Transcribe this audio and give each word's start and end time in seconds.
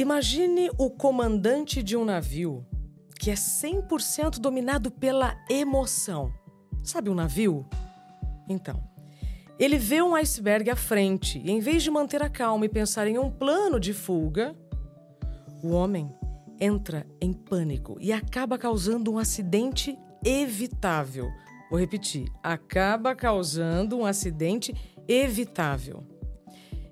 Imagine 0.00 0.70
o 0.78 0.88
comandante 0.88 1.82
de 1.82 1.94
um 1.94 2.06
navio 2.06 2.64
que 3.18 3.30
é 3.30 3.34
100% 3.34 4.38
dominado 4.38 4.90
pela 4.90 5.36
emoção. 5.46 6.32
Sabe 6.82 7.10
um 7.10 7.14
navio? 7.14 7.66
Então, 8.48 8.82
ele 9.58 9.76
vê 9.76 10.00
um 10.00 10.14
iceberg 10.14 10.70
à 10.70 10.74
frente 10.74 11.38
e, 11.44 11.50
em 11.50 11.60
vez 11.60 11.82
de 11.82 11.90
manter 11.90 12.22
a 12.22 12.30
calma 12.30 12.64
e 12.64 12.68
pensar 12.70 13.06
em 13.08 13.18
um 13.18 13.30
plano 13.30 13.78
de 13.78 13.92
fuga, 13.92 14.56
o 15.62 15.68
homem 15.68 16.10
entra 16.58 17.06
em 17.20 17.34
pânico 17.34 17.98
e 18.00 18.10
acaba 18.10 18.56
causando 18.56 19.12
um 19.12 19.18
acidente 19.18 19.98
evitável. 20.24 21.28
Vou 21.68 21.78
repetir: 21.78 22.26
acaba 22.42 23.14
causando 23.14 23.98
um 23.98 24.06
acidente 24.06 24.74
evitável. 25.06 26.02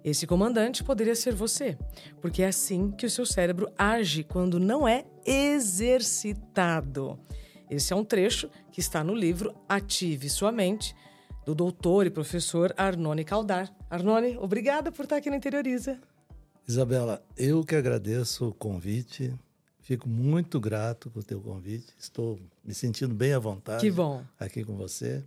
Esse 0.09 0.27
comandante 0.27 0.83
poderia 0.83 1.15
ser 1.15 1.35
você, 1.35 1.77
porque 2.23 2.43
é 2.43 2.47
assim 2.47 2.91
que 2.91 3.05
o 3.05 3.11
seu 3.11 3.27
cérebro 3.27 3.71
age 3.77 4.25
quando 4.25 4.59
não 4.59 4.89
é 4.89 5.05
exercitado. 5.27 7.19
Esse 7.69 7.93
é 7.93 7.97
um 7.97 8.03
trecho 8.05 8.49
que 8.73 8.80
está 8.80 9.05
no 9.05 9.15
livro 9.15 9.55
Ative 9.69 10.30
Sua 10.30 10.51
Mente, 10.51 10.97
do 11.45 11.55
doutor 11.55 12.07
e 12.07 12.11
professor 12.11 12.73
Arnone 12.75 13.23
Caldar. 13.23 13.71
Arnone, 13.91 14.39
obrigada 14.39 14.91
por 14.91 15.02
estar 15.02 15.16
aqui 15.16 15.29
no 15.29 15.37
Interioriza. 15.37 16.01
Isabela, 16.66 17.23
eu 17.37 17.63
que 17.63 17.77
agradeço 17.77 18.49
o 18.49 18.55
convite. 18.55 19.35
Fico 19.80 20.09
muito 20.09 20.59
grato 20.59 21.11
com 21.11 21.21
o 21.21 21.23
teu 21.23 21.38
convite. 21.38 21.93
Estou 21.99 22.38
me 22.65 22.73
sentindo 22.73 23.15
bem 23.15 23.35
à 23.35 23.38
vontade 23.38 23.83
que 23.83 23.91
bom. 23.91 24.25
aqui 24.41 24.65
com 24.65 24.75
você. 24.75 25.23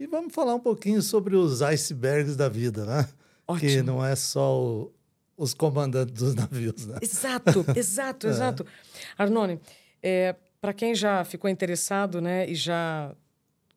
E 0.00 0.06
vamos 0.06 0.34
falar 0.34 0.54
um 0.54 0.60
pouquinho 0.60 1.02
sobre 1.02 1.36
os 1.36 1.60
icebergs 1.60 2.36
da 2.36 2.48
vida, 2.48 2.86
né? 2.86 3.06
Ótimo. 3.48 3.70
que 3.70 3.82
não 3.82 4.04
é 4.04 4.14
só 4.14 4.60
o, 4.60 4.94
os 5.36 5.54
comandantes 5.54 6.14
dos 6.14 6.34
navios. 6.34 6.86
Né? 6.86 6.98
Exato, 7.00 7.64
exato, 7.74 8.26
é. 8.26 8.30
exato. 8.30 8.66
Arnone, 9.16 9.58
é, 10.02 10.36
para 10.60 10.74
quem 10.74 10.94
já 10.94 11.24
ficou 11.24 11.48
interessado 11.48 12.20
né, 12.20 12.48
e 12.48 12.54
já 12.54 13.14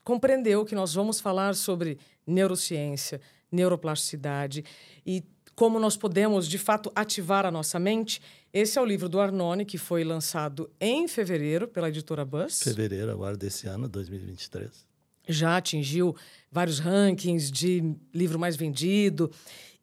compreendeu 0.04 0.66
que 0.66 0.76
nós 0.76 0.94
vamos 0.94 1.22
falar 1.22 1.56
sobre 1.56 1.98
neurociência, 2.28 3.22
neuroplasticidade 3.52 4.66
e 5.06 5.24
como 5.56 5.80
nós 5.80 5.96
podemos, 5.96 6.48
de 6.48 6.58
fato, 6.58 6.92
ativar 6.96 7.46
a 7.46 7.52
nossa 7.52 7.78
mente, 7.78 8.22
esse 8.52 8.80
é 8.80 8.82
o 8.82 8.86
livro 8.86 9.08
do 9.08 9.20
Arnone, 9.20 9.64
que 9.64 9.78
foi 9.78 10.04
lançado 10.04 10.72
em 10.80 11.08
fevereiro 11.08 11.68
pela 11.68 11.90
editora 11.90 12.26
Buzz. 12.26 12.64
Fevereiro 12.64 13.12
agora 13.12 13.38
desse 13.38 13.68
ano, 13.68 13.88
2023 13.88 14.91
já 15.28 15.58
atingiu 15.58 16.16
vários 16.52 16.80
rankings 16.80 17.52
de 17.52 17.96
livro 18.14 18.38
mais 18.38 18.56
vendido. 18.56 19.32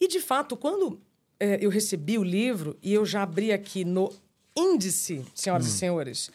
E, 0.01 0.07
de 0.07 0.21
fato, 0.21 0.57
quando 0.57 1.01
é, 1.41 1.59
eu 1.61 1.71
recebi 1.71 2.19
o 2.19 2.25
livro 2.25 2.77
e 2.83 2.93
eu 2.93 3.07
já 3.07 3.23
abri 3.23 3.53
aqui 3.53 3.85
no 3.85 4.13
índice, 4.57 5.25
senhoras 5.35 5.67
hum. 5.67 5.69
e 5.69 5.73
senhores, 5.73 6.31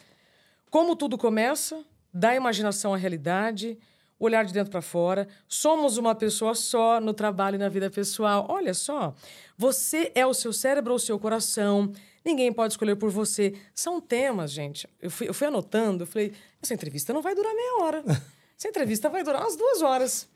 como 0.70 0.96
tudo 0.96 1.16
começa, 1.16 1.84
da 2.12 2.34
imaginação 2.34 2.94
à 2.94 2.96
realidade, 2.96 3.78
olhar 4.18 4.44
de 4.44 4.52
dentro 4.52 4.70
para 4.70 4.80
fora, 4.80 5.28
somos 5.48 5.98
uma 5.98 6.14
pessoa 6.14 6.54
só 6.54 7.00
no 7.00 7.12
trabalho 7.12 7.56
e 7.56 7.58
na 7.58 7.68
vida 7.68 7.90
pessoal. 7.90 8.46
Olha 8.48 8.72
só, 8.72 9.14
você 9.56 10.10
é 10.14 10.26
o 10.26 10.32
seu 10.32 10.52
cérebro 10.52 10.92
ou 10.92 10.96
o 10.96 11.00
seu 11.00 11.18
coração, 11.18 11.92
ninguém 12.24 12.52
pode 12.52 12.72
escolher 12.72 12.96
por 12.96 13.10
você. 13.10 13.54
São 13.74 14.00
temas, 14.00 14.50
gente. 14.50 14.88
Eu 15.00 15.10
fui, 15.10 15.28
eu 15.28 15.34
fui 15.34 15.46
anotando, 15.46 16.04
eu 16.04 16.06
falei, 16.06 16.32
essa 16.62 16.74
entrevista 16.74 17.12
não 17.12 17.20
vai 17.20 17.34
durar 17.34 17.54
meia 17.54 17.82
hora. 17.82 18.04
Essa 18.58 18.68
entrevista 18.68 19.08
vai 19.08 19.22
durar 19.22 19.42
umas 19.42 19.56
duas 19.56 19.82
horas. 19.82 20.28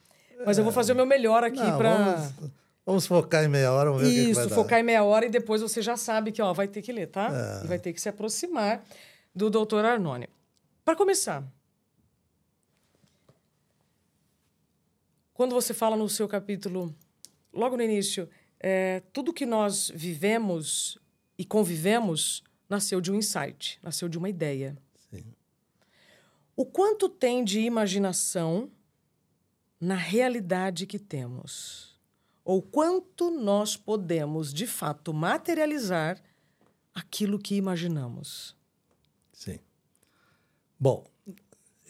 Mas 0.44 0.58
eu 0.58 0.64
vou 0.64 0.72
fazer 0.72 0.92
o 0.92 0.96
meu 0.96 1.06
melhor 1.06 1.42
aqui 1.42 1.56
para. 1.56 1.94
Vamos, 1.96 2.52
vamos, 2.86 3.06
focar 3.06 3.44
em 3.44 3.48
meia 3.48 3.72
hora, 3.72 3.90
vamos 3.90 4.06
ver 4.06 4.08
Isso, 4.08 4.40
o 4.40 4.42
que, 4.44 4.48
que 4.48 4.54
focar 4.54 4.78
dar. 4.78 4.80
em 4.80 4.84
meia 4.84 5.02
hora 5.02 5.26
e 5.26 5.28
depois 5.28 5.60
você 5.60 5.82
já 5.82 5.96
sabe 5.96 6.30
que 6.30 6.40
ó, 6.40 6.52
vai 6.52 6.68
ter 6.68 6.82
que 6.82 6.92
ler, 6.92 7.08
tá? 7.08 7.28
É. 7.32 7.64
E 7.64 7.68
vai 7.68 7.78
ter 7.78 7.92
que 7.92 8.00
se 8.00 8.08
aproximar 8.08 8.84
do 9.34 9.50
doutor 9.50 9.84
Arnone. 9.84 10.28
Para 10.84 10.94
começar, 10.94 11.44
quando 15.34 15.54
você 15.54 15.74
fala 15.74 15.96
no 15.96 16.08
seu 16.08 16.28
capítulo, 16.28 16.94
logo 17.52 17.76
no 17.76 17.82
início, 17.82 18.28
é, 18.60 19.02
tudo 19.12 19.32
que 19.32 19.46
nós 19.46 19.90
vivemos 19.94 20.98
e 21.36 21.44
convivemos 21.44 22.42
nasceu 22.68 23.00
de 23.00 23.10
um 23.10 23.14
insight, 23.14 23.78
nasceu 23.82 24.08
de 24.08 24.18
uma 24.18 24.28
ideia. 24.28 24.76
O 26.58 26.66
quanto 26.66 27.08
tem 27.08 27.44
de 27.44 27.60
imaginação 27.60 28.68
na 29.80 29.94
realidade 29.94 30.88
que 30.88 30.98
temos? 30.98 31.96
Ou 32.44 32.60
quanto 32.60 33.30
nós 33.30 33.76
podemos, 33.76 34.52
de 34.52 34.66
fato, 34.66 35.14
materializar 35.14 36.20
aquilo 36.92 37.38
que 37.38 37.54
imaginamos? 37.54 38.56
Sim. 39.32 39.60
Bom, 40.80 41.06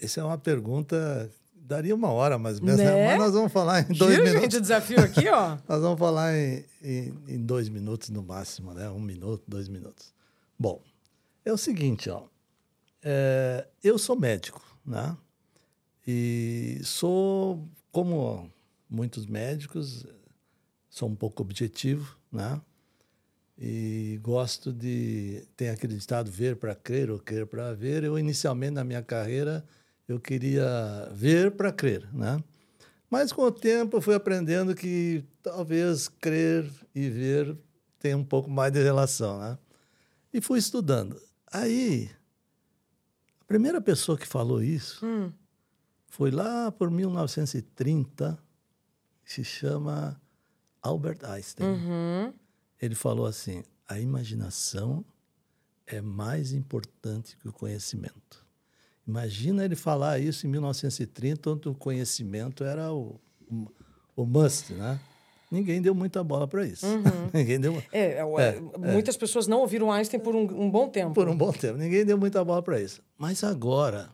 essa 0.02 0.20
é 0.20 0.24
uma 0.24 0.36
pergunta 0.36 1.32
daria 1.54 1.94
uma 1.94 2.10
hora 2.12 2.36
mais 2.36 2.58
ou 2.58 2.66
menos, 2.66 2.78
né? 2.78 3.06
mas 3.06 3.18
nós 3.18 3.32
vamos 3.32 3.50
falar 3.50 3.90
em 3.90 3.94
dois 3.94 4.16
Viu, 4.16 4.24
minutos. 4.24 4.42
gente, 4.42 4.56
o 4.58 4.60
desafio 4.60 5.00
aqui, 5.00 5.30
ó. 5.30 5.56
nós 5.66 5.80
vamos 5.80 5.98
falar 5.98 6.36
em, 6.36 6.62
em, 6.82 7.14
em, 7.26 7.42
dois 7.42 7.70
minutos 7.70 8.10
no 8.10 8.22
máximo, 8.22 8.74
né? 8.74 8.90
Um 8.90 9.00
minuto, 9.00 9.44
dois 9.48 9.66
minutos. 9.66 10.12
Bom, 10.58 10.82
é 11.42 11.50
o 11.50 11.56
seguinte, 11.56 12.10
ó. 12.10 12.24
É, 13.02 13.66
eu 13.82 13.98
sou 13.98 14.18
médico, 14.18 14.62
né? 14.84 15.16
E 16.06 16.80
sou, 16.84 17.68
como 17.92 18.50
muitos 18.88 19.26
médicos, 19.26 20.06
sou 20.88 21.08
um 21.08 21.14
pouco 21.14 21.42
objetivo, 21.42 22.18
né? 22.32 22.60
E 23.58 24.18
gosto 24.22 24.72
de. 24.72 25.46
Tenho 25.56 25.72
acreditado 25.72 26.30
ver 26.30 26.56
para 26.56 26.74
crer 26.74 27.10
ou 27.10 27.18
crer 27.18 27.46
para 27.46 27.74
ver. 27.74 28.04
Eu, 28.04 28.18
inicialmente, 28.18 28.72
na 28.72 28.84
minha 28.84 29.02
carreira, 29.02 29.64
eu 30.06 30.20
queria 30.20 31.08
ver 31.12 31.50
para 31.52 31.72
crer, 31.72 32.08
né? 32.14 32.42
Mas 33.10 33.32
com 33.32 33.42
o 33.42 33.52
tempo 33.52 33.96
eu 33.96 34.00
fui 34.00 34.14
aprendendo 34.14 34.74
que 34.74 35.24
talvez 35.42 36.08
crer 36.08 36.70
e 36.94 37.08
ver 37.08 37.56
tem 37.98 38.14
um 38.14 38.24
pouco 38.24 38.50
mais 38.50 38.72
de 38.72 38.82
relação, 38.82 39.38
né? 39.40 39.58
E 40.32 40.40
fui 40.40 40.58
estudando. 40.58 41.20
Aí 41.50 42.10
primeira 43.48 43.80
pessoa 43.80 44.16
que 44.16 44.26
falou 44.26 44.62
isso 44.62 45.04
hum. 45.04 45.32
foi 46.06 46.30
lá 46.30 46.70
por 46.70 46.90
1930, 46.90 48.38
se 49.24 49.42
chama 49.42 50.20
Albert 50.82 51.24
Einstein. 51.24 51.66
Uhum. 51.66 52.34
Ele 52.80 52.94
falou 52.94 53.26
assim: 53.26 53.64
a 53.88 53.98
imaginação 53.98 55.04
é 55.86 56.00
mais 56.00 56.52
importante 56.52 57.36
que 57.38 57.48
o 57.48 57.52
conhecimento. 57.52 58.46
Imagina 59.06 59.64
ele 59.64 59.74
falar 59.74 60.18
isso 60.18 60.46
em 60.46 60.50
1930, 60.50 61.50
onde 61.50 61.68
o 61.68 61.74
conhecimento 61.74 62.62
era 62.62 62.92
o, 62.92 63.18
o, 63.50 63.66
o 64.14 64.26
must, 64.26 64.74
né? 64.74 65.00
Ninguém 65.50 65.80
deu 65.80 65.94
muita 65.94 66.22
bola 66.22 66.46
para 66.46 66.66
isso. 66.66 66.86
Uhum. 66.86 67.02
Ninguém 67.32 67.58
deu. 67.58 67.82
É, 67.90 68.00
é, 68.00 68.20
é, 68.20 68.60
muitas 68.78 69.16
é. 69.16 69.18
pessoas 69.18 69.46
não 69.46 69.60
ouviram 69.60 69.90
Einstein 69.90 70.20
por 70.20 70.34
um, 70.36 70.42
um, 70.42 70.70
bom 70.70 70.88
tempo. 70.88 71.14
Por 71.14 71.28
um 71.28 71.36
bom 71.36 71.52
tempo. 71.52 71.78
Ninguém 71.78 72.04
deu 72.04 72.18
muita 72.18 72.44
bola 72.44 72.62
para 72.62 72.80
isso. 72.80 73.00
Mas 73.16 73.42
agora, 73.42 74.10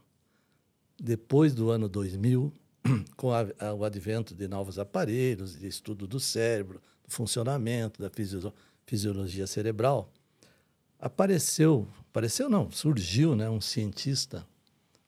depois 0.98 1.52
do 1.52 1.70
ano 1.70 1.88
2000, 1.88 2.52
com 3.16 3.32
a, 3.32 3.46
a, 3.58 3.74
o 3.74 3.84
advento 3.84 4.34
de 4.34 4.46
novos 4.46 4.78
aparelhos, 4.78 5.58
de 5.58 5.66
estudo 5.66 6.06
do 6.06 6.20
cérebro, 6.20 6.80
do 7.04 7.12
funcionamento, 7.12 8.00
da 8.00 8.08
fisio, 8.08 8.52
fisiologia 8.86 9.46
cerebral, 9.46 10.12
apareceu, 11.00 11.88
apareceu 12.10 12.48
não, 12.48 12.70
surgiu, 12.70 13.34
né, 13.34 13.50
um 13.50 13.60
cientista, 13.60 14.46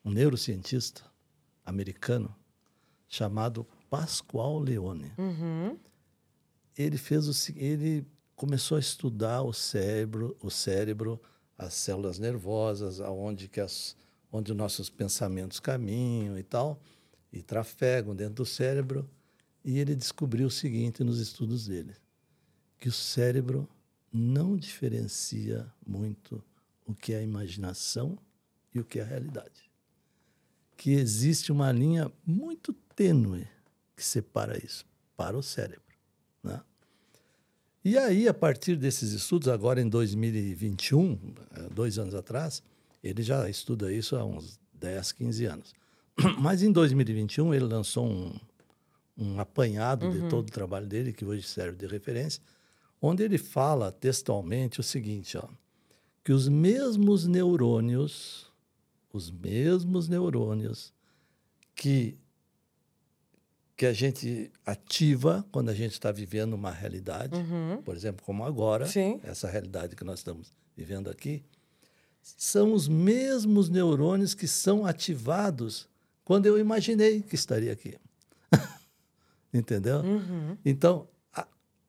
um 0.05 0.11
neurocientista 0.11 1.03
americano 1.65 2.35
chamado 3.09 3.65
Pascoal 3.89 4.59
Leone. 4.59 5.13
Uhum 5.17 5.77
ele 6.77 6.99
fez 6.99 7.29
o 7.29 7.53
ele 7.57 8.07
começou 8.35 8.77
a 8.77 8.81
estudar 8.81 9.43
o 9.43 9.53
cérebro, 9.53 10.37
o 10.43 10.51
cérebro, 10.51 11.21
as 11.57 11.75
células 11.75 12.19
nervosas, 12.19 13.01
aonde 13.01 13.49
que 13.49 13.61
as 13.61 13.97
onde 14.31 14.53
os 14.53 14.59
nossos 14.59 14.91
pensamentos 14.91 15.59
caminham 15.61 16.39
e 16.39 16.43
tal, 16.43 16.81
e 17.33 17.43
trafegam 17.43 18.15
dentro 18.15 18.35
do 18.35 18.47
cérebro, 18.47 19.09
e 19.65 19.79
ele 19.79 19.95
descobriu 19.95 20.47
o 20.47 20.51
seguinte 20.51 21.03
nos 21.03 21.19
estudos 21.19 21.67
dele, 21.67 21.95
que 22.79 22.89
o 22.89 22.93
cérebro 22.93 23.69
não 24.13 24.57
diferencia 24.57 25.73
muito 25.87 26.43
o 26.85 26.95
que 26.95 27.13
é 27.13 27.19
a 27.19 27.23
imaginação 27.23 28.19
e 28.75 28.79
o 28.79 28.85
que 28.85 28.99
é 28.99 29.03
a 29.03 29.07
realidade. 29.07 29.71
Que 30.77 30.93
existe 30.93 31.51
uma 31.51 31.73
linha 31.73 32.13
muito 32.25 32.73
tênue 32.95 33.49
que 33.97 34.05
separa 34.05 34.63
isso 34.63 34.85
para 35.17 35.37
o 35.37 35.43
cérebro. 35.43 35.86
E 37.89 37.97
aí, 37.97 38.27
a 38.27 38.35
partir 38.35 38.75
desses 38.75 39.13
estudos, 39.13 39.47
agora 39.47 39.81
em 39.81 39.89
2021, 39.89 41.17
eh, 41.53 41.69
dois 41.73 42.01
anos 42.01 42.17
atrás, 42.17 42.61
ele 43.01 43.23
já 43.23 43.49
estuda 43.49 43.93
isso 43.93 44.17
há 44.17 44.25
uns 44.25 44.59
10, 44.75 45.13
15 45.13 45.45
anos. 45.45 45.73
Mas 46.41 46.65
em 46.65 46.73
2021, 46.73 47.55
ele 47.55 47.67
lançou 47.67 48.05
um, 48.05 48.35
um 49.17 49.39
apanhado 49.39 50.07
uhum. 50.07 50.11
de 50.11 50.29
todo 50.29 50.49
o 50.49 50.51
trabalho 50.51 50.85
dele, 50.85 51.13
que 51.13 51.25
hoje 51.25 51.47
serve 51.47 51.79
de 51.79 51.87
referência, 51.87 52.43
onde 53.01 53.23
ele 53.23 53.39
fala 53.39 53.93
textualmente 53.93 54.81
o 54.81 54.83
seguinte, 54.83 55.39
ó, 55.39 55.47
que 56.25 56.33
os 56.33 56.49
mesmos 56.49 57.25
neurônios, 57.25 58.53
os 59.13 59.31
mesmos 59.31 60.09
neurônios 60.09 60.93
que 61.73 62.19
que 63.77 63.85
a 63.87 63.93
gente 63.93 64.51
ativa 64.65 65.45
quando 65.53 65.69
a 65.69 65.75
gente 65.75 65.93
está 65.93 66.11
vivendo 66.11 66.55
uma 66.55 66.71
realidade, 66.71 67.35
Uhum. 67.37 67.83
por 67.85 67.95
exemplo, 67.95 68.25
como 68.25 68.43
agora, 68.45 68.87
Sim. 68.87 69.21
essa 69.23 69.49
realidade 69.49 69.95
que 69.95 70.03
nós 70.05 70.21
estamos 70.21 70.57
vivendo 70.77 71.11
aqui, 71.11 71.45
são 72.23 72.73
os 72.73 72.89
mesmos 72.89 73.69
neurônios 73.69 74.35
que 74.35 74.49
são 74.49 74.87
ativados 74.87 75.89
quando 76.25 76.47
eu 76.47 76.59
imaginei 76.59 77.21
que 77.23 77.35
estaria 77.35 77.73
aqui. 77.73 77.97
Entendeu? 79.53 79.99
Uhum. 80.01 80.57
Então, 80.65 81.09
a- 81.33 81.47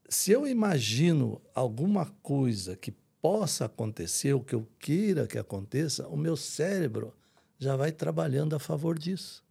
se 0.10 0.31
eu 0.31 0.48
imagino 0.48 1.42
alguma 1.56 2.06
coisa 2.22 2.75
que 2.75 2.92
possa 3.22 3.66
acontecer, 3.66 4.33
o 4.33 4.42
que 4.42 4.54
eu 4.56 4.68
queira 4.80 5.25
que 5.28 5.38
aconteça, 5.38 6.07
o 6.07 6.16
meu 6.16 6.38
cérebro 6.38 7.13
já 7.57 7.75
vai 7.75 7.92
trabalhando 7.92 8.56
a 8.56 8.60
favor 8.60 8.98
disso. 8.98 9.44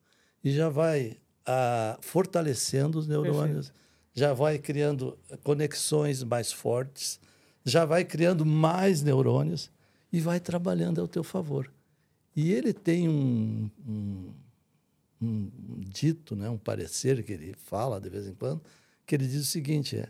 E 0.44 0.52
já 0.52 0.68
vai 0.68 1.18
ah, 1.46 1.96
fortalecendo 2.00 2.98
os 2.98 3.06
neurônios, 3.06 3.72
já 4.14 4.32
vai 4.32 4.58
criando 4.58 5.19
conexões 5.43 6.22
mais 6.22 6.50
fortes, 6.50 7.20
já 7.64 7.84
vai 7.84 8.04
criando 8.04 8.44
mais 8.44 9.02
neurônios 9.02 9.70
e 10.12 10.20
vai 10.20 10.40
trabalhando 10.40 11.00
ao 11.00 11.08
teu 11.08 11.22
favor. 11.22 11.70
E 12.34 12.52
ele 12.52 12.72
tem 12.72 13.08
um, 13.08 13.70
um, 13.87 14.32
um 15.20 15.50
dito, 15.81 16.37
né, 16.37 16.48
um 16.48 16.58
parecer 16.58 17.22
que 17.22 17.32
ele 17.32 17.54
fala 17.54 18.00
de 18.00 18.08
vez 18.08 18.26
em 18.26 18.34
quando, 18.34 18.60
que 19.06 19.14
ele 19.14 19.26
diz 19.26 19.42
o 19.42 19.50
seguinte, 19.50 19.96
é, 19.96 20.08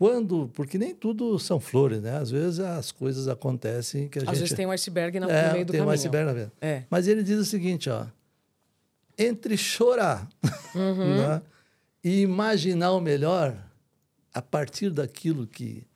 quando, 0.00 0.50
porque 0.54 0.78
nem 0.78 0.94
tudo 0.94 1.38
são 1.38 1.60
flores, 1.60 2.00
né? 2.00 2.16
Às 2.16 2.30
vezes 2.30 2.58
as 2.58 2.90
coisas 2.90 3.28
acontecem 3.28 4.08
que 4.08 4.18
a 4.18 4.22
Às 4.22 4.28
gente... 4.28 4.38
vezes 4.38 4.56
tem 4.56 4.64
um 4.66 4.70
iceberg 4.70 5.20
na, 5.20 5.30
é, 5.30 5.46
no 5.48 5.52
meio 5.52 5.66
do 5.66 5.72
tem 5.72 5.80
um 5.82 5.84
caminho. 5.84 6.00
iceberg 6.00 6.40
na. 6.40 6.50
É. 6.66 6.84
Mas 6.88 7.06
ele 7.06 7.22
diz 7.22 7.38
o 7.38 7.44
seguinte, 7.44 7.90
ó, 7.90 8.06
entre 9.20 9.56
chorar 9.56 10.28
Uhum. 10.74 11.16
né, 11.16 11.42
e 12.02 12.22
imaginar 12.22 12.92
o 12.92 13.00
melhor 13.00 13.56
a 14.32 14.40
partir 14.40 14.90
daquilo 14.90 15.46
que, 15.46 15.86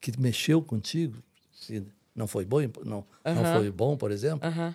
que 0.00 0.18
mexeu 0.18 0.62
contigo, 0.62 1.22
se 1.52 1.84
não 2.14 2.26
foi 2.26 2.44
bom, 2.44 2.60
não, 2.84 2.84
não 2.84 3.04
Aham. 3.24 3.52
foi 3.52 3.70
bom, 3.70 3.96
por 3.96 4.10
exemplo, 4.10 4.48
Aham. 4.48 4.74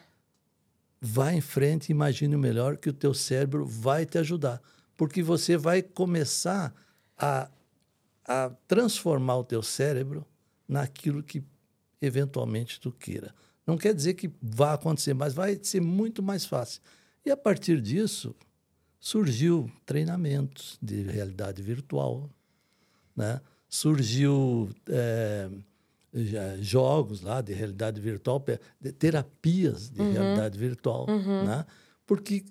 vá 1.02 1.34
em 1.34 1.42
frente 1.42 1.90
e 1.90 1.92
imagine 1.92 2.36
o 2.36 2.40
melhor 2.40 2.78
que 2.78 2.90
o 2.90 2.94
teu 2.94 3.14
cérebro 3.14 3.66
vai 3.66 4.06
te 4.06 4.18
ajudar. 4.18 4.62
Porque 4.96 5.22
você 5.24 5.56
vai 5.58 5.82
começar 5.82 6.74
a, 7.18 7.50
a 8.28 8.50
transformar 8.68 9.38
o 9.38 9.44
teu 9.44 9.62
cérebro 9.64 10.26
naquilo 10.68 11.24
que 11.24 11.44
eventualmente 12.02 12.80
tu 12.80 12.92
queira. 12.92 13.34
Não 13.66 13.78
quer 13.78 13.94
dizer 13.94 14.14
que 14.16 14.30
vá 14.42 14.74
acontecer, 14.74 15.14
mas 15.14 15.34
vai 15.34 15.60
ser 15.62 15.82
muito 15.82 16.22
mais 16.24 16.46
fácil. 16.46 16.82
E 17.26 17.32
a 17.32 17.38
partir 17.38 17.82
disso, 17.82 18.36
surgiu 19.00 19.70
treinamentos 19.86 20.78
de 20.82 21.02
realidade 21.04 21.62
virtual, 21.62 22.30
né? 23.16 23.42
surgiu 23.70 24.70
já- 26.14 26.58
jogos 26.58 27.22
lá 27.22 27.42
de 27.42 27.54
realidade 27.54 28.00
virtual, 28.02 28.44
de 28.80 28.92
terapias 28.92 29.90
de 29.90 30.02
realidade 30.02 30.58
virtual, 30.58 31.06
né? 31.46 31.66
porque 32.06 32.46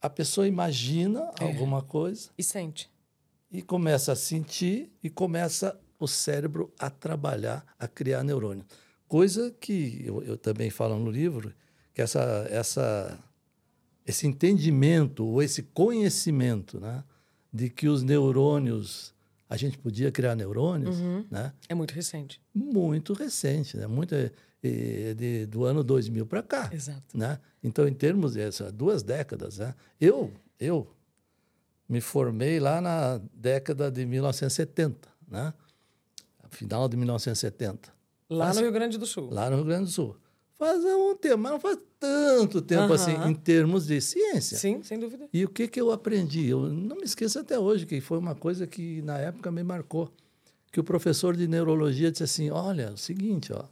a 0.00 0.10
pessoa 0.10 0.46
imagina 0.46 1.30
alguma 1.38 1.82
coisa 1.82 2.30
E 2.36 2.42
sente. 2.42 2.90
e 3.50 3.62
começa 3.62 4.12
a 4.12 4.16
sentir 4.16 4.90
e 5.02 5.08
começa 5.10 5.78
o 5.98 6.08
cérebro 6.08 6.72
a 6.78 6.88
trabalhar, 6.90 7.64
a 7.78 7.86
criar 7.86 8.24
neurônio. 8.24 8.64
Coisa 9.06 9.50
que 9.60 10.02
eu, 10.04 10.22
eu 10.22 10.36
também 10.36 10.70
falo 10.70 10.98
no 10.98 11.10
livro, 11.10 11.52
que 11.92 12.00
essa, 12.00 12.46
essa, 12.48 13.18
esse 14.10 14.26
entendimento 14.26 15.24
ou 15.26 15.42
esse 15.42 15.62
conhecimento 15.62 16.78
né, 16.78 17.02
de 17.52 17.68
que 17.70 17.88
os 17.88 18.02
neurônios, 18.02 19.14
a 19.48 19.56
gente 19.56 19.78
podia 19.78 20.12
criar 20.12 20.34
neurônios, 20.36 20.96
né, 21.30 21.52
É 21.68 21.74
muito 21.74 21.92
recente. 21.92 22.40
muito 22.54 23.12
recente, 23.14 23.76
né, 23.76 23.86
muito, 23.86 24.14
é, 24.14 24.30
é, 24.62 25.14
de, 25.14 25.46
do 25.46 25.64
ano 25.64 25.82
2000 25.82 26.26
para 26.26 26.42
cá 26.42 26.70
Exato. 26.72 27.16
né? 27.16 27.38
Então, 27.62 27.86
em 27.88 27.94
termos 27.94 28.34
dessas 28.34 28.72
duas 28.72 29.02
décadas, 29.02 29.58
né? 29.58 29.74
eu, 30.00 30.32
eu 30.58 30.86
me 31.88 32.00
formei 32.00 32.60
lá 32.60 32.80
na 32.80 33.20
década 33.34 33.90
de 33.90 34.06
1970, 34.06 35.08
né? 35.28 35.52
Final 36.50 36.88
de 36.88 36.96
1970, 36.96 37.92
Lá 38.28 38.46
Faz- 38.46 38.56
no 38.56 38.62
Rio 38.62 38.72
Grande 38.72 38.96
do 38.98 39.06
Sul. 39.06 39.28
lá 39.30 39.48
no 39.50 39.56
Rio 39.56 39.64
Grande 39.64 39.84
do 39.86 39.90
Sul. 39.90 40.16
Faz 40.60 40.84
um 40.84 41.14
tempo, 41.16 41.38
mas 41.38 41.52
não 41.52 41.58
faz 41.58 41.78
tanto 41.98 42.60
tempo 42.60 42.82
Aham. 42.82 42.94
assim, 42.94 43.30
em 43.30 43.34
termos 43.34 43.86
de 43.86 43.98
ciência. 43.98 44.58
Sim, 44.58 44.82
sem 44.82 45.00
dúvida. 45.00 45.26
E 45.32 45.42
o 45.42 45.48
que, 45.48 45.66
que 45.66 45.80
eu 45.80 45.90
aprendi? 45.90 46.48
Eu 46.48 46.68
não 46.68 46.96
me 46.96 47.04
esqueço 47.04 47.38
até 47.38 47.58
hoje, 47.58 47.86
que 47.86 47.98
foi 47.98 48.18
uma 48.18 48.34
coisa 48.34 48.66
que 48.66 49.00
na 49.00 49.16
época 49.16 49.50
me 49.50 49.62
marcou. 49.62 50.12
Que 50.70 50.78
o 50.78 50.84
professor 50.84 51.34
de 51.34 51.48
neurologia 51.48 52.10
disse 52.12 52.24
assim: 52.24 52.50
olha, 52.50 52.82
é 52.82 52.90
o 52.90 52.96
seguinte, 52.98 53.50
ó, 53.54 53.64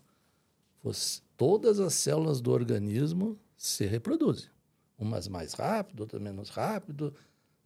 você- 0.82 1.20
todas 1.36 1.78
as 1.78 1.92
células 1.92 2.40
do 2.40 2.50
organismo 2.50 3.38
se 3.54 3.84
reproduzem. 3.84 4.48
Umas 4.98 5.28
mais 5.28 5.52
rápido, 5.52 6.00
outras 6.00 6.22
menos 6.22 6.48
rápido. 6.48 7.14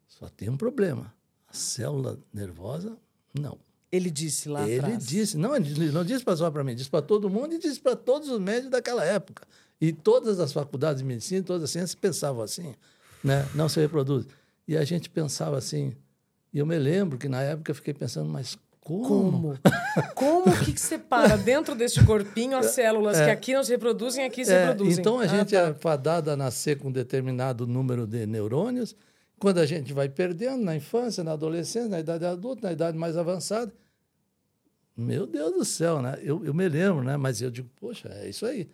Só 0.08 0.28
tem 0.28 0.50
um 0.50 0.56
problema. 0.56 1.14
A 1.46 1.54
célula 1.54 2.18
nervosa, 2.34 2.98
não. 3.32 3.56
Ele 3.92 4.10
disse 4.10 4.48
lá 4.48 4.66
Ele 4.66 4.80
atrás. 4.80 5.06
disse, 5.06 5.36
não, 5.36 5.54
ele 5.54 5.92
não 5.92 6.02
disse 6.02 6.24
só 6.36 6.50
para 6.50 6.64
mim, 6.64 6.74
disse 6.74 6.88
para 6.88 7.02
todo 7.02 7.28
mundo 7.28 7.54
e 7.54 7.58
disse 7.58 7.78
para 7.78 7.94
todos 7.94 8.30
os 8.30 8.40
médicos 8.40 8.70
daquela 8.70 9.04
época. 9.04 9.46
E 9.78 9.92
todas 9.92 10.40
as 10.40 10.50
faculdades 10.52 11.02
de 11.02 11.04
medicina, 11.06 11.42
todas 11.44 11.64
as 11.64 11.70
ciências 11.70 11.94
pensavam 11.94 12.42
assim, 12.42 12.74
né? 13.22 13.46
Não 13.54 13.68
se 13.68 13.78
reproduz. 13.80 14.26
E 14.66 14.76
a 14.76 14.84
gente 14.84 15.10
pensava 15.10 15.58
assim. 15.58 15.92
E 16.54 16.58
eu 16.58 16.64
me 16.66 16.78
lembro 16.78 17.18
que 17.18 17.28
na 17.28 17.42
época 17.42 17.70
eu 17.70 17.74
fiquei 17.74 17.92
pensando, 17.92 18.28
mas 18.30 18.56
como? 18.80 19.04
Como? 19.06 19.58
Como 20.14 20.58
que, 20.64 20.72
que 20.72 20.80
separa 20.80 21.36
dentro 21.36 21.74
deste 21.74 22.02
corpinho 22.04 22.56
as 22.56 22.66
células 22.70 23.18
que 23.18 23.28
aqui 23.30 23.52
não 23.52 23.62
se 23.62 23.70
reproduzem 23.72 24.24
e 24.24 24.26
aqui 24.26 24.42
se 24.44 24.52
É, 24.52 24.66
reproduzem? 24.68 24.98
então 25.00 25.18
a 25.20 25.24
Ah, 25.24 25.26
gente 25.26 25.50
tá. 25.52 25.58
é 25.68 25.74
fadada 25.74 26.32
a 26.32 26.36
nascer 26.36 26.78
com 26.78 26.88
um 26.88 26.92
determinado 26.92 27.66
número 27.66 28.06
de 28.06 28.24
neurônios. 28.26 28.96
Quando 29.38 29.58
a 29.58 29.66
gente 29.66 29.92
vai 29.92 30.08
perdendo 30.08 30.64
na 30.64 30.74
infância, 30.74 31.22
na 31.22 31.32
adolescência, 31.32 31.88
na 31.90 32.00
idade 32.00 32.24
adulta, 32.24 32.66
na 32.68 32.72
idade 32.72 32.96
mais 32.96 33.16
avançada, 33.18 33.70
meu 34.96 35.26
Deus 35.26 35.52
do 35.54 35.64
céu, 35.64 36.00
né? 36.02 36.18
Eu, 36.22 36.44
eu 36.44 36.52
me 36.54 36.68
lembro, 36.68 37.02
né? 37.02 37.16
Mas 37.16 37.40
eu 37.40 37.50
digo, 37.50 37.68
poxa, 37.76 38.08
é 38.08 38.28
isso 38.28 38.44
aí. 38.46 38.70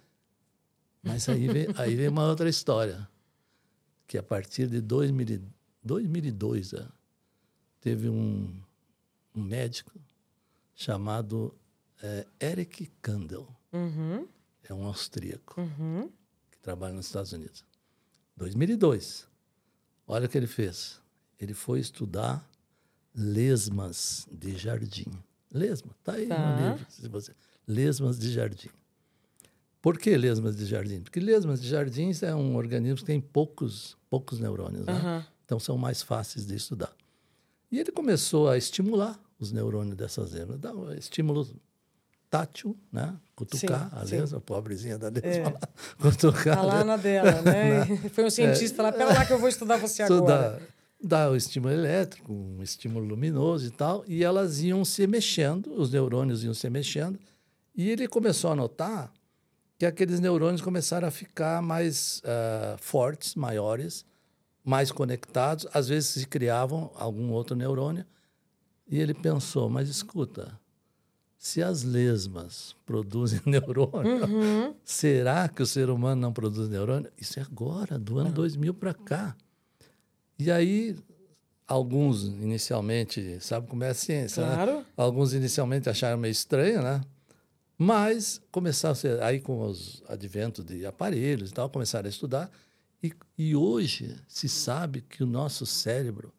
Mas 1.02 1.28
aí 1.28 1.46
vem, 1.48 1.66
aí 1.76 1.94
vem 1.94 2.08
uma 2.08 2.26
outra 2.28 2.48
história, 2.48 3.08
que 4.06 4.18
a 4.18 4.22
partir 4.22 4.66
de 4.68 4.80
2000, 4.80 5.26
e- 5.36 5.42
2002, 5.82 6.72
né, 6.72 6.88
teve 7.80 8.08
um, 8.08 8.60
um 9.34 9.42
médico 9.42 9.92
chamado 10.74 11.54
eh, 12.02 12.26
Eric 12.40 12.90
Kandel, 13.00 13.48
Uhum, 13.72 14.26
é 14.64 14.72
um 14.72 14.86
austríaco 14.86 15.60
uhum. 15.60 16.10
que 16.50 16.58
trabalha 16.58 16.94
nos 16.94 17.06
Estados 17.06 17.32
Unidos. 17.32 17.64
2002. 18.36 19.26
Olha 20.06 20.24
o 20.26 20.28
que 20.28 20.38
ele 20.38 20.46
fez. 20.46 21.00
Ele 21.38 21.52
foi 21.52 21.80
estudar 21.80 22.48
lesmas 23.14 24.26
de 24.32 24.56
jardim. 24.56 25.10
Lesma, 25.52 25.90
tá 26.04 26.12
aí 26.12 26.26
Tá. 26.26 26.38
no 26.56 26.70
livro. 26.70 26.86
Se 26.88 27.08
você... 27.08 27.32
Lesmas 27.66 28.18
de 28.18 28.32
jardim. 28.32 28.68
Por 29.80 29.98
que 29.98 30.16
lesmas 30.16 30.56
de 30.56 30.64
jardim? 30.66 31.00
Porque 31.00 31.20
lesmas 31.20 31.60
de 31.62 31.68
jardim 31.68 32.10
é 32.22 32.34
um 32.34 32.56
organismo 32.56 32.96
que 32.98 33.04
tem 33.04 33.20
poucos, 33.20 33.96
poucos 34.10 34.38
neurônios, 34.38 34.84
né? 34.86 35.24
Então 35.44 35.58
são 35.60 35.76
mais 35.78 36.02
fáceis 36.02 36.46
de 36.46 36.54
estudar. 36.56 36.92
E 37.70 37.78
ele 37.78 37.92
começou 37.92 38.48
a 38.48 38.56
estimular 38.56 39.18
os 39.38 39.52
neurônios 39.52 39.96
dessas 39.96 40.32
lesmas, 40.32 40.58
dar 40.58 40.74
um 40.74 40.92
estímulo 40.94 41.46
tátil, 42.30 42.76
né? 42.92 43.14
Cutucar 43.36 43.88
Sim, 43.90 43.96
a 43.96 44.02
lesma, 44.20 44.38
a 44.38 44.40
pobrezinha 44.40 44.98
da 44.98 45.08
lesma 45.08 45.30
É. 45.30 45.44
lá, 45.44 45.60
cutucar. 46.00 46.56
Tá 46.56 46.62
lá 46.62 46.84
na 46.84 46.96
dela, 46.96 47.40
né? 47.42 47.86
Foi 48.10 48.24
um 48.24 48.30
cientista 48.30 48.82
lá. 48.82 48.90
Pera 48.92 49.12
lá 49.14 49.24
que 49.24 49.32
eu 49.32 49.38
vou 49.38 49.48
estudar 49.48 49.76
você 49.76 50.02
Isso 50.02 50.12
agora. 50.12 50.60
Dá, 51.00 51.30
o 51.30 51.36
estímulo 51.36 51.72
elétrico, 51.72 52.32
um 52.32 52.62
estímulo 52.62 53.06
luminoso 53.06 53.66
e 53.66 53.70
tal, 53.70 54.04
e 54.06 54.24
elas 54.24 54.60
iam 54.60 54.84
se 54.84 55.06
mexendo, 55.06 55.72
os 55.74 55.92
neurônios 55.92 56.42
iam 56.42 56.54
se 56.54 56.68
mexendo, 56.68 57.18
e 57.74 57.88
ele 57.90 58.08
começou 58.08 58.50
a 58.50 58.56
notar 58.56 59.12
que 59.78 59.86
aqueles 59.86 60.18
neurônios 60.18 60.60
começaram 60.60 61.06
a 61.06 61.10
ficar 61.10 61.62
mais 61.62 62.20
ah, 62.24 62.76
fortes, 62.78 63.36
maiores, 63.36 64.04
mais 64.64 64.90
conectados, 64.90 65.66
às 65.72 65.88
vezes 65.88 66.10
se 66.10 66.26
criavam 66.26 66.90
algum 66.96 67.30
outro 67.30 67.54
neurônio, 67.54 68.04
e 68.88 68.98
ele 68.98 69.14
pensou, 69.14 69.68
mas 69.68 69.88
escuta, 69.88 70.58
se 71.38 71.62
as 71.62 71.84
lesmas 71.84 72.74
produzem 72.84 73.40
neurônio, 73.46 74.26
Uhum. 74.26 74.74
Será 74.84 75.48
que 75.48 75.62
o 75.62 75.66
ser 75.66 75.88
humano 75.90 76.20
não 76.20 76.32
produz 76.32 76.68
neurônio? 76.68 77.10
Isso 77.16 77.38
é 77.38 77.42
agora, 77.42 77.96
do 77.96 78.18
ano 78.18 78.32
2000 78.32 78.74
para 78.74 78.92
cá. 78.92 79.36
E 80.38 80.50
aí, 80.50 80.96
alguns 81.66 82.24
inicialmente, 82.24 83.38
sabe 83.40 83.66
como 83.66 83.82
é 83.82 83.90
a 83.90 83.94
ciência, 83.94 84.46
né? 84.46 84.54
Claro. 84.54 84.86
Alguns 84.96 85.32
inicialmente 85.34 85.88
acharam 85.90 86.16
meio 86.16 86.32
estranho, 86.32 86.82
né? 86.82 87.00
Mas 87.76 88.40
começaram 88.50 88.92
a 88.92 88.96
ser, 88.96 89.22
aí 89.22 89.40
com 89.40 89.60
os 89.60 90.02
adventos 90.08 90.64
de 90.64 90.84
aparelhos 90.86 91.50
e 91.50 91.54
tal, 91.54 91.68
começaram 91.68 92.06
a 92.06 92.10
estudar. 92.10 92.50
E, 93.02 93.12
e 93.36 93.54
hoje 93.54 94.16
se 94.26 94.48
sabe 94.48 95.02
que 95.02 95.22
o 95.22 95.26
nosso 95.26 95.64
cérebro 95.64 96.32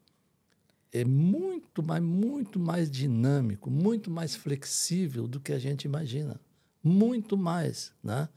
é 0.92 1.04
muito, 1.04 1.82
mais 1.82 2.02
muito 2.02 2.58
mais 2.58 2.90
dinâmico, 2.90 3.70
muito 3.70 4.10
mais 4.10 4.34
flexível 4.34 5.26
do 5.26 5.40
que 5.40 5.52
a 5.52 5.58
gente 5.58 5.84
imagina. 5.84 6.40
Muito 6.82 7.36
mais, 7.36 7.92
né? 8.02 8.28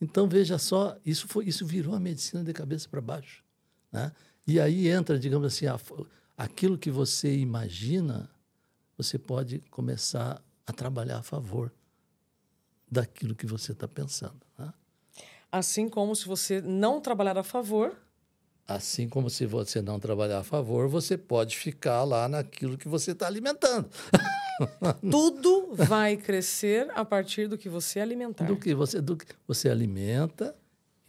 Então, 0.00 0.26
veja 0.26 0.58
só, 0.58 0.96
isso, 1.04 1.28
foi, 1.28 1.46
isso 1.46 1.64
virou 1.66 1.94
a 1.94 2.00
medicina 2.00 2.42
de 2.42 2.52
cabeça 2.52 2.88
para 2.88 3.00
baixo. 3.00 3.44
Né? 3.92 4.10
E 4.46 4.58
aí 4.58 4.88
entra, 4.88 5.18
digamos 5.18 5.46
assim, 5.46 5.66
a, 5.66 5.78
aquilo 6.36 6.78
que 6.78 6.90
você 6.90 7.36
imagina, 7.36 8.30
você 8.96 9.18
pode 9.18 9.60
começar 9.70 10.42
a 10.66 10.72
trabalhar 10.72 11.18
a 11.18 11.22
favor 11.22 11.72
daquilo 12.90 13.34
que 13.34 13.46
você 13.46 13.72
está 13.72 13.86
pensando. 13.86 14.40
Né? 14.58 14.72
Assim 15.50 15.88
como 15.88 16.14
se 16.14 16.26
você 16.26 16.60
não 16.60 17.00
trabalhar 17.00 17.36
a 17.38 17.42
favor, 17.42 17.96
Assim 18.70 19.08
como 19.08 19.28
se 19.28 19.46
você 19.46 19.82
não 19.82 19.98
trabalhar 19.98 20.38
a 20.38 20.44
favor, 20.44 20.86
você 20.86 21.18
pode 21.18 21.58
ficar 21.58 22.04
lá 22.04 22.28
naquilo 22.28 22.78
que 22.78 22.86
você 22.86 23.10
está 23.10 23.26
alimentando. 23.26 23.90
tudo 25.10 25.70
vai 25.74 26.16
crescer 26.16 26.88
a 26.94 27.04
partir 27.04 27.48
do 27.48 27.58
que 27.58 27.68
você 27.68 27.98
alimentar. 27.98 28.44
Do 28.44 28.56
que 28.56 28.72
você, 28.72 29.00
do 29.00 29.16
que 29.16 29.26
você 29.44 29.68
alimenta. 29.68 30.54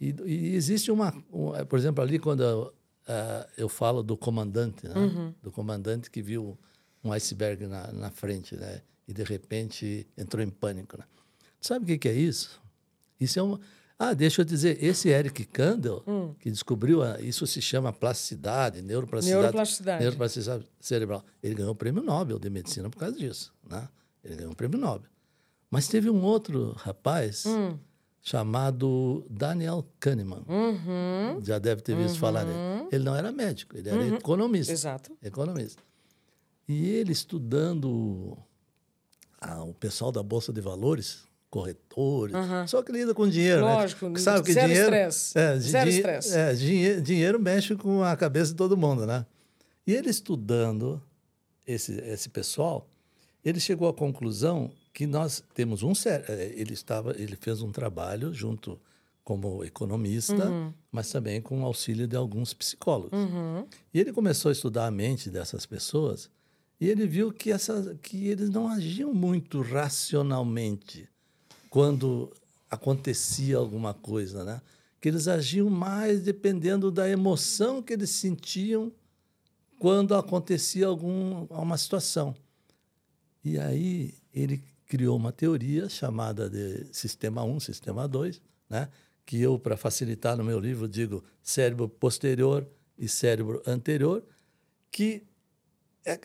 E, 0.00 0.12
e 0.24 0.56
existe 0.56 0.90
uma, 0.90 1.14
um, 1.32 1.52
por 1.66 1.78
exemplo, 1.78 2.02
ali 2.02 2.18
quando 2.18 2.74
uh, 3.08 3.48
eu 3.56 3.68
falo 3.68 4.02
do 4.02 4.16
comandante, 4.16 4.86
né? 4.88 4.94
Uhum. 4.96 5.34
do 5.42 5.50
comandante 5.50 6.10
que 6.10 6.22
viu 6.22 6.58
um 7.04 7.12
iceberg 7.12 7.66
na, 7.66 7.90
na 7.92 8.10
frente, 8.10 8.56
né? 8.56 8.82
E 9.08 9.12
de 9.12 9.22
repente 9.24 10.06
entrou 10.16 10.42
em 10.42 10.50
pânico. 10.50 10.96
Né? 10.96 11.04
Sabe 11.60 11.84
o 11.84 11.86
que, 11.86 11.98
que 11.98 12.08
é 12.08 12.14
isso? 12.14 12.60
Isso 13.20 13.38
é 13.38 13.42
uma 13.42 13.60
ah, 13.98 14.14
deixa 14.14 14.40
eu 14.40 14.44
dizer, 14.44 14.82
esse 14.82 15.10
Eric 15.10 15.44
Kandel, 15.44 16.02
Hum. 16.08 16.34
que 16.40 16.50
descobriu, 16.50 17.04
a- 17.04 17.20
isso 17.20 17.46
se 17.46 17.62
chama 17.62 17.92
plasticidade, 17.92 18.82
neuroplasticidade, 18.82 19.42
Neuroplasticidade. 19.42 20.00
neuroplasticidade 20.02 20.64
cerebral. 20.80 21.24
Ele 21.40 21.54
ganhou 21.54 21.70
o 21.70 21.74
prêmio 21.76 22.02
Nobel 22.02 22.36
de 22.40 22.50
medicina 22.50 22.90
por 22.90 22.98
causa 22.98 23.16
disso, 23.16 23.52
né? 23.68 23.88
Ele 24.24 24.34
ganhou 24.34 24.52
o 24.52 24.56
prêmio 24.56 24.76
Nobel. 24.76 25.08
Mas 25.70 25.86
teve 25.86 26.10
um 26.10 26.20
outro 26.22 26.72
rapaz 26.72 27.46
Hum. 27.46 27.78
Chamado 28.22 29.26
Daniel 29.28 29.84
Kahneman. 29.98 30.44
Uhum. 30.48 31.40
Já 31.42 31.58
deve 31.58 31.82
ter 31.82 31.96
visto 31.96 32.18
falar 32.18 32.44
dele. 32.44 32.56
Ele 32.92 33.04
não 33.04 33.16
era 33.16 33.32
médico, 33.32 33.76
ele 33.76 33.88
era 33.88 34.06
economista. 34.06 34.72
Exato. 34.72 35.10
Economista. 35.22 35.82
E 36.68 36.88
ele 36.88 37.10
estudando 37.12 38.38
ah, 39.40 39.64
o 39.64 39.74
pessoal 39.74 40.12
da 40.12 40.22
Bolsa 40.22 40.52
de 40.52 40.60
Valores, 40.60 41.24
corretores, 41.50 42.34
só 42.68 42.80
que 42.82 42.92
lida 42.92 43.12
com 43.12 43.28
dinheiro, 43.28 43.60
Lógico, 43.62 44.08
né? 44.08 44.18
Sabe 44.20 44.44
que 44.46 44.52
zero 44.52 44.68
dinheiro, 44.68 44.86
estresse. 44.94 45.38
É, 45.38 45.58
Zero 45.58 45.90
estresse. 45.90 46.34
é, 46.36 46.54
dinhe- 46.54 47.00
dinheiro 47.00 47.38
mexe 47.40 47.74
com 47.74 48.02
a 48.04 48.16
cabeça 48.16 48.52
de 48.52 48.56
todo 48.56 48.76
mundo, 48.76 49.04
né? 49.04 49.26
E 49.86 49.92
ele 49.92 50.08
estudando 50.08 51.02
esse, 51.66 51.92
esse 52.02 52.28
pessoal, 52.28 52.88
ele 53.44 53.58
chegou 53.58 53.88
à 53.88 53.92
conclusão 53.92 54.70
que 54.92 55.06
nós 55.06 55.42
temos 55.54 55.82
um 55.82 55.94
cérebro. 55.94 56.32
Ele 56.32 56.74
estava, 56.74 57.12
ele 57.18 57.36
fez 57.36 57.62
um 57.62 57.72
trabalho 57.72 58.32
junto 58.32 58.78
como 59.24 59.62
economista, 59.64 60.48
Uhum. 60.48 60.72
mas 60.90 61.10
também 61.10 61.40
com 61.40 61.62
o 61.62 61.64
auxílio 61.64 62.06
de 62.08 62.16
alguns 62.16 62.52
psicólogos. 62.52 63.18
Uhum. 63.18 63.64
E 63.94 64.00
ele 64.00 64.12
começou 64.12 64.48
a 64.48 64.52
estudar 64.52 64.86
a 64.86 64.90
mente 64.90 65.30
dessas 65.30 65.64
pessoas 65.64 66.28
e 66.80 66.88
ele 66.88 67.06
viu 67.06 67.32
que, 67.32 67.52
essa, 67.52 67.96
que 68.02 68.26
eles 68.26 68.50
não 68.50 68.68
agiam 68.68 69.14
muito 69.14 69.60
racionalmente 69.62 71.08
quando 71.70 72.32
acontecia 72.68 73.56
alguma 73.56 73.94
coisa, 73.94 74.44
né? 74.44 74.60
Que 75.00 75.08
eles 75.08 75.28
agiam 75.28 75.70
mais 75.70 76.20
dependendo 76.22 76.90
da 76.90 77.08
emoção 77.08 77.80
que 77.82 77.92
eles 77.92 78.10
sentiam 78.10 78.90
quando 79.78 80.14
acontecia 80.14 80.86
algum, 80.86 81.44
uma 81.46 81.76
situação. 81.78 82.34
E 83.44 83.58
aí 83.58 84.14
ele 84.34 84.62
criou 84.92 85.16
uma 85.16 85.32
teoria 85.32 85.88
chamada 85.88 86.50
de 86.50 86.86
sistema 86.92 87.42
1, 87.42 87.60
sistema 87.60 88.06
2, 88.06 88.42
né? 88.68 88.90
que 89.24 89.40
eu, 89.40 89.58
para 89.58 89.74
facilitar 89.74 90.36
no 90.36 90.44
meu 90.44 90.60
livro, 90.60 90.86
digo 90.86 91.24
cérebro 91.42 91.88
posterior 91.88 92.68
e 92.98 93.08
cérebro 93.08 93.62
anterior, 93.66 94.22
que 94.90 95.22
é 96.04 96.20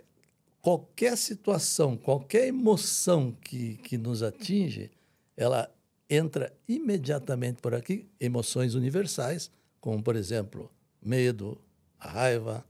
qualquer 0.62 1.17
situação, 1.17 1.95
qualquer 1.95 2.47
emoção 2.47 3.31
que, 3.31 3.77
que 3.77 3.97
nos 3.97 4.21
atinge, 4.21 4.91
ela 5.38 5.74
entra 6.09 6.51
imediatamente 6.67 7.62
por 7.62 7.74
aqui, 7.74 8.05
emoções 8.19 8.75
universais, 8.75 9.50
como, 9.79 10.03
por 10.03 10.17
exemplo, 10.17 10.69
medo, 11.01 11.57
a 11.97 12.09
raiva, 12.09 12.65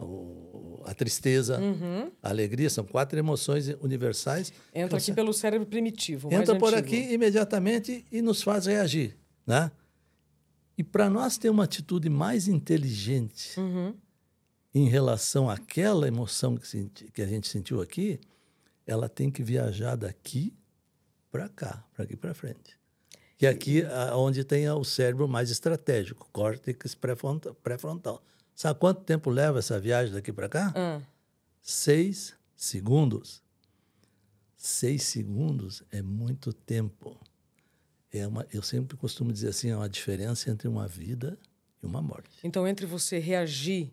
o- 0.00 0.49
a 0.84 0.94
tristeza, 0.94 1.58
a 2.22 2.28
alegria, 2.28 2.68
são 2.70 2.84
quatro 2.84 3.18
emoções 3.18 3.68
universais. 3.80 4.52
Entra 4.74 4.98
aqui 4.98 5.12
pelo 5.12 5.32
cérebro 5.32 5.66
primitivo. 5.66 6.32
entra 6.32 6.56
por 6.58 6.72
antigo. 6.74 6.86
aqui 6.86 7.12
imediatamente 7.12 8.04
e 8.10 8.20
nos 8.22 8.42
faz 8.42 8.66
reagir, 8.66 9.16
né? 9.46 9.70
E 10.78 10.82
para 10.84 11.10
nós 11.10 11.36
ter 11.36 11.50
uma 11.50 11.64
atitude 11.64 12.08
mais 12.08 12.48
inteligente 12.48 13.58
Uhum. 13.60 13.94
em 14.74 14.88
relação 14.88 15.50
àquela 15.50 16.08
emoção 16.08 16.56
que, 16.56 16.66
senti- 16.66 17.10
que 17.12 17.20
a 17.20 17.26
gente 17.26 17.48
sentiu 17.48 17.80
aqui, 17.82 18.18
ela 18.86 19.08
tem 19.08 19.30
que 19.30 19.42
viajar 19.42 19.94
daqui 19.96 20.54
para 21.30 21.48
cá, 21.48 21.84
para 21.94 22.04
aqui 22.04 22.16
para 22.16 22.32
frente. 22.34 22.78
Que 23.36 23.46
é 23.46 23.50
aqui 23.50 23.82
a- 23.84 24.16
onde 24.16 24.42
tem 24.44 24.68
o 24.70 24.82
cérebro 24.84 25.28
mais 25.28 25.50
estratégico, 25.50 26.28
córtex 26.32 26.94
pré-fronta- 26.94 27.54
pré-frontal. 27.62 28.22
Sabe 28.60 28.78
quanto 28.78 29.00
tempo 29.04 29.30
leva 29.30 29.58
essa 29.58 29.80
viagem 29.80 30.12
daqui 30.12 30.30
para 30.30 30.46
cá? 30.46 30.70
Ah, 30.76 31.00
Seis 31.62 32.34
segundos. 32.54 33.42
Seis 34.54 35.04
segundos 35.04 35.82
é 35.90 36.02
muito 36.02 36.52
tempo. 36.52 37.18
É 38.12 38.26
uma, 38.26 38.46
eu 38.52 38.60
sempre 38.60 38.98
costumo 38.98 39.32
dizer 39.32 39.48
assim, 39.48 39.70
é 39.70 39.76
uma 39.78 39.88
diferença 39.88 40.50
entre 40.50 40.68
uma 40.68 40.86
vida 40.86 41.38
e 41.82 41.86
uma 41.86 42.02
morte. 42.02 42.28
Então, 42.44 42.68
entre 42.68 42.84
você 42.84 43.18
reagir. 43.18 43.92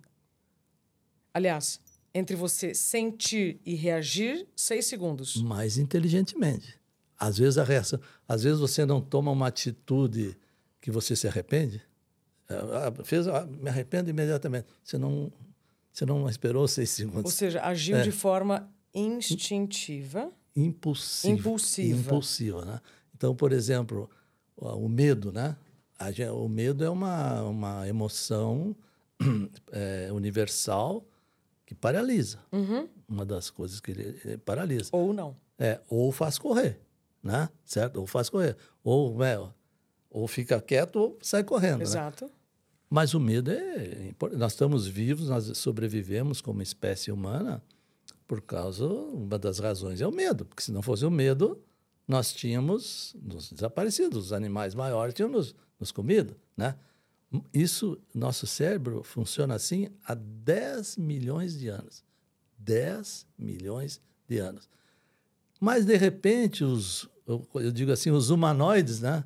Aliás, 1.33 1.79
entre 2.13 2.36
você 2.36 2.74
sentir 2.74 3.62
e 3.65 3.74
reagir, 3.74 4.45
seis 4.53 4.86
segundos. 4.86 5.38
mais 5.38 5.77
inteligentemente. 5.77 6.77
Às 7.17 7.38
vezes 7.38 7.57
a 7.57 7.63
reação, 7.63 8.01
às 8.27 8.43
vezes 8.43 8.59
você 8.59 8.86
não 8.86 9.00
toma 9.00 9.31
uma 9.31 9.47
atitude 9.47 10.38
que 10.81 10.91
você 10.91 11.15
se 11.15 11.25
arrepende. 11.25 11.81
Ah, 12.50 12.94
fez, 13.04 13.27
ah, 13.27 13.46
me 13.46 13.70
arrependo 13.70 14.10
imediatamente. 14.10 14.68
Você 14.84 14.98
não, 14.98 15.32
você 15.92 16.06
não 16.06 16.30
esperou 16.30 16.68
seis 16.68 16.89
Ou 16.92 16.96
segundos. 16.96 17.34
seja, 17.34 17.62
agiu 17.62 17.98
É. 17.98 18.01
de 18.01 18.12
forma 18.12 18.70
instintiva. 18.94 20.32
Impulsiva. 20.56 21.34
Impulsiva. 21.34 22.00
Impulsiva, 22.00 22.66
né? 22.66 22.82
Então, 23.16 23.36
por 23.36 23.51
exemplo, 23.51 24.10
o 24.56 24.88
medo, 24.88 25.32
né? 25.32 25.56
O 26.34 26.48
medo 26.48 26.84
é 26.84 26.89
uma, 26.89 27.42
uma 27.44 27.88
emoção 27.88 28.75
eh, 29.72 30.10
universal 30.13 31.04
que 31.66 31.74
paralisa. 31.75 32.39
Uhum. 32.51 32.88
Uma 33.08 33.25
das 33.25 33.50
coisas 33.50 33.80
que 33.80 33.92
ele, 33.92 34.38
paralisa. 34.39 34.89
Ou 34.94 35.13
não. 35.13 35.36
É, 35.60 35.80
ou 35.89 36.12
faz 36.12 36.38
correr, 36.38 36.80
né? 37.22 37.50
Certo? 37.66 38.00
Ou 38.00 38.06
faz 38.08 38.30
correr. 38.30 38.56
Ou, 38.84 39.24
é, 39.24 39.39
ou 40.10 40.27
fica 40.27 40.62
quieto 40.62 40.96
ou 40.98 41.18
sai 41.22 41.44
correndo, 41.44 41.80
né? 41.80 41.86
Mas 42.89 43.13
o 43.13 43.20
medo 43.20 43.51
é. 43.51 44.13
Nós 44.38 44.53
estamos 44.53 44.88
vivos, 44.88 45.29
nós 45.29 45.58
sobrevivemos 45.58 46.41
como 46.41 46.62
espécie 46.62 47.12
humana 47.12 47.62
por 48.27 48.41
causa, 48.41 48.86
uma 48.86 49.39
das 49.39 49.60
razões 49.60 50.01
é 50.01 50.08
o 50.08 50.12
medo, 50.12 50.46
porque 50.46 50.62
se 50.62 50.72
não 50.72 50.82
fosse 50.82 51.06
o 51.06 51.12
medo, 51.12 51.62
nós 52.06 52.34
tínhamos 52.34 53.15
nos 53.22 53.50
desaparecido, 53.51 54.20
os 54.20 54.34
animais 54.34 54.75
maiores 54.75 55.13
tinham 55.13 55.29
nos, 55.29 55.56
nos 55.79 55.91
comido, 55.91 56.36
né? 56.56 56.75
Isso, 57.53 57.98
nosso 58.13 58.48
cérebro 58.48 59.03
funciona 59.03 59.56
assim 59.56 59.89
há 60.06 60.13
10 60.13 60.98
milhões 60.98 61.58
de 61.58 61.67
anos. 61.67 62.03
10 62.58 63.27
milhões 63.38 64.01
de 64.27 64.38
anos. 64.39 64.70
Mas, 65.60 65.86
de 65.86 65.98
repente, 65.98 66.63
os, 66.63 67.10
eu 67.25 67.72
digo 67.72 67.91
assim, 67.91 68.12
os 68.12 68.29
humanoides, 68.29 69.01
né? 69.01 69.25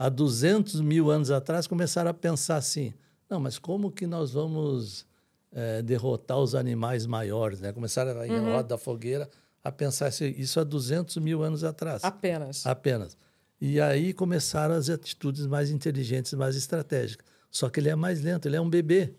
Há 0.00 0.08
200 0.08 0.80
mil 0.80 1.10
anos 1.10 1.30
atrás, 1.30 1.66
começaram 1.66 2.10
a 2.10 2.14
pensar 2.14 2.56
assim: 2.56 2.94
não, 3.28 3.38
mas 3.38 3.58
como 3.58 3.92
que 3.92 4.06
nós 4.06 4.32
vamos 4.32 5.06
eh, 5.52 5.82
derrotar 5.82 6.38
os 6.38 6.54
animais 6.54 7.04
maiores? 7.04 7.60
Né? 7.60 7.70
Começaram 7.70 8.18
a, 8.18 8.26
em 8.26 8.38
roda 8.38 8.70
da 8.70 8.78
fogueira 8.78 9.28
a 9.62 9.70
pensar 9.70 10.06
assim, 10.06 10.34
isso 10.38 10.58
há 10.58 10.64
200 10.64 11.18
mil 11.18 11.42
anos 11.42 11.62
atrás. 11.62 12.02
Apenas. 12.02 12.66
Apenas. 12.66 13.14
E 13.60 13.78
aí 13.78 14.14
começaram 14.14 14.74
as 14.74 14.88
atitudes 14.88 15.46
mais 15.46 15.70
inteligentes, 15.70 16.32
mais 16.32 16.56
estratégicas. 16.56 17.26
Só 17.50 17.68
que 17.68 17.78
ele 17.78 17.90
é 17.90 17.94
mais 17.94 18.22
lento, 18.22 18.48
ele 18.48 18.56
é 18.56 18.60
um 18.60 18.70
bebê 18.70 19.12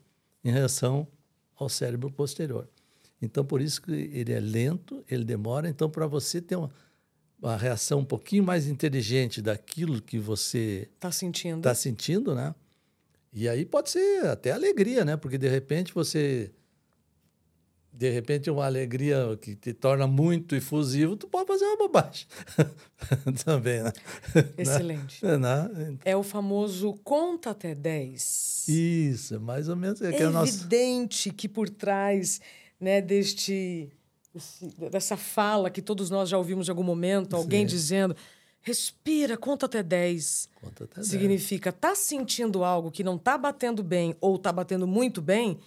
em 0.43 0.49
relação 0.49 1.07
ao 1.55 1.69
cérebro 1.69 2.09
posterior. 2.09 2.67
Então, 3.21 3.45
por 3.45 3.61
isso 3.61 3.83
que 3.83 3.91
ele 3.91 4.33
é 4.33 4.39
lento, 4.39 5.03
ele 5.07 5.23
demora. 5.23 5.69
Então, 5.69 5.87
para 5.87 6.07
você 6.07 6.41
ter 6.41 6.55
uma, 6.55 6.71
uma, 7.41 7.57
reação 7.57 7.99
um 7.99 8.05
pouquinho 8.05 8.43
mais 8.43 8.67
inteligente 8.67 9.41
daquilo 9.41 10.01
que 10.01 10.19
você 10.19 10.89
está 10.95 11.11
sentindo. 11.11 11.61
Tá 11.61 11.73
sentindo, 11.73 12.35
né? 12.35 12.53
E 13.33 13.47
aí 13.47 13.65
pode 13.65 13.89
ser 13.89 14.25
até 14.27 14.51
alegria, 14.51 15.05
né? 15.05 15.15
Porque 15.17 15.37
de 15.37 15.47
repente 15.47 15.93
você 15.93 16.51
de 17.93 18.09
repente 18.09 18.49
uma 18.49 18.65
alegria 18.65 19.37
que 19.41 19.53
te 19.53 19.73
torna 19.73 20.07
muito 20.07 20.55
efusivo, 20.55 21.17
tu 21.17 21.27
pode 21.27 21.45
fazer 21.47 21.65
uma 21.65 21.77
bobagem 21.77 22.25
também, 23.43 23.83
né? 23.83 23.91
Excelente. 24.57 25.23
Né? 25.23 25.37
né? 25.37 25.97
É 26.05 26.15
o 26.15 26.23
famoso 26.23 26.93
conta 27.03 27.51
até 27.51 27.75
10. 27.75 28.67
Isso, 28.69 29.39
mais 29.41 29.67
ou 29.67 29.75
menos. 29.75 30.01
É, 30.01 30.11
que 30.11 30.23
é 30.23 30.25
evidente 30.25 31.29
nosso... 31.29 31.37
que 31.37 31.49
por 31.49 31.69
trás 31.69 32.39
né, 32.79 33.01
deste, 33.01 33.89
dessa 34.91 35.17
fala 35.17 35.69
que 35.69 35.81
todos 35.81 36.09
nós 36.09 36.29
já 36.29 36.37
ouvimos 36.37 36.67
em 36.67 36.71
algum 36.71 36.83
momento, 36.83 37.35
alguém 37.35 37.61
Sim. 37.61 37.75
dizendo 37.75 38.15
respira, 38.63 39.35
conta 39.37 39.65
até 39.65 39.81
10. 39.81 40.49
Conta 40.61 40.83
até 40.83 41.03
Significa, 41.03 41.71
10. 41.71 41.81
tá 41.81 41.95
sentindo 41.95 42.63
algo 42.63 42.91
que 42.91 43.03
não 43.03 43.17
tá 43.17 43.35
batendo 43.35 43.83
bem 43.83 44.15
ou 44.21 44.37
tá 44.37 44.53
batendo 44.53 44.85
muito 44.85 45.19
bem 45.19 45.59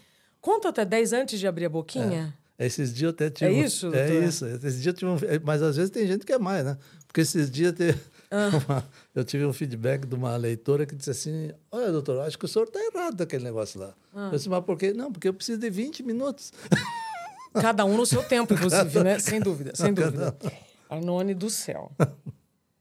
Conta 0.44 0.68
até 0.68 0.85
10 0.85 1.14
antes 1.14 1.40
de 1.40 1.47
abrir 1.47 1.64
a 1.64 1.71
boquinha. 1.71 2.37
É. 2.59 2.66
Esses 2.66 2.92
dias 2.92 3.04
eu 3.04 3.11
até 3.14 3.30
tive. 3.30 3.50
É 3.50 3.64
isso? 3.64 3.94
É 3.94 4.26
isso. 4.26 4.44
Esses 4.44 4.83
dias 4.83 4.87
eu 4.88 4.92
tive 4.92 5.11
um... 5.11 5.16
Mas 5.42 5.62
às 5.62 5.75
vezes 5.75 5.90
tem 5.90 6.06
gente 6.06 6.26
que 6.26 6.35
é 6.35 6.38
mais, 6.38 6.62
né? 6.62 6.76
Porque 7.06 7.23
esses 7.23 7.50
dias 7.50 7.73
teve 7.73 7.99
ah. 8.30 8.50
uma... 8.68 8.85
eu 9.14 9.25
tive 9.25 9.47
um 9.47 9.54
feedback 9.54 10.06
de 10.06 10.14
uma 10.14 10.37
leitora 10.37 10.85
que 10.85 10.94
disse 10.94 11.11
assim: 11.11 11.50
Olha, 11.73 11.90
doutor, 11.90 12.21
acho 12.26 12.38
que 12.38 12.44
o 12.44 12.49
senhor 12.49 12.66
está 12.66 12.78
errado 12.78 13.16
daquele 13.16 13.42
negócio 13.42 13.80
lá. 13.80 13.94
Ah. 14.14 14.28
Eu 14.30 14.37
disse, 14.37 14.50
mas 14.50 14.62
por 14.62 14.76
quê? 14.76 14.92
Não, 14.92 15.11
porque 15.11 15.28
eu 15.28 15.33
preciso 15.33 15.59
de 15.59 15.71
20 15.71 16.02
minutos. 16.02 16.52
Cada 17.61 17.84
um 17.84 17.96
no 17.96 18.04
seu 18.04 18.23
tempo, 18.23 18.52
inclusive, 18.52 19.02
né? 19.02 19.18
Sem 19.18 19.38
dúvida, 19.40 19.73
sem 19.75 19.94
dúvida. 19.94 20.37
Arnone 20.88 21.34
do 21.34 21.49
céu. 21.49 21.92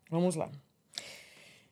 Vamos 0.10 0.36
lá. 0.36 0.50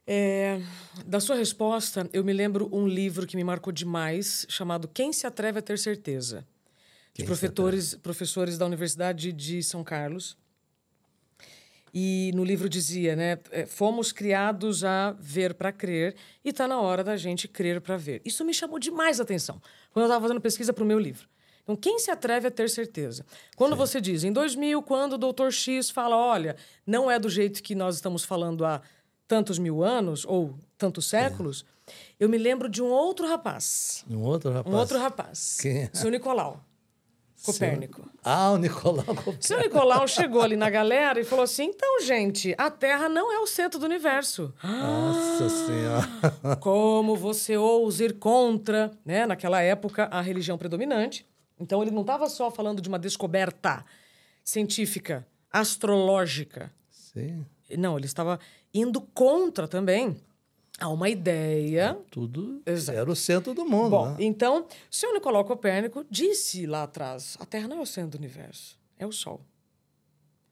É, 0.06 0.60
da 1.06 1.20
sua 1.20 1.36
resposta, 1.36 2.10
eu 2.12 2.24
me 2.24 2.34
lembro 2.34 2.70
um 2.72 2.88
livro 2.88 3.26
que 3.26 3.36
me 3.36 3.44
marcou 3.44 3.72
demais, 3.72 4.46
chamado 4.50 4.88
Quem 4.88 5.14
se 5.14 5.26
atreve 5.26 5.60
a 5.60 5.62
ter 5.62 5.78
certeza, 5.78 6.46
de 7.14 7.24
professores, 7.24 7.96
professores 7.96 8.58
da 8.58 8.66
Universidade 8.66 9.32
de 9.32 9.62
São 9.64 9.84
Carlos. 9.84 10.38
E 11.94 12.32
no 12.34 12.44
livro 12.44 12.70
dizia, 12.70 13.18
né, 13.18 13.38
é, 13.52 13.66
fomos 13.66 14.14
criados 14.14 14.84
a 14.84 15.12
ver 15.20 15.54
para 15.54 15.74
crer 15.74 16.16
e 16.44 16.50
está 16.50 16.66
na 16.66 16.80
hora 16.80 17.04
da 17.04 17.18
gente 17.18 17.50
crer 17.50 17.82
para 17.82 17.98
ver. 17.98 18.22
Isso 18.24 18.46
me 18.46 18.54
chamou 18.54 18.80
demais 18.80 19.20
a 19.20 19.24
atenção 19.24 19.62
quando 19.92 20.04
eu 20.04 20.08
estava 20.08 20.22
fazendo 20.22 20.40
pesquisa 20.40 20.72
para 20.72 20.84
o 20.84 20.88
meu 20.88 20.98
livro. 20.98 21.28
Então, 21.64 21.76
quem 21.76 22.00
se 22.00 22.12
atreve 22.12 22.48
a 22.48 22.52
ter 22.52 22.70
certeza? 22.70 23.26
Quando 23.56 23.74
Sim. 23.74 23.78
você 23.78 24.02
diz, 24.02 24.24
em 24.24 24.32
2000, 24.32 24.82
quando 24.84 25.14
o 25.14 25.18
doutor 25.18 25.52
X 25.52 25.90
fala, 25.90 26.16
olha, 26.16 26.56
não 26.86 27.10
é 27.10 27.20
do 27.20 27.30
jeito 27.30 27.62
que 27.62 27.76
nós 27.76 27.96
estamos 27.96 28.24
falando 28.24 28.66
há 28.66 28.82
tantos 29.28 29.58
mil 29.58 29.84
anos 29.84 30.26
ou 30.26 30.56
tantos 30.78 31.08
séculos, 31.08 31.66
é. 31.88 31.92
eu 32.20 32.28
me 32.28 32.38
lembro 32.38 32.68
de 32.68 32.82
um 32.82 32.90
outro 32.90 33.28
rapaz. 33.28 34.04
Um 34.10 34.22
outro 34.24 34.52
rapaz? 34.52 34.76
Um 34.76 34.78
outro 34.78 35.00
rapaz. 35.00 35.58
Quem 35.62 35.84
é? 35.84 35.90
Seu 35.94 36.10
Nicolau. 36.10 36.66
Copérnico. 37.44 38.02
Seu... 38.02 38.12
Ah, 38.24 38.52
o 38.52 38.58
Nicolau 38.58 39.04
Copérnico. 39.04 39.38
Seu 39.40 39.60
Nicolau 39.60 40.08
chegou 40.08 40.42
ali 40.42 40.56
na 40.56 40.70
galera 40.70 41.20
e 41.20 41.24
falou 41.24 41.44
assim: 41.44 41.66
então, 41.66 42.02
gente, 42.02 42.54
a 42.58 42.70
Terra 42.70 43.10
não 43.10 43.34
é 43.34 43.40
o 43.40 43.48
centro 43.48 43.80
do 43.80 43.86
universo. 43.86 44.54
Nossa 44.64 45.50
Senhora! 45.50 46.58
Como 46.60 47.16
você 47.16 47.58
ousa 47.58 48.06
ir 48.06 48.20
contra, 48.20 48.92
né? 49.04 49.26
Naquela 49.26 49.62
época, 49.62 50.08
a 50.12 50.22
religião 50.22 50.58
predominante. 50.58 51.26
Então, 51.62 51.82
ele 51.82 51.92
não 51.92 52.02
estava 52.02 52.28
só 52.28 52.50
falando 52.50 52.82
de 52.82 52.90
uma 52.90 52.98
descoberta 52.98 53.86
científica, 54.44 55.26
astrológica. 55.52 56.74
Sim. 56.90 57.46
Não, 57.78 57.98
ele 57.98 58.08
estava 58.08 58.40
indo 58.74 59.00
contra 59.00 59.68
também 59.68 60.18
a 60.80 60.90
uma 60.90 61.08
ideia. 61.08 61.98
É, 62.00 62.10
tudo 62.10 62.62
Exato. 62.66 62.98
era 62.98 63.12
o 63.12 63.16
centro 63.16 63.54
do 63.54 63.64
mundo. 63.64 63.92
Bom, 63.92 64.10
né? 64.10 64.18
então, 64.20 64.66
o 64.90 64.96
senhor 64.96 65.14
Nicolau 65.14 65.46
Copérnico 65.46 66.06
disse 66.10 66.66
lá 66.66 66.84
atrás: 66.84 67.38
a 67.40 67.46
Terra 67.46 67.68
não 67.68 67.78
é 67.78 67.82
o 67.82 67.86
centro 67.86 68.12
do 68.12 68.18
universo, 68.18 68.78
é 68.98 69.06
o 69.06 69.12
Sol. 69.12 69.42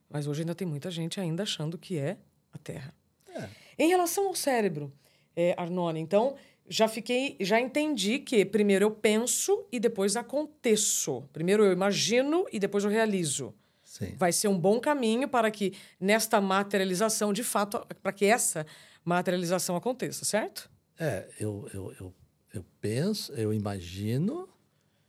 Mas 0.08 0.26
hoje 0.26 0.42
ainda 0.42 0.54
tem 0.54 0.66
muita 0.66 0.90
gente 0.90 1.20
ainda 1.20 1.42
achando 1.42 1.76
que 1.76 1.98
é 1.98 2.16
a 2.52 2.58
Terra. 2.58 2.94
É. 3.28 3.48
Em 3.78 3.88
relação 3.88 4.26
ao 4.26 4.34
cérebro, 4.34 4.92
é, 5.36 5.54
Arnone, 5.56 6.00
então, 6.00 6.34
já 6.70 6.86
fiquei, 6.86 7.36
já 7.40 7.60
entendi 7.60 8.20
que 8.20 8.44
primeiro 8.44 8.84
eu 8.84 8.90
penso 8.92 9.66
e 9.72 9.80
depois 9.80 10.14
aconteço. 10.14 11.28
Primeiro 11.32 11.64
eu 11.64 11.72
imagino 11.72 12.46
e 12.52 12.60
depois 12.60 12.84
eu 12.84 12.90
realizo. 12.90 13.52
Sim. 13.82 14.14
Vai 14.16 14.30
ser 14.30 14.46
um 14.46 14.56
bom 14.56 14.78
caminho 14.78 15.28
para 15.28 15.50
que 15.50 15.74
nesta 15.98 16.40
materialização, 16.40 17.32
de 17.32 17.42
fato, 17.42 17.84
para 18.00 18.12
que 18.12 18.24
essa 18.24 18.64
materialização 19.04 19.74
aconteça, 19.74 20.24
certo? 20.24 20.70
É, 20.96 21.28
eu, 21.40 21.68
eu, 21.74 21.92
eu, 21.98 22.14
eu 22.54 22.64
penso, 22.80 23.32
eu 23.32 23.52
imagino, 23.52 24.48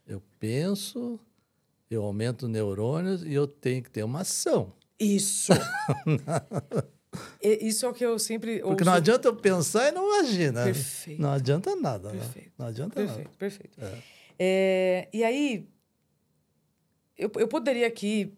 eu 0.04 0.20
penso, 0.40 1.20
eu 1.88 2.02
aumento 2.02 2.48
neurônios 2.48 3.22
e 3.22 3.32
eu 3.32 3.46
tenho 3.46 3.84
que 3.84 3.90
ter 3.90 4.02
uma 4.02 4.22
ação. 4.22 4.72
Isso. 4.98 5.52
Isso 7.42 7.84
é 7.84 7.88
o 7.88 7.92
que 7.92 8.04
eu 8.04 8.18
sempre. 8.18 8.60
Porque 8.60 8.84
não 8.84 8.94
adianta 8.94 9.28
eu 9.28 9.36
pensar 9.36 9.88
e 9.88 9.92
não 9.92 10.06
imagina. 10.06 10.64
Perfeito. 10.64 11.20
Não 11.20 11.30
adianta 11.32 11.76
nada. 11.76 12.10
Perfeito. 12.10 12.46
Né? 12.46 12.52
Não 12.58 12.66
adianta 12.66 12.94
perfeito, 12.94 13.18
nada. 13.18 13.36
Perfeito. 13.38 13.78
É. 13.80 14.02
É, 14.38 15.08
e 15.12 15.22
aí, 15.22 15.68
eu, 17.16 17.30
eu 17.36 17.46
poderia 17.46 17.86
aqui 17.86 18.36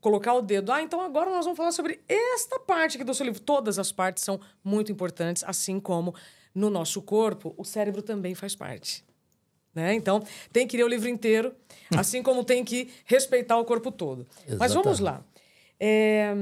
colocar 0.00 0.34
o 0.34 0.42
dedo. 0.42 0.72
Ah, 0.72 0.82
então 0.82 1.00
agora 1.00 1.30
nós 1.30 1.44
vamos 1.44 1.56
falar 1.56 1.72
sobre 1.72 2.00
esta 2.08 2.58
parte 2.58 2.96
aqui 2.96 3.04
do 3.04 3.14
seu 3.14 3.26
livro. 3.26 3.40
Todas 3.40 3.78
as 3.78 3.92
partes 3.92 4.24
são 4.24 4.40
muito 4.64 4.90
importantes, 4.90 5.44
assim 5.46 5.78
como 5.78 6.14
no 6.54 6.70
nosso 6.70 7.02
corpo, 7.02 7.54
o 7.56 7.64
cérebro 7.64 8.02
também 8.02 8.34
faz 8.34 8.54
parte. 8.56 9.04
Né? 9.74 9.94
Então, 9.94 10.22
tem 10.52 10.66
que 10.66 10.76
ler 10.76 10.84
o 10.84 10.88
livro 10.88 11.08
inteiro, 11.08 11.54
assim 11.96 12.22
como 12.22 12.42
tem 12.42 12.64
que 12.64 12.90
respeitar 13.04 13.56
o 13.58 13.64
corpo 13.64 13.92
todo. 13.92 14.26
Exatamente. 14.38 14.58
Mas 14.58 14.74
vamos 14.74 14.98
lá. 14.98 15.22
É... 15.78 16.34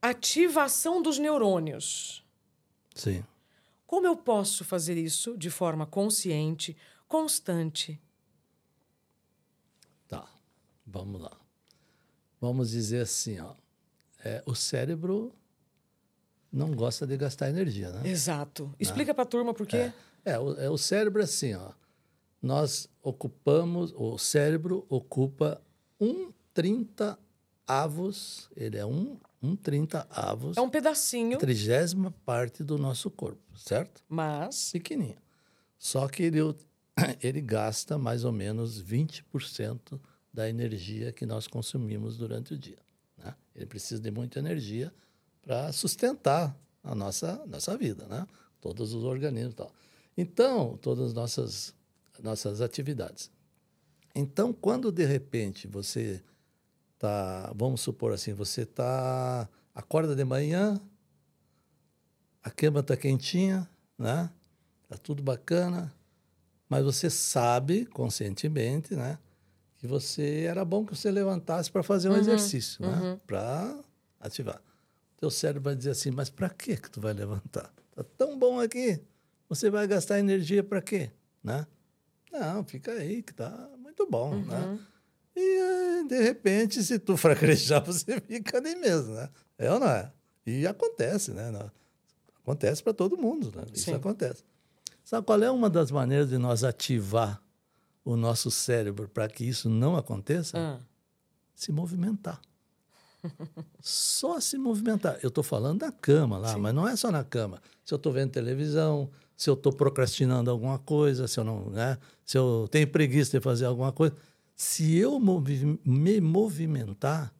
Ativação 0.00 1.02
dos 1.02 1.18
neurônios. 1.18 2.24
Sim. 2.94 3.24
Como 3.86 4.06
eu 4.06 4.16
posso 4.16 4.64
fazer 4.64 4.96
isso 4.96 5.36
de 5.36 5.50
forma 5.50 5.86
consciente, 5.86 6.76
constante? 7.06 8.00
Tá, 10.06 10.28
vamos 10.86 11.20
lá 11.20 11.38
vamos 12.40 12.70
dizer 12.70 13.02
assim, 13.02 13.38
ó, 13.40 13.54
é, 14.24 14.42
o 14.46 14.54
cérebro 14.54 15.32
não 16.50 16.72
gosta 16.72 17.06
de 17.06 17.16
gastar 17.16 17.50
energia, 17.50 17.90
né? 17.90 18.08
Exato. 18.08 18.66
Né? 18.66 18.74
Explica 18.80 19.12
para 19.12 19.24
a 19.24 19.26
turma 19.26 19.52
por 19.52 19.66
quê. 19.66 19.76
É, 19.76 19.92
é, 20.24 20.38
o, 20.38 20.54
é, 20.54 20.70
o 20.70 20.78
cérebro 20.78 21.20
é 21.20 21.24
assim, 21.24 21.54
ó. 21.54 21.72
Nós 22.40 22.88
ocupamos, 23.02 23.92
o 23.96 24.16
cérebro 24.16 24.86
ocupa 24.88 25.60
um 26.00 26.32
30 26.54 27.18
avos, 27.68 28.48
ele 28.56 28.78
é 28.78 28.86
um, 28.86 29.18
um 29.42 29.54
30 29.54 30.08
avos. 30.10 30.56
É 30.56 30.60
um 30.60 30.70
pedacinho. 30.70 31.38
Trigésima 31.38 32.10
parte 32.24 32.64
do 32.64 32.78
nosso 32.78 33.10
corpo, 33.10 33.56
certo? 33.56 34.02
Mas. 34.08 34.72
Pequenininho. 34.72 35.18
Só 35.78 36.08
que 36.08 36.22
ele, 36.24 36.40
ele 37.22 37.40
gasta 37.42 37.98
mais 37.98 38.24
ou 38.24 38.32
menos 38.32 38.82
20% 38.82 40.00
da 40.32 40.48
energia 40.48 41.12
que 41.12 41.26
nós 41.26 41.46
consumimos 41.46 42.16
durante 42.16 42.54
o 42.54 42.58
dia. 42.58 42.78
Né? 43.16 43.34
Ele 43.54 43.66
precisa 43.66 44.00
de 44.00 44.10
muita 44.10 44.38
energia 44.38 44.92
para 45.42 45.70
sustentar 45.72 46.56
a 46.82 46.94
nossa, 46.94 47.44
nossa 47.46 47.76
vida, 47.76 48.06
né? 48.06 48.26
todos 48.60 48.94
os 48.94 49.04
organismos 49.04 49.52
e 49.52 49.56
tal. 49.56 49.72
Então, 50.16 50.76
todas 50.78 51.08
as 51.08 51.14
nossas, 51.14 51.74
nossas 52.22 52.60
atividades. 52.60 53.30
Então, 54.14 54.52
quando 54.52 54.90
de 54.90 55.04
repente 55.04 55.68
você 55.68 56.22
tá, 56.98 57.52
vamos 57.54 57.80
supor 57.80 58.12
assim, 58.12 58.32
você 58.32 58.66
tá 58.66 59.48
acorda 59.74 60.14
de 60.16 60.24
manhã, 60.24 60.80
a 62.42 62.50
cama 62.50 62.80
está 62.80 62.96
quentinha, 62.96 63.68
né? 63.96 64.30
Tá 64.88 64.96
tudo 64.96 65.22
bacana, 65.22 65.94
mas 66.68 66.84
você 66.84 67.08
sabe 67.10 67.86
conscientemente, 67.86 68.96
né? 68.96 69.18
que 69.78 69.86
você 69.86 70.44
era 70.48 70.64
bom 70.64 70.84
que 70.84 70.94
você 70.94 71.10
levantasse 71.10 71.70
para 71.70 71.82
fazer 71.82 72.08
um 72.08 72.12
uhum, 72.12 72.18
exercício, 72.18 72.84
né? 72.84 73.00
uhum. 73.00 73.18
Para 73.18 73.78
ativar. 74.20 74.60
Teu 75.16 75.30
cérebro 75.30 75.62
vai 75.62 75.76
dizer 75.76 75.90
assim, 75.90 76.10
mas 76.10 76.28
para 76.28 76.50
que 76.50 76.76
que 76.76 76.90
tu 76.90 77.00
vai 77.00 77.12
levantar? 77.12 77.72
Tá 77.94 78.04
tão 78.16 78.38
bom 78.38 78.60
aqui. 78.60 79.00
Você 79.48 79.70
vai 79.70 79.86
gastar 79.86 80.18
energia 80.18 80.62
para 80.62 80.82
quê, 80.82 81.10
né? 81.42 81.66
Não, 82.30 82.64
fica 82.64 82.92
aí 82.92 83.22
que 83.22 83.32
tá 83.32 83.70
muito 83.78 84.06
bom, 84.08 84.34
né? 84.44 84.58
uhum. 84.58 84.74
né? 84.74 84.80
E 85.40 86.04
de 86.08 86.20
repente, 86.22 86.82
se 86.82 86.98
tu 86.98 87.16
fraquejar, 87.18 87.84
você 87.84 88.20
fica 88.20 88.58
ali 88.58 88.74
mesmo, 88.74 89.14
né? 89.14 89.28
É 89.56 89.72
ou 89.72 89.78
não 89.78 89.88
é? 89.88 90.10
E 90.46 90.66
acontece, 90.66 91.30
né? 91.32 91.50
Acontece 92.42 92.82
para 92.82 92.92
todo 92.94 93.16
mundo, 93.16 93.52
né? 93.54 93.64
Isso 93.72 93.84
Sim. 93.84 93.94
acontece. 93.94 94.42
Sabe 95.04 95.24
qual 95.26 95.42
é 95.42 95.50
uma 95.50 95.70
das 95.70 95.90
maneiras 95.90 96.28
de 96.28 96.38
nós 96.38 96.64
ativar 96.64 97.40
o 98.04 98.16
nosso 98.16 98.50
cérebro 98.50 99.08
para 99.08 99.28
que 99.28 99.44
isso 99.44 99.68
não 99.68 99.96
aconteça? 99.96 100.58
Ah, 100.58 100.78
Se 101.54 101.70
movimentar. 101.70 102.40
só 103.80 104.40
se 104.40 104.56
movimentar. 104.58 105.18
Eu 105.22 105.28
estou 105.28 105.44
falando 105.44 105.80
da 105.80 105.92
cama 105.92 106.38
lá, 106.38 106.56
mas 106.58 106.74
não 106.74 106.86
é 106.88 106.96
só 106.96 107.10
na 107.10 107.24
cama. 107.24 107.60
Se 107.84 107.92
eu 107.92 107.96
estou 107.96 108.12
vendo 108.12 108.30
televisão, 108.30 109.10
se 109.36 109.48
eu 109.50 109.54
estou 109.54 109.72
procrastinando 109.72 110.50
alguma 110.50 110.78
coisa, 110.78 111.26
se 111.28 111.38
eu 111.38 111.44
não, 111.44 111.70
né? 111.70 111.98
Se 112.24 112.36
eu 112.38 112.66
tenho 112.70 112.86
preguiça 112.88 113.38
de 113.38 113.42
fazer 113.42 113.64
alguma 113.66 113.92
coisa, 113.92 114.14
se 114.60 114.96
eu 114.98 115.20
movi- 115.20 115.78
me 115.84 116.20
movimentar, 116.20 117.32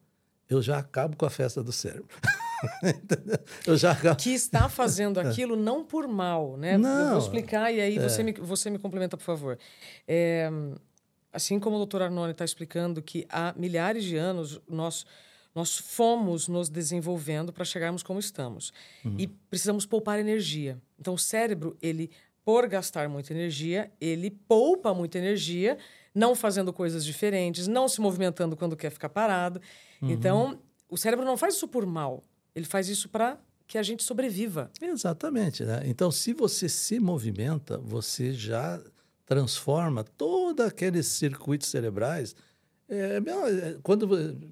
eu 0.49 0.61
já 0.61 0.77
acabo 0.79 1.17
com 1.17 1.25
a 1.25 1.29
festa 1.29 1.61
do 1.61 1.71
cérebro. 1.71 2.07
Eu 3.65 3.77
já 3.77 3.91
acabo. 3.93 4.19
que 4.19 4.31
está 4.31 4.67
fazendo 4.67 5.17
aquilo 5.21 5.55
não 5.55 5.81
por 5.85 6.05
mal, 6.09 6.57
né? 6.57 6.75
Eu 6.75 6.79
Não. 6.79 7.09
vou 7.11 7.19
explicar 7.19 7.71
e 7.73 7.79
aí 7.79 7.97
você, 7.99 8.21
me, 8.21 8.33
você 8.33 8.69
me 8.69 8.77
complementa, 8.77 9.15
por 9.15 9.23
favor. 9.23 9.57
É, 10.05 10.49
assim 11.31 11.57
como 11.57 11.75
o 11.77 11.79
doutor 11.79 12.01
Arnone 12.01 12.31
está 12.33 12.43
explicando 12.43 13.01
que 13.01 13.25
há 13.29 13.53
milhares 13.57 14.03
de 14.03 14.17
anos 14.17 14.59
nós, 14.67 15.05
nós 15.55 15.77
fomos 15.77 16.49
nos 16.49 16.67
desenvolvendo 16.69 17.53
para 17.53 17.63
chegarmos 17.63 18.03
como 18.03 18.19
estamos. 18.19 18.73
E 19.17 19.25
precisamos 19.27 19.85
poupar 19.85 20.19
energia. 20.19 20.77
Então, 20.99 21.13
o 21.13 21.17
cérebro, 21.19 21.77
ele, 21.81 22.11
por 22.43 22.67
gastar 22.67 23.07
muita 23.07 23.31
energia, 23.33 23.89
ele 24.01 24.29
poupa 24.29 24.93
muita 24.93 25.17
energia, 25.17 25.77
não 26.19 26.35
fazendo 26.35 26.73
coisas 26.73 27.05
diferentes, 27.05 27.65
não 27.65 27.87
se 27.87 28.01
movimentando 28.01 28.57
quando 28.57 28.75
quer 28.75 28.89
ficar 28.89 29.07
parado. 29.07 29.61
Então, 30.01 30.59
o 30.89 30.97
cérebro 30.97 31.25
não 31.25 31.37
faz 31.37 31.55
isso 31.55 31.67
por 31.67 31.85
mal. 31.85 32.23
Ele 32.53 32.65
faz 32.65 32.89
isso 32.89 33.07
para 33.07 33.39
que 33.65 33.77
a 33.77 33.83
gente 33.83 34.03
sobreviva. 34.03 34.69
Exatamente. 34.81 35.63
Né? 35.63 35.83
Então, 35.85 36.11
se 36.11 36.33
você 36.33 36.67
se 36.67 36.99
movimenta, 36.99 37.77
você 37.77 38.33
já 38.33 38.81
transforma 39.25 40.03
todos 40.03 40.65
aqueles 40.65 41.07
circuitos 41.07 41.69
cerebrais. 41.69 42.35
É, 42.89 43.17
é, 43.17 43.77
quando, 43.81 44.07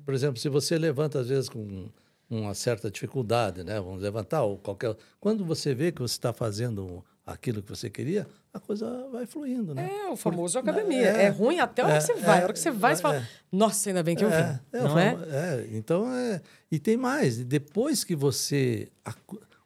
por 0.06 0.14
exemplo, 0.14 0.40
se 0.40 0.48
você 0.48 0.78
levanta 0.78 1.20
às 1.20 1.28
vezes 1.28 1.50
com 1.50 1.90
uma 2.30 2.54
certa 2.54 2.90
dificuldade, 2.92 3.64
né? 3.64 3.80
Vamos 3.80 4.02
levantar 4.02 4.44
ou 4.44 4.58
qualquer. 4.58 4.96
Quando 5.20 5.44
você 5.44 5.74
vê 5.74 5.92
que 5.92 6.02
você 6.02 6.14
está 6.14 6.32
fazendo 6.32 7.04
aquilo 7.26 7.62
que 7.62 7.70
você 7.70 7.90
queria, 7.90 8.28
a 8.58 8.60
coisa 8.60 9.08
vai 9.12 9.26
fluindo, 9.26 9.74
né? 9.74 9.90
É 9.90 10.10
o 10.10 10.16
famoso 10.16 10.58
academia. 10.60 11.08
é, 11.08 11.24
É, 11.26 11.30
ruim 11.30 11.60
até 11.60 11.82
a 11.82 11.86
hora 11.86 11.96
é, 11.96 12.00
que 12.00 12.06
você 12.06 12.14
vai. 12.16 12.38
é, 12.38 12.42
a 12.42 12.44
hora 12.44 12.54
que 12.54 12.60
você 12.60 12.72
vai, 12.72 12.96
você 12.96 13.02
fala, 13.02 13.18
é. 13.18 13.28
nossa, 13.52 13.90
ainda 13.90 14.04
bem 14.04 14.16
que 14.16 14.24
eu 14.24 14.30
vim. 14.30 14.36
É, 14.36 14.60
é, 14.74 14.84
não 14.84 15.00
é? 15.00 15.08
é, 15.30 15.68
Então, 15.72 16.12
é, 16.14 16.42
e 16.72 16.78
tem 16.80 16.98
mais. 16.98 17.38
Depois 17.44 18.04
que 18.04 18.16
você. 18.16 18.92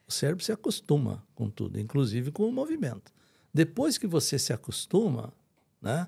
O 0.08 0.12
cérebro 0.12 0.44
se 0.44 0.52
acostuma 0.52 1.24
com 1.34 1.50
tudo, 1.50 1.80
inclusive 1.80 2.32
com 2.32 2.48
o 2.48 2.52
movimento. 2.52 3.12
Depois 3.54 3.98
que 3.98 4.06
você 4.08 4.38
se 4.38 4.52
acostuma, 4.54 5.34
né, 5.82 6.08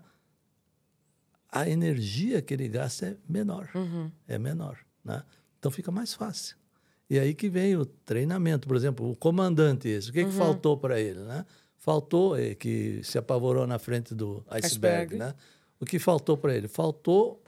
a 1.52 1.69
energia 1.69 2.41
que 2.41 2.54
ele 2.54 2.67
gasta 2.67 3.06
é 3.08 3.17
menor. 3.30 3.69
Uhum. 3.76 4.12
É 4.28 4.38
menor. 4.38 4.78
Né? 5.04 5.22
Então 5.60 5.72
fica 5.72 5.91
mais 5.91 6.13
fácil. 6.13 6.58
E 7.10 7.19
aí 7.19 7.34
que 7.34 7.48
vem 7.50 7.76
o 7.76 7.86
treinamento. 7.86 8.67
Por 8.67 8.76
exemplo, 8.76 9.10
o 9.12 9.15
comandante 9.15 9.88
esse, 9.88 10.10
o 10.10 10.13
que, 10.13 10.19
que 10.24 10.32
Uhum. 10.32 10.38
faltou 10.38 10.78
para 10.78 11.00
ele? 11.00 11.19
Né? 11.19 11.46
Faltou, 11.84 12.38
eh, 12.38 12.56
que 12.56 13.02
se 13.04 13.17
apavorou 13.17 13.67
na 13.67 13.78
frente 13.78 14.15
do 14.15 14.41
iceberg. 14.50 15.15
Iceberg. 15.15 15.17
Né? 15.17 15.36
O 15.82 15.86
que 15.86 16.00
faltou 16.00 16.38
para 16.38 16.56
ele? 16.56 16.69
Faltou 16.69 17.43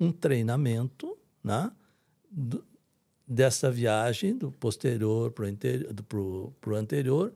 um 0.00 0.10
treinamento 0.10 1.14
né, 1.44 1.70
do- 2.30 2.64
dessa 3.28 3.70
viagem 3.70 4.34
do 4.34 4.50
posterior 4.50 5.30
para 5.32 5.44
o 6.18 6.74
anterior, 6.74 7.30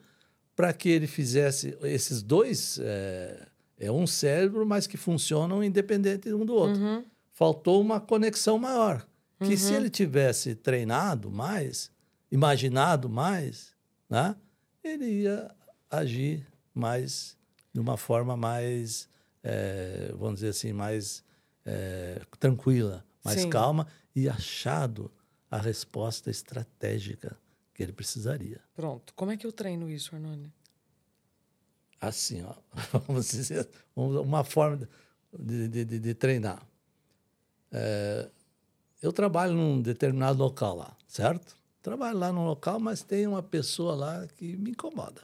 para 0.54 0.72
que 0.72 0.88
ele 0.88 1.06
fizesse 1.06 1.76
esses 1.82 2.22
dois. 2.22 2.78
É, 2.82 3.46
é 3.78 3.92
um 3.92 4.06
cérebro, 4.06 4.64
mas 4.64 4.86
que 4.86 4.96
funcionam 4.96 5.62
independente 5.62 6.32
um 6.32 6.46
do 6.46 6.54
outro. 6.54 6.80
Uhum. 6.80 7.04
Faltou 7.34 7.78
uma 7.78 8.00
conexão 8.00 8.58
maior. 8.58 9.06
Que 9.44 9.54
se 9.54 9.74
ele 9.74 9.90
tivesse 9.90 10.54
treinado 10.54 11.30
mais, 11.30 11.90
imaginado 12.32 13.06
mais, 13.06 13.74
né, 14.08 14.34
ele 14.82 15.04
ia 15.24 15.54
agir 15.90 16.46
mais 16.74 17.36
de 17.72 17.80
uma 17.80 17.96
forma 17.96 18.36
mais, 18.36 19.08
eh, 19.42 20.12
vamos 20.18 20.36
dizer 20.36 20.48
assim, 20.48 20.72
mais 20.72 21.22
eh, 21.64 22.20
tranquila, 22.38 23.04
mais 23.24 23.40
Sim. 23.42 23.50
calma 23.50 23.86
e 24.14 24.28
achado 24.28 25.10
a 25.50 25.58
resposta 25.58 26.30
estratégica 26.30 27.36
que 27.74 27.82
ele 27.82 27.92
precisaria. 27.92 28.60
Pronto. 28.74 29.12
Como 29.14 29.30
é 29.30 29.36
que 29.36 29.46
eu 29.46 29.52
treino 29.52 29.88
isso, 29.90 30.14
Arnone? 30.14 30.52
Assim, 32.00 32.42
ó, 32.42 32.54
vamos 33.06 33.28
dizer, 33.30 33.68
uma 33.94 34.44
forma 34.44 34.88
de, 35.38 35.68
de, 35.68 35.84
de- 35.84 35.98
de 36.00 36.14
treinar. 36.14 36.66
É, 37.72 38.30
eu 39.02 39.12
trabalho 39.12 39.54
num 39.54 39.80
determinado 39.82 40.38
local 40.38 40.76
lá, 40.76 40.96
certo? 41.06 41.56
Trabalho 41.82 42.18
lá 42.18 42.32
num 42.32 42.44
local, 42.46 42.80
mas 42.80 43.02
tem 43.02 43.26
uma 43.26 43.42
pessoa 43.42 43.94
lá 43.94 44.26
que 44.26 44.56
me 44.56 44.70
incomoda. 44.70 45.22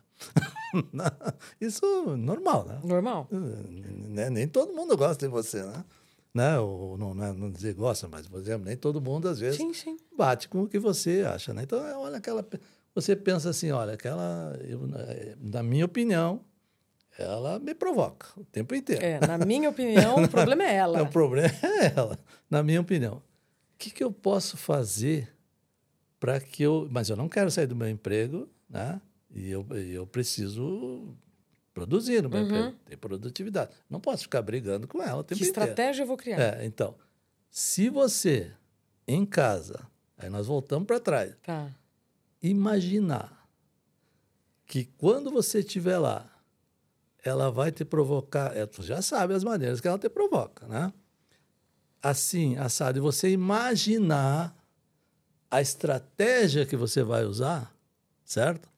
Isso 1.61 2.17
normal, 2.17 2.65
né? 2.67 2.81
Normal. 2.83 3.29
Né? 3.31 4.31
Nem 4.31 4.49
todo 4.49 4.73
mundo 4.73 4.97
gosta 4.97 5.27
de 5.27 5.31
você, 5.33 5.63
né? 5.63 5.85
né? 6.35 6.59
Ou 6.59 6.97
não, 6.97 7.15
não, 7.15 7.25
é- 7.25 7.33
não 7.33 7.51
dizer 7.51 7.75
gosta, 7.75 8.09
mas, 8.09 8.27
por 8.27 8.41
exemplo, 8.41 8.67
nem 8.67 8.77
todo 8.77 9.01
mundo, 9.01 9.29
às 9.29 9.39
vezes, 9.39 9.57
Sim, 9.57 9.73
sim. 9.75 9.97
bate 10.17 10.49
com 10.49 10.63
o 10.63 10.69
que 10.69 10.79
você 10.79 11.23
acha, 11.27 11.53
né? 11.53 11.63
Então, 11.63 11.85
é, 11.87 11.97
olha 11.97 12.17
aquela... 12.17 12.47
Você 12.95 13.17
pensa 13.17 13.51
assim, 13.51 13.71
olha, 13.71 13.95
aquela... 13.95 14.55
eu, 14.69 14.81
eh, 14.95 15.35
na 15.41 15.63
minha 15.63 15.85
opinião, 15.87 16.43
ela 17.19 17.59
me 17.59 17.75
provoca 17.75 18.29
o 18.37 18.45
tempo 18.45 18.75
inteiro. 18.75 19.03
É, 19.05 19.19
na 19.27 19.39
minha 19.39 19.71
opinião, 19.71 20.23
o 20.23 20.29
problema 20.29 20.63
é 20.65 20.75
ela. 20.75 21.01
O 21.03 21.09
problema 21.09 21.55
é 21.63 21.93
ela, 21.97 22.19
na 22.51 22.63
minha 22.63 22.81
opinião. 22.81 23.15
O 23.15 23.23
que, 23.79 23.91
que 23.91 24.05
eu 24.05 24.13
posso 24.13 24.57
fazer 24.57 25.35
para 26.21 26.39
que 26.39 26.63
eu... 26.63 26.87
Mas 26.91 27.09
eu 27.09 27.17
não 27.17 27.29
quero 27.29 27.51
sair 27.51 27.67
do 27.67 27.75
meu 27.75 27.89
emprego, 27.89 28.49
né? 28.69 29.01
E 29.35 29.51
eu, 29.51 29.67
eu 29.75 30.07
preciso 30.07 31.15
produzir 31.73 32.23
no 32.23 32.29
meu 32.29 32.43
Uhum. 32.43 32.73
ter 32.85 32.97
produtividade. 32.99 33.73
Não 33.89 33.99
posso 34.01 34.25
ficar 34.25 34.43
brigando 34.43 34.87
com 34.87 35.03
ela 35.03 35.21
o 35.21 35.25
tempo 35.25 35.39
Que 35.41 35.49
inteiro. 35.49 35.65
estratégia 35.71 36.03
eu 36.03 36.07
vou 36.07 36.17
criar? 36.17 36.39
É, 36.41 36.67
então, 36.67 36.95
se 37.51 37.89
você, 37.89 38.53
em 39.09 39.25
casa, 39.25 39.87
aí 40.19 40.29
nós 40.29 40.47
voltamos 40.47 40.87
para 40.87 41.01
trás, 41.01 41.35
Tá. 41.43 41.71
imaginar 42.43 43.49
que 44.67 44.85
quando 44.99 45.31
você 45.31 45.61
estiver 45.61 45.99
lá, 45.99 46.29
ela 47.25 47.51
vai 47.51 47.71
te 47.71 47.85
provocar, 47.85 48.57
é, 48.57 48.67
tu 48.67 48.83
já 48.83 49.01
sabe 49.01 49.33
as 49.35 49.45
maneiras 49.45 49.81
que 49.81 49.89
ela 49.89 49.99
te 49.99 50.09
provoca, 50.09 50.67
né? 50.67 50.93
Assim, 52.03 52.57
assado, 52.57 52.99
e 52.99 53.01
você 53.01 53.31
imaginar 53.31 54.57
a 55.51 55.61
estratégia 55.61 56.67
que 56.67 56.77
você 56.77 57.03
vai 57.03 57.25
usar, 57.25 57.73
certo? 58.25 58.69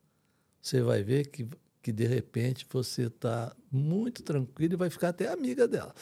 Você 0.65 0.81
vai 0.81 1.03
ver 1.03 1.27
que, 1.27 1.47
que 1.83 1.93
de 1.93 2.07
repente 2.07 2.67
você 2.73 3.03
está 3.03 3.55
muito 3.71 4.23
tranquilo 4.23 4.73
e 4.73 4.77
vai 4.79 4.89
ficar 4.89 5.11
até 5.11 5.29
amiga 5.29 5.69
dela. 5.69 5.95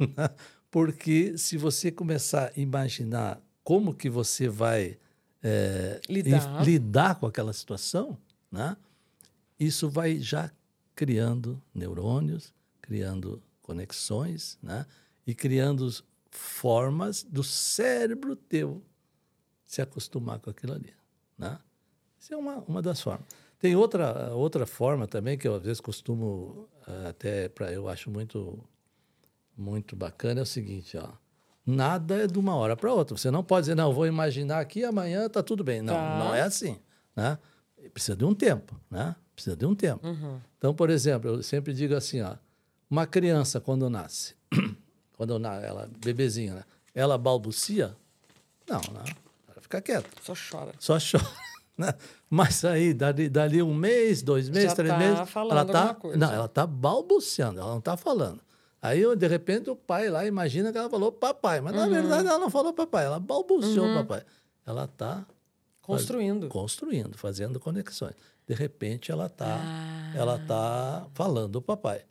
Porque 0.72 1.38
se 1.38 1.56
você 1.56 1.92
começar 1.92 2.48
a 2.48 2.60
imaginar 2.60 3.40
como 3.62 3.94
que 3.94 4.10
você 4.10 4.48
vai 4.48 4.98
é, 5.40 6.00
Lidar. 6.08 6.64
lidar 6.64 7.14
com 7.14 7.26
aquela 7.26 7.52
situação, 7.52 8.18
né? 8.50 8.76
isso 9.56 9.88
vai 9.88 10.18
já 10.18 10.50
criando 10.96 11.62
neurônios, 11.72 12.52
criando 12.82 13.40
conexões, 13.62 14.58
né? 14.60 14.84
e 15.24 15.32
criando 15.32 15.88
formas 16.28 17.22
do 17.22 17.44
cérebro 17.44 18.34
teu 18.34 18.82
se 19.64 19.80
acostumar 19.80 20.40
com 20.40 20.50
aquilo 20.50 20.72
ali. 20.72 20.92
Né? 21.38 21.56
Isso 22.18 22.34
é 22.34 22.36
uma, 22.36 22.56
uma 22.64 22.82
das 22.82 23.00
formas. 23.00 23.24
Tem 23.58 23.74
outra, 23.74 24.32
outra 24.34 24.64
forma 24.66 25.06
também 25.06 25.36
que 25.36 25.46
eu 25.48 25.54
às 25.56 25.62
vezes 25.62 25.80
costumo 25.80 26.68
eh, 26.86 27.08
até 27.08 27.48
para 27.48 27.72
eu 27.72 27.88
acho 27.88 28.10
muito 28.10 28.58
muito 29.56 29.96
bacana 29.96 30.40
é 30.40 30.42
o 30.42 30.46
seguinte, 30.46 30.96
ó. 30.96 31.08
Nada 31.66 32.22
é 32.22 32.26
de 32.26 32.38
uma 32.38 32.54
hora 32.54 32.76
para 32.76 32.92
outra. 32.94 33.16
Você 33.16 33.30
não 33.30 33.42
pode 33.42 33.62
dizer, 33.64 33.74
não, 33.74 33.92
vou 33.92 34.06
imaginar 34.06 34.64
que 34.64 34.84
amanhã 34.84 35.26
está 35.26 35.42
tudo 35.42 35.62
bem. 35.64 35.82
Não, 35.82 35.92
Tá. 35.94 36.18
não 36.18 36.34
é 36.34 36.40
assim, 36.42 36.78
né? 37.14 37.36
Precisa 37.92 38.16
de 38.16 38.24
um 38.24 38.34
tempo, 38.34 38.80
né? 38.90 39.14
Precisa 39.34 39.56
de 39.56 39.66
um 39.66 39.74
tempo. 39.74 40.06
Uhum. 40.06 40.40
Então, 40.56 40.72
por 40.72 40.88
exemplo, 40.88 41.28
eu 41.30 41.42
sempre 41.42 41.74
digo 41.74 41.94
assim, 41.94 42.22
ó, 42.22 42.36
uma 42.88 43.06
criança 43.06 43.60
quando 43.60 43.90
nasce, 43.90 44.34
quando 45.16 45.34
ela 45.44 45.90
bebezinha, 45.98 46.54
né? 46.54 46.64
ela 46.94 47.18
balbucia? 47.18 47.94
Não, 48.68 48.80
não. 48.92 49.02
Ela 49.48 49.60
fica 49.60 49.80
quieta. 49.82 50.08
Só 50.22 50.32
chora. 50.50 50.72
Só 50.78 50.96
chora. 50.98 51.47
Né? 51.78 51.94
Mas 52.28 52.64
aí, 52.64 52.92
dali, 52.92 53.28
dali 53.28 53.62
um 53.62 53.72
mês, 53.72 54.20
dois 54.20 54.48
meses, 54.48 54.70
Já 54.70 54.74
três 54.74 54.90
tá 54.92 54.98
meses, 54.98 55.30
falando 55.30 55.52
ela 55.52 55.64
tá, 55.64 55.78
alguma 55.80 55.94
coisa. 55.94 56.16
não, 56.18 56.32
ela 56.32 56.48
tá 56.48 56.66
balbuciando, 56.66 57.60
ela 57.60 57.70
não 57.70 57.80
tá 57.80 57.96
falando. 57.96 58.40
Aí, 58.82 59.02
de 59.16 59.26
repente, 59.28 59.70
o 59.70 59.76
pai 59.76 60.08
lá 60.10 60.26
imagina 60.26 60.72
que 60.72 60.78
ela 60.78 60.90
falou 60.90 61.12
papai, 61.12 61.60
mas 61.60 61.74
na 61.74 61.84
Uhum. 61.84 61.90
verdade 61.90 62.28
ela 62.28 62.38
não 62.38 62.50
falou 62.50 62.72
papai, 62.72 63.04
ela 63.06 63.18
balbuciou 63.20 63.94
papai. 63.94 64.24
Ela 64.66 64.86
tá 64.88 65.24
Construindo. 65.80 66.48
construindo, 66.48 67.16
fazendo 67.16 67.58
conexões. 67.60 68.14
De 68.46 68.54
repente, 68.54 69.10
ela 69.12 69.28
tá, 69.28 69.58
Ah. 69.60 70.12
ela 70.16 70.38
tá 70.38 71.06
falando 71.14 71.56
o 71.56 71.62
papai. 71.62 72.04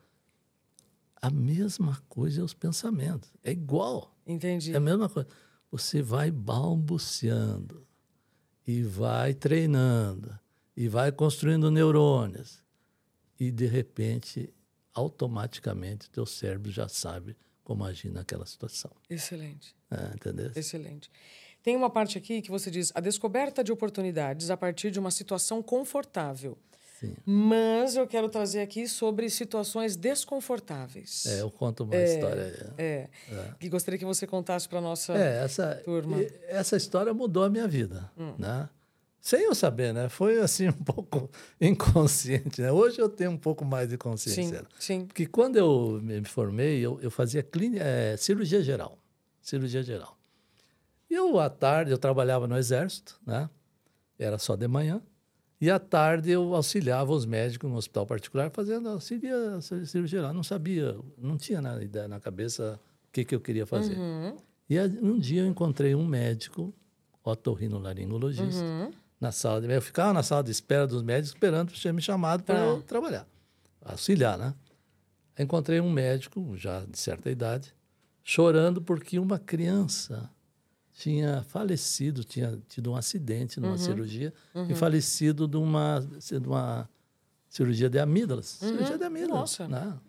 A 1.21 1.29
mesma 1.29 1.97
coisa 2.07 2.41
é 2.41 2.43
os 2.43 2.53
pensamentos. 2.53 3.29
É 3.43 3.51
igual. 3.51 4.15
Entendi. 4.25 4.73
É 4.73 4.77
a 4.77 4.79
mesma 4.79 5.09
coisa. 5.09 5.27
Você 5.71 6.01
vai 6.01 6.29
balbuciando 6.31 7.86
e 8.67 8.83
vai 8.83 9.33
treinando 9.33 10.37
e 10.75 10.89
vai 10.89 11.11
construindo 11.11 11.71
neurônios 11.71 12.61
e 13.39 13.49
de 13.49 13.65
repente 13.65 14.53
automaticamente 14.93 16.09
teu 16.09 16.25
cérebro 16.25 16.69
já 16.69 16.89
sabe 16.89 17.35
como 17.63 17.85
agir 17.85 18.11
naquela 18.11 18.45
situação. 18.45 18.91
Excelente. 19.09 19.75
É, 19.89 20.15
entendeu? 20.15 20.51
Excelente. 20.55 21.09
Tem 21.63 21.75
uma 21.75 21.89
parte 21.89 22.17
aqui 22.17 22.41
que 22.41 22.49
você 22.49 22.71
diz 22.71 22.91
a 22.95 22.99
descoberta 22.99 23.63
de 23.63 23.71
oportunidades 23.71 24.49
a 24.49 24.57
partir 24.57 24.91
de 24.91 24.99
uma 24.99 25.11
situação 25.11 25.61
confortável. 25.61 26.57
Sim. 26.99 27.15
Mas 27.25 27.95
eu 27.95 28.07
quero 28.07 28.27
trazer 28.27 28.61
aqui 28.61 28.87
sobre 28.87 29.29
situações 29.29 29.95
desconfortáveis. 29.95 31.25
É, 31.27 31.41
eu 31.41 31.51
conto 31.51 31.83
uma 31.83 31.95
história. 31.95 32.73
É. 32.77 33.07
Que 33.59 33.69
gostaria 33.69 33.99
que 33.99 34.05
você 34.05 34.25
contasse 34.25 34.67
para 34.67 34.81
nossa 34.81 35.13
É, 35.13 35.43
essa, 35.43 35.75
turma. 35.85 36.19
e- 36.21 36.31
essa 36.47 36.75
história 36.75 37.13
mudou 37.13 37.43
a 37.43 37.49
minha 37.49 37.67
vida, 37.67 38.11
né? 38.37 38.67
Sem 39.19 39.41
eu 39.43 39.53
saber, 39.53 39.93
né? 39.93 40.07
Foi 40.09 40.39
assim 40.39 40.69
um 40.69 40.71
pouco 40.83 41.29
inconsciente, 41.59 42.61
né? 42.61 42.71
Hoje 42.71 42.99
eu 42.99 43.09
tenho 43.09 43.31
um 43.31 43.37
pouco 43.37 43.65
mais 43.65 43.87
de 43.89 43.93
Sim, 43.95 43.97
consciência. 43.97 44.65
sim. 44.79 45.05
Porque 45.05 45.25
quando 45.25 45.57
eu 45.57 45.99
me 46.01 46.23
formei, 46.23 46.79
eu, 46.79 46.99
eu 47.01 47.11
fazia 47.11 47.43
clínica, 47.43 47.83
é, 47.83 48.15
cirurgia 48.17 48.61
geral. 48.63 48.97
Cirurgia 49.41 49.83
geral. 49.83 50.17
E 51.09 51.13
eu, 51.13 51.39
à 51.39 51.49
tarde, 51.49 51.91
eu 51.91 51.97
trabalhava 51.97 52.47
no 52.47 52.57
exército, 52.57 53.19
né? 53.25 53.49
Era 54.17 54.37
só 54.37 54.55
de 54.55 54.67
manhã. 54.67 55.01
E 55.59 55.71
à 55.71 55.79
tarde 55.79 56.29
eu 56.29 56.53
auxiliava 56.53 57.11
os 57.11 57.25
médicos 57.25 57.69
no 57.69 57.75
hospital 57.77 58.05
particular 58.05 58.51
fazendo 58.51 58.89
auxilia, 58.89 59.59
cirurgia 59.61 60.05
geral. 60.07 60.33
Não 60.33 60.43
sabia, 60.43 60.95
não 61.17 61.35
tinha 61.37 61.59
na, 61.61 61.81
ideia 61.81 62.07
na 62.07 62.19
cabeça 62.19 62.79
o 63.07 63.11
que, 63.11 63.25
que 63.25 63.33
eu 63.33 63.39
queria 63.41 63.65
fazer. 63.65 63.97
Uhum, 63.97 64.37
E 64.69 64.79
um 65.01 65.17
dia 65.17 65.41
eu 65.41 65.47
encontrei 65.47 65.95
um 65.95 66.05
médico, 66.05 66.71
otorrinolaringologista, 67.23 68.63
uhum. 68.63 68.91
na 69.19 69.31
sala 69.31 69.61
de... 69.61 69.71
Eu 69.71 69.81
ficava 69.81 70.13
na 70.13 70.21
sala 70.23 70.43
de 70.43 70.51
espera 70.51 70.85
dos 70.85 71.01
médicos 71.01 71.29
esperando 71.29 71.69
para 71.71 71.77
ser 71.79 71.93
me 71.93 72.01
chamado 72.01 72.43
para 72.43 72.55
Tá. 72.55 72.61
eu 72.65 72.81
trabalhar, 72.83 73.27
auxiliar, 73.83 74.37
né? 74.37 74.53
Encontrei 75.39 75.79
um 75.79 75.89
médico, 75.91 76.55
já 76.55 76.83
de 76.85 76.97
certa 76.97 77.29
idade, 77.29 77.73
chorando 78.23 78.81
porque 78.81 79.17
uma 79.19 79.39
criança 79.39 80.29
tinha 80.97 81.43
falecido, 81.43 82.23
tinha 82.23 82.59
tido 82.67 82.91
um 82.91 82.95
acidente 82.95 83.59
Uhum. 83.59 83.67
numa 83.67 83.77
cirurgia 83.77 84.33
e 84.67 84.73
falecido 84.73 85.47
de 85.47 85.55
uma, 85.55 85.99
de 85.99 86.47
uma 86.47 86.89
cirurgia 87.47 87.87
de 87.87 87.99
amígdalas. 87.99 88.47
Cirurgia 88.47 88.97
de 88.97 89.03
amígdalas. 89.03 89.59
Uhum. 89.59 89.67
Nossa. 89.67 89.67
Né? 89.67 89.99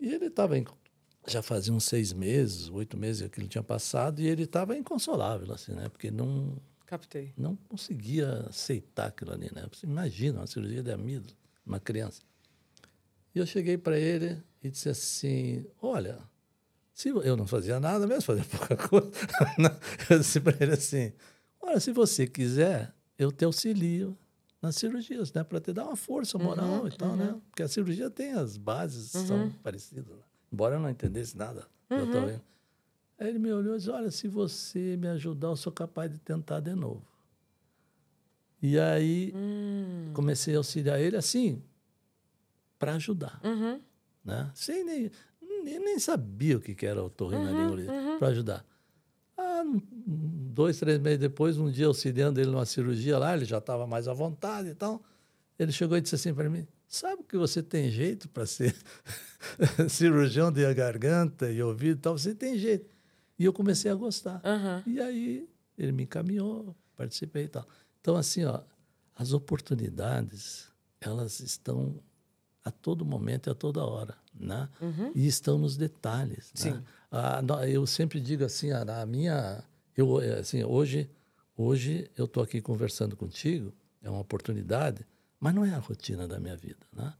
E 0.00 0.08
ele 0.08 0.26
estava 0.26 0.56
já 1.26 1.42
fazia 1.42 1.72
uns 1.72 1.84
seis 1.84 2.12
meses, 2.14 2.68
oito 2.70 2.96
meses 2.96 3.28
que 3.28 3.40
ele 3.40 3.48
tinha 3.48 3.62
passado, 3.62 4.20
e 4.20 4.26
ele 4.26 4.44
estava 4.44 4.76
inconsolável, 4.76 5.52
assim, 5.52 5.72
né? 5.72 5.88
Porque 5.90 6.10
não, 6.10 6.56
Captei. 6.86 7.32
não 7.36 7.56
conseguia 7.56 8.46
aceitar 8.48 9.06
aquilo 9.08 9.32
ali, 9.32 9.50
né? 9.54 9.66
Você 9.72 9.86
imagina 9.86 10.40
uma 10.40 10.46
cirurgia 10.46 10.82
de 10.82 10.92
amígdala, 10.92 11.36
uma 11.64 11.78
criança. 11.80 12.22
E 13.34 13.38
eu 13.38 13.46
cheguei 13.46 13.76
para 13.76 13.98
ele 13.98 14.42
e 14.62 14.70
disse 14.70 14.88
assim: 14.88 15.64
Olha, 15.80 16.18
se 16.94 17.08
eu 17.10 17.36
não 17.36 17.46
fazia 17.46 17.78
nada 17.80 18.06
mesmo, 18.06 18.22
fazia 18.22 18.44
pouca 18.56 18.76
coisa. 18.76 19.10
eu 20.08 20.18
disse 20.18 20.40
para 20.40 20.56
ele 20.60 20.72
assim: 20.72 21.12
Olha, 21.60 21.78
se 21.80 21.92
você 21.92 22.26
quiser, 22.26 22.94
eu 23.18 23.30
te 23.32 23.44
auxilio 23.44 24.16
nas 24.62 24.76
cirurgias, 24.76 25.32
né? 25.32 25.42
Para 25.44 25.60
te 25.60 25.72
dar 25.72 25.84
uma 25.84 25.96
força 25.96 26.38
moral 26.38 26.86
e 26.88 26.92
tal, 26.92 27.16
né? 27.16 27.38
Porque 27.50 27.62
a 27.62 27.68
cirurgia 27.68 28.08
tem 28.08 28.32
as 28.32 28.56
bases, 28.56 29.10
são 29.10 29.50
parecidas. 29.62 30.16
né? 30.16 30.22
Embora 30.52 30.76
eu 30.76 30.80
não 30.80 30.88
entendesse 30.88 31.36
nada. 31.36 31.66
Eu 31.90 32.06
tô 32.06 32.24
vendo. 32.24 32.42
Aí 33.18 33.28
ele 33.28 33.38
me 33.38 33.52
olhou 33.52 33.74
e 33.74 33.78
disse: 33.78 33.90
Olha, 33.90 34.10
se 34.10 34.26
você 34.28 34.96
me 34.96 35.08
ajudar, 35.08 35.48
eu 35.48 35.56
sou 35.56 35.72
capaz 35.72 36.10
de 36.10 36.18
tentar 36.18 36.60
de 36.60 36.74
novo. 36.74 37.04
E 38.62 38.78
aí 38.78 39.32
Hum. 39.36 40.10
comecei 40.14 40.54
a 40.54 40.58
auxiliar 40.58 40.98
ele 41.00 41.16
assim, 41.16 41.62
para 42.78 42.94
ajudar. 42.94 43.40
Uhum. 43.44 43.80
Né? 44.24 44.50
Sem 44.54 44.82
nem, 44.84 45.10
nem, 45.64 45.78
nem 45.80 45.98
sabia 45.98 46.56
o 46.56 46.60
que 46.60 46.74
que 46.74 46.86
era 46.86 47.00
o 47.00 47.04
Uhum, 47.04 47.10
torrinolaringologista, 47.10 47.92
para 48.18 48.28
ajudar. 48.28 48.64
Ah, 49.36 49.62
dois, 50.06 50.78
três 50.78 50.98
meses 50.98 51.18
depois, 51.18 51.58
um 51.58 51.70
dia 51.70 51.86
auxiliando 51.86 52.40
ele 52.40 52.50
numa 52.50 52.66
cirurgia 52.66 53.18
lá, 53.18 53.34
ele 53.34 53.44
já 53.44 53.58
estava 53.58 53.86
mais 53.86 54.06
à 54.06 54.12
vontade 54.12 54.68
e 54.68 54.74
tal. 54.74 55.02
Ele 55.58 55.72
chegou 55.72 55.96
e 55.96 56.00
disse 56.00 56.14
assim 56.14 56.34
para 56.34 56.48
mim: 56.48 56.66
Sabe 56.86 57.22
que 57.24 57.36
você 57.36 57.62
tem 57.62 57.90
jeito 57.90 58.28
para 58.28 58.46
ser 58.46 58.74
cirurgião 59.88 60.52
de 60.52 60.72
garganta 60.74 61.50
e 61.50 61.62
ouvido 61.62 61.98
e 61.98 62.00
tal? 62.00 62.16
Você 62.16 62.34
tem 62.34 62.58
jeito. 62.58 62.88
E 63.38 63.44
eu 63.44 63.52
comecei 63.52 63.90
a 63.90 63.94
gostar. 63.94 64.40
Aham. 64.44 64.82
E 64.86 65.00
aí 65.00 65.48
ele 65.76 65.92
me 65.92 66.04
encaminhou, 66.04 66.74
participei 66.96 67.44
e 67.44 67.48
tal. 67.48 67.66
Então, 68.00 68.16
assim, 68.16 68.44
ó, 68.44 68.60
as 69.16 69.32
oportunidades, 69.32 70.68
elas 71.00 71.40
estão 71.40 72.00
a 72.64 72.70
todo 72.70 73.04
momento 73.04 73.48
e 73.48 73.50
a 73.50 73.54
toda 73.54 73.84
hora, 73.84 74.16
né? 74.34 74.68
E 75.14 75.26
estão 75.26 75.58
nos 75.58 75.76
detalhes. 75.76 76.50
Sim. 76.54 76.72
Né? 76.72 76.82
Ah, 77.10 77.42
eu 77.68 77.86
sempre 77.86 78.20
digo 78.20 78.44
assim, 78.44 78.70
a, 78.72 79.06
minha... 79.06 79.62
Eu, 79.96 80.20
eh, 80.20 80.40
assim, 80.40 80.64
hoje, 80.64 81.08
hoje 81.56 82.10
eu 82.16 82.24
estou 82.24 82.42
aqui 82.42 82.60
conversando 82.60 83.16
contigo, 83.16 83.72
é 84.02 84.10
uma 84.10 84.20
oportunidade, 84.20 85.06
mas 85.38 85.54
não 85.54 85.64
é 85.64 85.74
a 85.74 85.78
rotina 85.78 86.26
da 86.26 86.40
minha 86.40 86.56
vida, 86.56 86.84
né? 86.92 87.14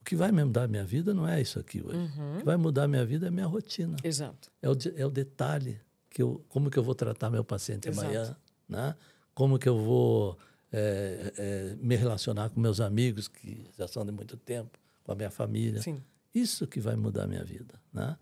O 0.00 0.04
que 0.04 0.16
vai 0.16 0.32
me 0.32 0.42
mudar 0.44 0.64
a 0.64 0.68
minha 0.68 0.84
vida 0.84 1.14
não 1.14 1.28
é 1.28 1.40
isso 1.40 1.60
aqui 1.60 1.80
hoje. 1.80 2.10
O 2.34 2.38
que 2.40 2.44
vai 2.44 2.56
mudar 2.56 2.84
a 2.84 2.88
minha 2.88 3.06
vida 3.06 3.26
é 3.26 3.28
a 3.28 3.30
minha 3.30 3.46
rotina. 3.46 3.96
Exato. 4.02 4.50
É 4.60 4.68
o, 4.68 4.76
é 4.96 5.06
o 5.06 5.10
detalhe 5.10 5.80
que 6.10 6.20
eu, 6.20 6.44
como 6.48 6.68
que 6.68 6.76
eu 6.76 6.82
vou 6.82 6.94
tratar 6.94 7.30
meu 7.30 7.44
paciente 7.44 7.88
Exato. 7.88 8.06
amanhã, 8.06 8.36
né? 8.68 8.96
Como 9.32 9.60
que 9.60 9.68
eu 9.68 9.78
vou 9.78 10.36
é, 10.72 11.32
é, 11.36 11.76
me 11.80 11.94
relacionar 11.94 12.50
com 12.50 12.58
meus 12.58 12.80
amigos 12.80 13.28
que 13.28 13.66
já 13.78 13.86
são 13.86 14.04
de 14.04 14.10
muito 14.10 14.36
tempo, 14.36 14.78
com 15.04 15.12
a 15.12 15.14
minha 15.14 15.30
família. 15.30 15.82
Sim. 15.82 16.02
Isso 16.34 16.66
que 16.66 16.80
vai 16.80 16.96
mudar 16.96 17.24
a 17.24 17.26
minha 17.26 17.44
vida, 17.44 17.80
né? 17.92 18.16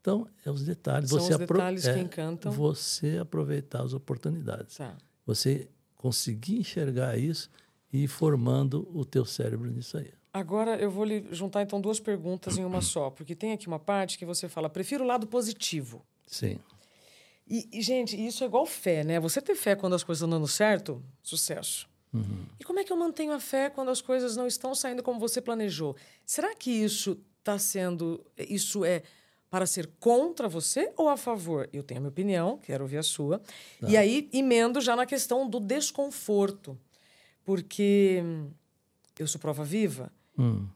Então, 0.00 0.28
é 0.44 0.50
os 0.50 0.64
detalhes. 0.64 1.10
São 1.10 1.18
você 1.18 1.32
os 1.32 1.38
detalhes 1.38 1.82
que 1.82 1.90
é, 1.90 1.98
encantam. 1.98 2.52
Você 2.52 3.18
aproveitar 3.18 3.82
as 3.82 3.92
oportunidades. 3.92 4.76
Tá. 4.76 4.96
Você 5.24 5.68
conseguir 5.96 6.58
enxergar 6.58 7.18
isso 7.18 7.50
e 7.92 8.04
ir 8.04 8.08
formando 8.08 8.88
o 8.94 9.04
teu 9.04 9.24
cérebro 9.24 9.70
nisso 9.70 9.98
aí. 9.98 10.12
Agora 10.32 10.76
eu 10.76 10.90
vou 10.90 11.04
lhe 11.04 11.26
juntar 11.32 11.62
então 11.62 11.80
duas 11.80 11.98
perguntas 11.98 12.58
em 12.58 12.64
uma 12.64 12.82
só, 12.82 13.10
porque 13.10 13.34
tem 13.34 13.52
aqui 13.52 13.66
uma 13.66 13.78
parte 13.78 14.18
que 14.18 14.24
você 14.24 14.48
fala, 14.48 14.68
prefiro 14.68 15.02
o 15.02 15.06
lado 15.06 15.26
positivo. 15.26 16.04
Sim. 16.26 16.58
E, 17.48 17.68
e, 17.72 17.80
gente, 17.80 18.16
isso 18.16 18.44
é 18.44 18.46
igual 18.46 18.66
fé, 18.66 19.02
né? 19.02 19.18
Você 19.18 19.40
ter 19.40 19.54
fé 19.54 19.74
quando 19.74 19.94
as 19.94 20.02
coisas 20.04 20.20
estão 20.20 20.28
dando 20.28 20.48
certo, 20.48 21.02
sucesso. 21.22 21.88
E 22.58 22.64
como 22.64 22.78
é 22.78 22.84
que 22.84 22.92
eu 22.92 22.96
mantenho 22.96 23.32
a 23.32 23.40
fé 23.40 23.68
quando 23.68 23.90
as 23.90 24.00
coisas 24.00 24.36
não 24.36 24.46
estão 24.46 24.74
saindo 24.74 25.02
como 25.02 25.20
você 25.20 25.40
planejou? 25.40 25.96
Será 26.24 26.54
que 26.54 26.70
isso 26.70 27.18
está 27.46 27.58
sendo. 27.58 28.24
Isso 28.36 28.84
é 28.84 29.02
para 29.48 29.64
ser 29.64 29.88
contra 30.00 30.48
você 30.48 30.92
ou 30.96 31.08
a 31.08 31.16
favor? 31.16 31.68
Eu 31.72 31.82
tenho 31.82 31.98
a 31.98 32.00
minha 32.02 32.10
opinião, 32.10 32.58
quero 32.58 32.84
ouvir 32.84 32.98
a 32.98 33.02
sua. 33.02 33.40
E 33.86 33.96
aí, 33.96 34.28
emendo 34.32 34.80
já 34.80 34.96
na 34.96 35.06
questão 35.06 35.48
do 35.48 35.60
desconforto. 35.60 36.76
Porque 37.44 38.22
eu 39.16 39.26
sou 39.26 39.40
prova 39.40 39.62
viva. 39.64 40.12
Hum. 40.36 40.66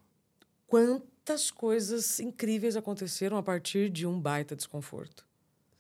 Quantas 0.69 1.51
coisas 1.51 2.21
incríveis 2.21 2.77
aconteceram 2.77 3.37
a 3.37 3.43
partir 3.43 3.91
de 3.91 4.07
um 4.07 4.19
baita 4.21 4.55
desconforto. 4.55 5.27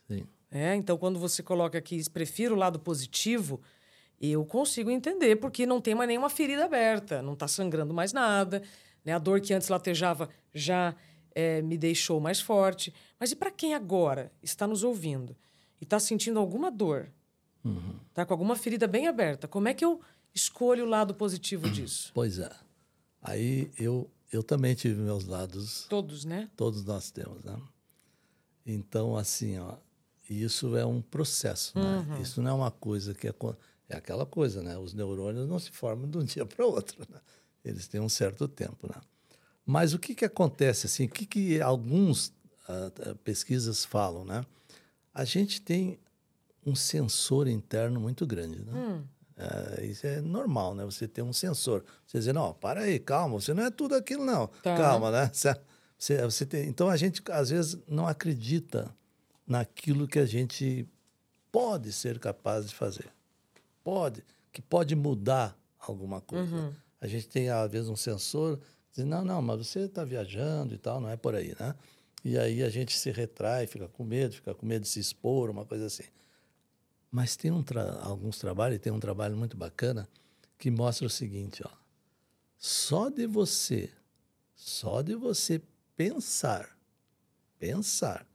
Sim. 0.09 0.26
É, 0.50 0.74
então, 0.74 0.98
quando 0.98 1.18
você 1.18 1.44
coloca 1.44 1.79
aqui, 1.79 2.03
prefiro 2.11 2.57
o 2.57 2.59
lado 2.59 2.81
positivo, 2.81 3.61
eu 4.20 4.44
consigo 4.44 4.90
entender, 4.90 5.37
porque 5.37 5.64
não 5.64 5.81
tem 5.81 5.94
mais 5.94 6.09
nenhuma 6.09 6.29
ferida 6.29 6.64
aberta, 6.64 7.22
não 7.22 7.35
está 7.35 7.46
sangrando 7.46 7.94
mais 7.94 8.12
nada, 8.12 8.61
né? 9.05 9.13
a 9.13 9.19
dor 9.19 9.41
que 9.41 9.55
antes 9.55 9.69
latejava 9.69 10.29
já 10.53 10.95
é, 11.35 11.63
me 11.63 11.77
deixou 11.77 12.21
mais 12.21 12.41
forte. 12.41 12.93
Mas 13.19 13.33
e 13.33 13.37
para 13.37 13.51
quem 13.51 13.75
agora 13.75 14.33
está 14.43 14.67
nos 14.67 14.83
ouvindo 14.83 15.37
e 15.81 15.85
está 15.85 15.99
sentindo 15.99 16.39
alguma 16.39 16.71
dor, 16.71 17.11
está 18.09 18.25
com 18.25 18.33
alguma 18.33 18.57
ferida 18.57 18.87
bem 18.87 19.07
aberta, 19.07 19.47
como 19.47 19.69
é 19.69 19.75
que 19.75 19.85
eu 19.85 20.01
escolho 20.35 20.85
o 20.85 20.89
lado 20.89 21.15
positivo 21.15 21.69
disso? 21.69 22.11
Pois 22.15 22.39
é. 22.39 22.51
Aí 23.23 23.71
eu, 23.79 24.11
eu 24.33 24.43
também 24.43 24.75
tive 24.75 25.01
meus 25.01 25.27
lados 25.27 25.87
Todos, 25.89 26.25
né? 26.25 26.49
Todos 26.57 26.85
nós 26.85 27.11
temos, 27.11 27.45
né? 27.45 27.57
Então, 28.65 29.17
assim, 29.17 29.59
ó, 29.59 29.77
isso 30.29 30.77
é 30.77 30.87
um 30.87 31.03
processo, 31.03 31.79
né? 31.79 32.07
Isso 32.23 32.41
não 32.41 32.51
é 32.51 32.55
uma 32.55 32.71
coisa 32.71 33.13
que 33.15 33.27
é, 33.29 33.35
é 33.89 33.97
aquela 33.97 34.25
coisa, 34.25 34.63
né? 34.63 34.79
Os 34.79 34.95
neurônios 34.95 35.49
não 35.49 35.59
se 35.59 35.71
formam 35.71 36.09
de 36.09 36.19
um 36.19 36.25
dia 36.25 36.47
para 36.47 36.65
o 36.65 36.71
outro, 36.71 37.05
né? 37.11 37.21
Eles 37.64 37.88
têm 37.88 38.01
um 38.01 38.09
certo 38.09 38.49
tempo, 38.49 38.87
né? 38.87 39.01
Mas 39.64 39.92
o 39.94 39.99
que 39.99 40.14
que 40.14 40.25
acontece, 40.25 40.87
assim, 40.87 41.05
o 41.05 41.09
que 41.09 41.27
que 41.27 41.61
alguns 41.61 42.33
ah, 42.68 43.14
pesquisas 43.23 43.85
falam, 43.85 44.25
né? 44.25 44.44
A 45.12 45.25
gente 45.25 45.61
tem 45.61 45.99
um 46.64 46.75
sensor 46.75 47.49
interno 47.49 48.01
muito 48.01 48.27
grande, 48.27 48.61
né? 48.64 49.05
É, 49.37 49.87
isso 49.87 50.07
é 50.07 50.20
normal, 50.20 50.75
né? 50.75 50.85
Você 50.85 51.09
ter 51.09 51.23
um 51.23 51.33
sensor. 51.33 51.85
Você 52.07 52.18
dizer, 52.18 52.35
não, 52.35 52.53
para 52.53 52.83
aí, 52.83 52.99
calma, 52.99 53.40
você 53.40 53.55
não 53.55 53.64
é 53.64 53.70
tudo 53.70 53.94
aquilo, 53.94 54.25
não. 54.25 54.46
Tá. 54.62 54.77
Calma, 54.77 55.11
né? 55.11 55.31
Você, 56.01 56.16
você 56.25 56.46
tem, 56.46 56.66
então 56.66 56.88
a 56.88 56.96
gente 56.96 57.23
às 57.31 57.51
vezes 57.51 57.77
não 57.87 58.07
acredita 58.07 58.90
naquilo 59.46 60.09
que 60.09 60.18
a 60.18 60.25
gente 60.25 60.88
pode 61.53 61.92
ser 61.92 62.18
capaz 62.18 62.70
de 62.70 62.75
fazer. 62.75 63.12
Pode, 63.85 64.25
que 64.51 64.62
pode 64.62 64.96
mudar 64.96 65.55
alguma 65.79 66.23
coisa. 66.23 66.57
Uhum. 66.57 66.73
A 67.01 67.07
gente 67.07 67.29
tem 67.29 67.49
às 67.49 67.71
vezes 67.71 67.89
um 67.89 67.97
sensor 67.97 68.61
diz 68.93 69.05
não, 69.05 69.25
não, 69.25 69.41
mas 69.41 69.67
você 69.67 69.81
está 69.81 70.05
viajando 70.05 70.75
e 70.75 70.79
tal, 70.79 71.01
não 71.01 71.09
é 71.09 71.17
por 71.17 71.35
aí, 71.35 71.55
né? 71.59 71.75
E 72.25 72.37
aí 72.37 72.63
a 72.63 72.69
gente 72.69 72.99
se 72.99 73.11
retrai, 73.11 73.67
fica 73.67 73.89
com 73.89 74.05
medo, 74.05 74.35
fica 74.35 74.55
com 74.55 74.67
medo 74.67 74.83
de 74.83 74.89
se 74.89 75.01
expor, 75.01 75.49
uma 75.49 75.65
coisa 75.65 75.87
assim. 75.87 76.05
Mas 77.11 77.35
tem 77.35 77.51
um 77.51 77.63
tra 77.63 78.01
alguns 78.03 78.39
trabalhos, 78.39 78.79
tem 78.79 78.93
um 78.93 79.01
trabalho 79.01 79.37
muito 79.37 79.57
bacana 79.57 80.09
que 80.59 80.71
mostra 80.71 81.07
o 81.07 81.11
seguinte, 81.11 81.63
ó. 81.65 81.71
Só 82.59 83.09
de 83.09 83.27
você, 83.27 83.91
só 84.55 85.01
de 85.01 85.15
você 85.15 85.63
pensar, 85.97 86.77
pensar 87.59 88.27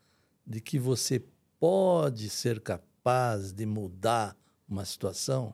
de 0.46 0.60
que 0.60 0.80
você 0.80 1.24
pode 1.60 2.28
ser 2.30 2.60
capaz 2.60 3.52
de 3.52 3.66
mudar 3.68 4.36
uma 4.68 4.84
situação, 4.84 5.54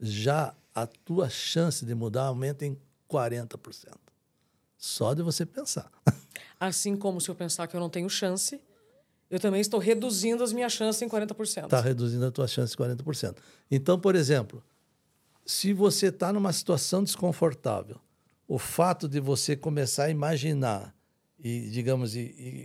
já 0.00 0.52
a 0.74 0.86
tua 0.86 1.28
chance 1.28 1.84
de 1.84 1.94
mudar 1.94 2.24
aumenta 2.24 2.64
em 2.64 2.76
40%. 3.10 3.94
Só 4.76 5.14
de 5.14 5.22
você 5.22 5.46
pensar. 5.46 5.90
Assim 6.58 6.96
como 6.96 7.20
se 7.20 7.28
eu 7.28 7.34
pensar 7.34 7.66
que 7.66 7.76
eu 7.76 7.80
não 7.80 7.90
tenho 7.90 8.08
chance, 8.08 8.60
eu 9.30 9.38
também 9.38 9.60
estou 9.60 9.80
reduzindo 9.80 10.42
as 10.42 10.52
minhas 10.52 10.72
chances 10.72 11.00
em 11.02 11.08
40%. 11.08 11.64
Está 11.64 11.80
reduzindo 11.80 12.26
a 12.26 12.30
tua 12.30 12.46
chance 12.46 12.74
em 12.74 12.76
40%. 12.76 13.36
Então, 13.70 13.98
por 13.98 14.14
exemplo, 14.14 14.62
se 15.44 15.72
você 15.72 16.06
está 16.06 16.32
numa 16.32 16.52
situação 16.52 17.02
desconfortável, 17.02 18.00
o 18.46 18.58
fato 18.58 19.08
de 19.08 19.20
você 19.20 19.56
começar 19.56 20.04
a 20.04 20.10
imaginar 20.10 20.94
e, 21.38 21.70
digamos, 21.70 22.14
e, 22.14 22.20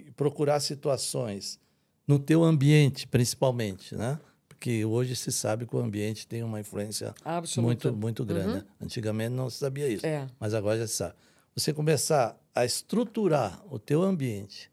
e 0.07 0.11
procurar 0.15 0.59
situações 0.59 1.59
no 2.07 2.19
teu 2.19 2.43
ambiente, 2.43 3.07
principalmente, 3.07 3.95
né? 3.95 4.19
Porque 4.57 4.83
hoje 4.83 5.15
se 5.15 5.31
sabe 5.31 5.67
que 5.67 5.75
o 5.75 5.79
ambiente 5.79 6.25
tem 6.27 6.41
uma 6.41 6.59
influência 6.59 7.13
muito, 7.57 7.93
muito 7.93 8.25
grande. 8.25 8.57
Uhum. 8.65 8.65
Antigamente 8.81 9.29
não 9.29 9.51
se 9.51 9.57
sabia 9.59 9.87
isso, 9.87 10.03
É. 10.05 10.27
mas 10.39 10.55
agora 10.55 10.79
já 10.79 10.87
se 10.87 10.95
sabe. 10.95 11.13
Você 11.55 11.71
começar 11.71 12.35
a 12.55 12.65
estruturar 12.65 13.61
o 13.71 13.77
teu 13.77 14.01
ambiente 14.01 14.71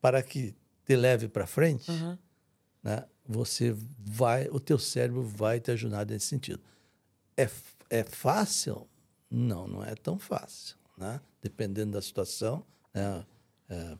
para 0.00 0.22
que 0.22 0.54
te 0.86 0.96
leve 0.96 1.28
para 1.28 1.46
frente, 1.46 1.90
Uhum. 1.90 2.16
né? 2.82 3.04
Você 3.26 3.76
vai, 3.98 4.48
o 4.50 4.58
teu 4.58 4.78
cérebro 4.78 5.22
vai 5.22 5.60
te 5.60 5.70
ajudar 5.70 6.06
nesse 6.06 6.26
sentido. 6.26 6.60
É, 7.36 7.48
é 7.90 8.04
fácil? 8.04 8.86
Não, 9.30 9.66
não 9.68 9.84
é 9.84 9.94
tão 9.94 10.18
fácil, 10.18 10.76
né? 10.96 11.20
Dependendo 11.42 11.92
da 11.92 12.00
situação, 12.00 12.64
né? 12.94 13.22
É, 13.68 13.98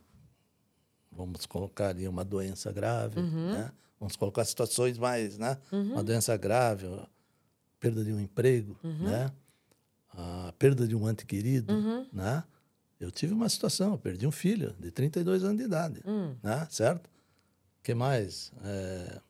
vamos 1.12 1.44
colocar 1.44 1.88
ali 1.88 2.08
uma 2.08 2.24
doença 2.24 2.72
grave, 2.72 3.20
né? 3.20 3.70
Vamos 3.98 4.16
colocar 4.16 4.44
situações 4.44 4.98
mais, 4.98 5.38
né? 5.38 5.58
Uma 5.72 6.02
doença 6.04 6.36
grave, 6.36 6.86
perda 7.80 8.04
de 8.04 8.12
um 8.12 8.20
emprego, 8.20 8.78
né? 8.82 9.30
A 10.10 10.52
perda 10.58 10.86
de 10.86 10.94
um 10.94 11.08
ente 11.10 11.24
querido, 11.26 11.72
né? 12.12 12.44
Eu 12.98 13.10
tive 13.10 13.32
uma 13.34 13.48
situação, 13.48 13.92
eu 13.92 13.98
perdi 13.98 14.26
um 14.26 14.32
filho 14.32 14.74
de 14.80 14.90
32 14.90 15.44
anos 15.44 15.58
de 15.58 15.64
idade, 15.64 16.00
Hum. 16.06 16.34
né? 16.42 16.66
Certo? 16.70 17.10
Que 17.82 17.94
mais? 17.94 18.50
É, 18.64 19.20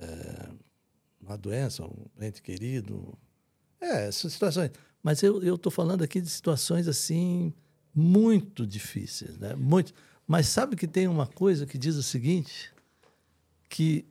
é, 0.00 0.48
uma 1.20 1.36
doença, 1.38 1.84
um 1.84 2.06
ente 2.20 2.42
querido. 2.42 3.16
É, 3.80 4.08
essas 4.08 4.32
situações. 4.32 4.70
Mas 5.02 5.22
eu 5.22 5.54
estou 5.54 5.70
falando 5.70 6.02
aqui 6.02 6.20
de 6.20 6.28
situações 6.28 6.88
assim 6.88 7.52
muito 7.94 8.66
difíceis, 8.66 9.38
né? 9.38 9.54
Muito. 9.54 9.92
Mas 10.26 10.48
sabe 10.48 10.74
que 10.74 10.86
tem 10.88 11.06
uma 11.06 11.26
coisa 11.26 11.66
que 11.66 11.76
diz 11.78 11.94
o 11.96 12.02
seguinte, 12.02 12.72
que 13.74 14.06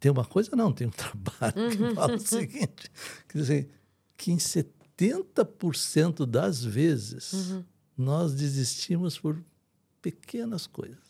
tem 0.00 0.10
uma 0.10 0.24
coisa 0.24 0.56
não, 0.56 0.72
tem 0.72 0.86
um 0.86 0.90
trabalho 0.90 1.52
que 1.70 1.94
fala 1.94 2.14
o 2.16 2.18
seguinte, 2.38 2.90
que 3.28 3.38
assim, 3.38 3.66
que 4.16 4.32
em 4.32 4.38
70% 4.38 6.24
das 6.24 6.64
vezes 6.64 7.52
nós 7.96 8.34
desistimos 8.34 9.18
por 9.18 9.42
pequenas 10.00 10.66
coisas 10.66 11.04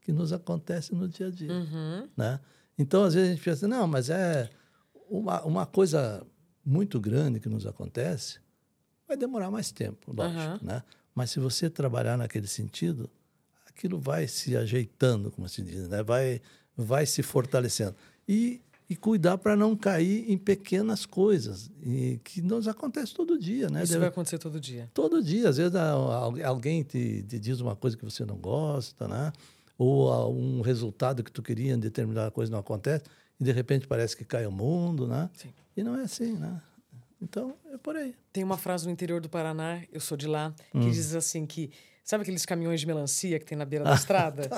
que 0.00 0.12
nos 0.12 0.32
acontecem 0.32 0.96
no 0.96 1.08
dia 1.08 1.26
a 1.26 1.30
dia, 1.30 1.52
Uhum. 1.52 2.08
né? 2.16 2.38
Então, 2.78 3.02
às 3.02 3.14
vezes 3.14 3.30
a 3.30 3.32
gente 3.34 3.42
pensa, 3.44 3.66
não, 3.66 3.88
mas 3.88 4.08
é 4.08 4.48
uma, 5.10 5.42
uma 5.42 5.66
coisa 5.66 6.24
muito 6.64 7.00
grande 7.00 7.40
que 7.40 7.48
nos 7.48 7.66
acontece, 7.66 8.38
vai 9.08 9.16
demorar 9.16 9.50
mais 9.50 9.72
tempo, 9.72 10.12
lógico, 10.12 10.38
Aham. 10.40 10.60
né? 10.62 10.82
Mas 11.14 11.30
se 11.30 11.40
você 11.40 11.68
trabalhar 11.70 12.16
naquele 12.18 12.46
sentido, 12.46 13.10
aquilo 13.66 13.98
vai 13.98 14.28
se 14.28 14.56
ajeitando, 14.56 15.30
como 15.32 15.48
se 15.48 15.62
diz, 15.62 15.88
né? 15.88 16.02
Vai, 16.04 16.40
vai 16.76 17.06
se 17.06 17.22
fortalecendo. 17.22 17.94
E, 18.28 18.60
e 18.88 18.94
cuidar 18.96 19.38
para 19.38 19.56
não 19.56 19.74
cair 19.76 20.30
em 20.30 20.36
pequenas 20.38 21.04
coisas 21.06 21.70
e 21.82 22.20
que 22.22 22.40
nos 22.42 22.68
acontece 22.68 23.14
todo 23.14 23.38
dia, 23.38 23.68
né? 23.68 23.82
Isso 23.82 23.92
Deve- 23.92 24.00
vai 24.00 24.08
acontecer 24.08 24.38
todo 24.38 24.60
dia. 24.60 24.90
Todo 24.94 25.22
dia, 25.22 25.48
às 25.48 25.56
vezes 25.56 25.72
alguém 26.44 26.82
te, 26.82 27.22
te 27.22 27.38
diz 27.38 27.60
uma 27.60 27.74
coisa 27.74 27.96
que 27.96 28.04
você 28.04 28.24
não 28.24 28.36
gosta, 28.36 29.08
né? 29.08 29.32
Ou 29.78 30.12
a- 30.12 30.28
um 30.28 30.60
resultado 30.60 31.22
que 31.24 31.30
tu 31.32 31.42
queria 31.42 31.72
em 31.74 31.78
determinada 31.78 32.30
coisa 32.30 32.50
não 32.52 32.58
acontece 32.60 33.04
e 33.40 33.44
de 33.44 33.52
repente 33.52 33.86
parece 33.86 34.16
que 34.16 34.24
cai 34.24 34.46
o 34.46 34.52
mundo, 34.52 35.06
né? 35.06 35.28
Sim. 35.34 35.48
E 35.76 35.82
não 35.82 35.96
é 35.98 36.02
assim, 36.02 36.32
né? 36.34 36.60
Então, 37.20 37.54
é 37.72 37.76
por 37.78 37.96
aí. 37.96 38.14
Tem 38.32 38.44
uma 38.44 38.58
frase 38.58 38.84
no 38.86 38.90
interior 38.92 39.20
do 39.20 39.28
Paraná, 39.28 39.82
eu 39.92 40.00
sou 40.00 40.16
de 40.16 40.26
lá, 40.26 40.54
Hum. 40.74 40.80
que 40.80 40.90
diz 40.90 41.14
assim 41.14 41.46
que 41.46 41.70
sabe 42.06 42.22
aqueles 42.22 42.46
caminhões 42.46 42.80
de 42.80 42.86
melancia 42.86 43.38
que 43.38 43.44
tem 43.44 43.58
na 43.58 43.64
beira 43.66 43.84
da 43.84 43.94
estrada? 43.94 44.48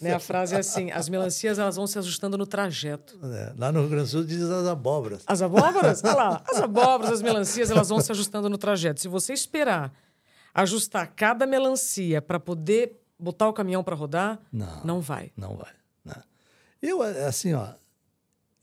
né? 0.00 0.12
A 0.14 0.20
frase 0.20 0.54
é 0.54 0.58
assim: 0.58 0.90
as 0.92 1.08
melancias 1.08 1.58
elas 1.58 1.74
vão 1.74 1.86
se 1.88 1.98
ajustando 1.98 2.38
no 2.38 2.46
trajeto. 2.46 3.18
É, 3.24 3.54
lá 3.58 3.72
no 3.72 3.80
Rio 3.80 3.88
Grande 3.88 4.04
do 4.04 4.10
Sul 4.10 4.24
diz 4.24 4.42
as 4.42 4.66
abóboras. 4.68 5.24
As 5.26 5.42
abóboras, 5.42 6.04
olha 6.04 6.14
lá, 6.14 6.44
as 6.48 6.60
abóboras, 6.60 7.12
as 7.14 7.22
melancias, 7.22 7.70
elas 7.70 7.88
vão 7.88 7.98
se 8.00 8.12
ajustando 8.12 8.48
no 8.48 8.58
trajeto. 8.58 9.00
Se 9.00 9.08
você 9.08 9.32
esperar 9.32 9.92
ajustar 10.54 11.12
cada 11.16 11.46
melancia 11.46 12.20
para 12.20 12.38
poder 12.38 13.00
botar 13.18 13.48
o 13.48 13.52
caminhão 13.52 13.82
para 13.82 13.96
rodar, 13.96 14.38
Não. 14.52 14.84
não 14.84 15.00
vai. 15.00 15.32
Não 15.36 15.56
vai. 15.56 15.72
Né? 16.04 16.14
Eu, 16.80 17.02
é, 17.02 17.26
assim, 17.26 17.52
ó, 17.54 17.68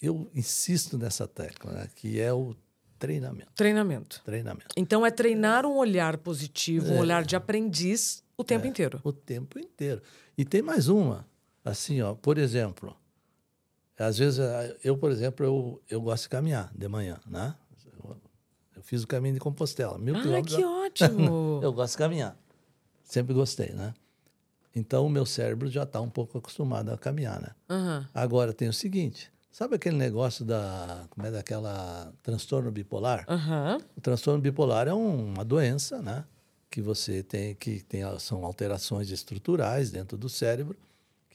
eu 0.01 0.29
insisto 0.35 0.97
nessa 0.97 1.27
tecla, 1.27 1.71
né? 1.71 1.87
Que 1.95 2.19
é 2.19 2.31
o 2.33 2.55
treinamento. 2.99 3.51
Treinamento. 3.55 4.21
Treinamento. 4.25 4.67
Então 4.77 5.05
é 5.05 5.11
treinar 5.11 5.65
um 5.65 5.75
olhar 5.77 6.17
positivo, 6.17 6.87
É. 6.87 6.91
um 6.91 6.99
olhar 6.99 7.23
de 7.23 7.35
aprendiz 7.35 8.23
o 8.37 8.43
tempo 8.43 8.67
inteiro. 8.67 8.99
O 9.03 9.11
tempo 9.13 9.59
inteiro. 9.59 10.01
E 10.37 10.43
tem 10.45 10.61
mais 10.61 10.87
uma. 10.87 11.25
Assim, 11.63 12.01
ó, 12.01 12.13
por 12.13 12.37
exemplo, 12.37 12.95
às 13.97 14.17
vezes 14.17 14.39
eh, 14.39 14.77
eu, 14.83 14.97
por 14.97 15.11
exemplo, 15.11 15.45
eu, 15.45 15.81
eu 15.89 16.01
gosto 16.01 16.23
de 16.23 16.29
caminhar 16.29 16.71
de 16.75 16.87
manhã, 16.87 17.19
né? 17.25 17.55
Eu, 18.03 18.17
eu 18.75 18.83
fiz 18.83 19.03
o 19.03 19.07
caminho 19.07 19.33
de 19.33 19.39
Compostela, 19.39 19.97
mil 19.97 20.15
Ah, 20.15 20.21
quilômetros. 20.21 20.55
que 20.55 20.63
ótimo! 20.63 21.59
Eu 21.63 21.73
gosto 21.73 21.93
de 21.93 21.97
caminhar. 21.97 22.37
Sempre 23.03 23.33
gostei, 23.33 23.69
né? 23.69 23.93
Então 24.75 25.05
o 25.05 25.09
meu 25.09 25.25
cérebro 25.25 25.69
já 25.69 25.83
está 25.83 26.01
um 26.01 26.09
pouco 26.09 26.37
acostumado 26.37 26.91
a 26.91 26.97
caminhar, 26.97 27.39
né? 27.41 27.49
Aham. 27.69 28.09
Agora 28.13 28.53
tem 28.53 28.67
o 28.67 28.73
seguinte, 28.73 29.31
sabe 29.51 29.75
aquele 29.75 29.95
negócio 29.95 30.43
da, 30.43 31.05
como 31.09 31.25
é 31.25 31.31
daquela 31.31 32.13
transtorno 32.21 32.69
bipolar? 32.71 33.23
Aham. 33.29 33.79
O 33.95 34.01
transtorno 34.01 34.41
bipolar 34.41 34.87
é 34.87 34.93
um- 34.93 35.33
uma 35.33 35.45
doença, 35.45 36.01
né? 36.01 36.25
Que 36.69 36.81
você 36.81 37.23
tem 37.23 37.55
que 37.55 37.81
tem 37.81 38.01
são 38.19 38.43
alterações 38.45 39.09
estruturais 39.09 39.91
dentro 39.91 40.17
do 40.17 40.27
cérebro 40.27 40.77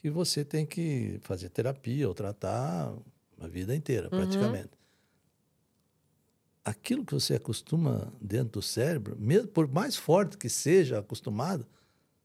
que 0.01 0.09
você 0.09 0.43
tem 0.43 0.65
que 0.65 1.19
fazer 1.21 1.49
terapia 1.49 2.07
ou 2.07 2.13
tratar 2.13 2.91
a 3.39 3.47
vida 3.47 3.75
inteira, 3.75 4.09
praticamente. 4.09 4.71
Aquilo 6.65 7.05
que 7.05 7.13
você 7.13 7.35
acostuma 7.35 8.11
dentro 8.19 8.53
do 8.53 8.61
cérebro, 8.63 9.15
mesmo 9.19 9.47
por 9.49 9.67
mais 9.67 9.95
forte 9.95 10.37
que 10.37 10.49
seja 10.49 10.99
acostumado, 10.99 11.67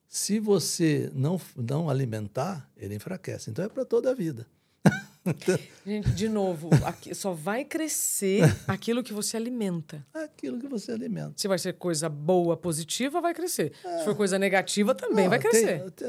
se 0.09 0.41
você 0.41 1.11
não 1.15 1.39
não 1.55 1.91
alimentar, 1.91 2.71
ele 2.77 2.95
enfraquece. 2.95 3.51
Então 3.51 3.65
é 3.65 3.69
para 3.69 3.85
toda 3.85 4.11
a 4.11 4.15
vida. 4.15 4.47
Gente, 5.87 6.11
de 6.11 6.29
novo, 6.29 6.69
aqui 6.85 7.15
só 7.15 7.33
vai 7.33 7.65
crescer 7.65 8.43
aquilo 8.67 9.03
que 9.03 9.13
você 9.13 9.37
alimenta. 9.37 10.05
Aquilo 10.13 10.59
que 10.59 10.67
você 10.69 10.93
alimenta. 10.93 11.35
Se 11.37 11.47
vai 11.49 11.59
ser 11.59 11.75
coisa 11.75 12.09
boa, 12.09 12.57
positiva, 12.57 13.21
vai 13.21 13.35
crescer. 13.35 13.73
Se 13.83 14.05
for 14.05 14.15
coisa 14.17 14.39
negativa, 14.39 14.95
também 14.95 15.25
Não, 15.25 15.31
vai 15.31 15.39
tem- 15.39 15.51
crescer. 15.51 15.91
tem- 15.93 16.09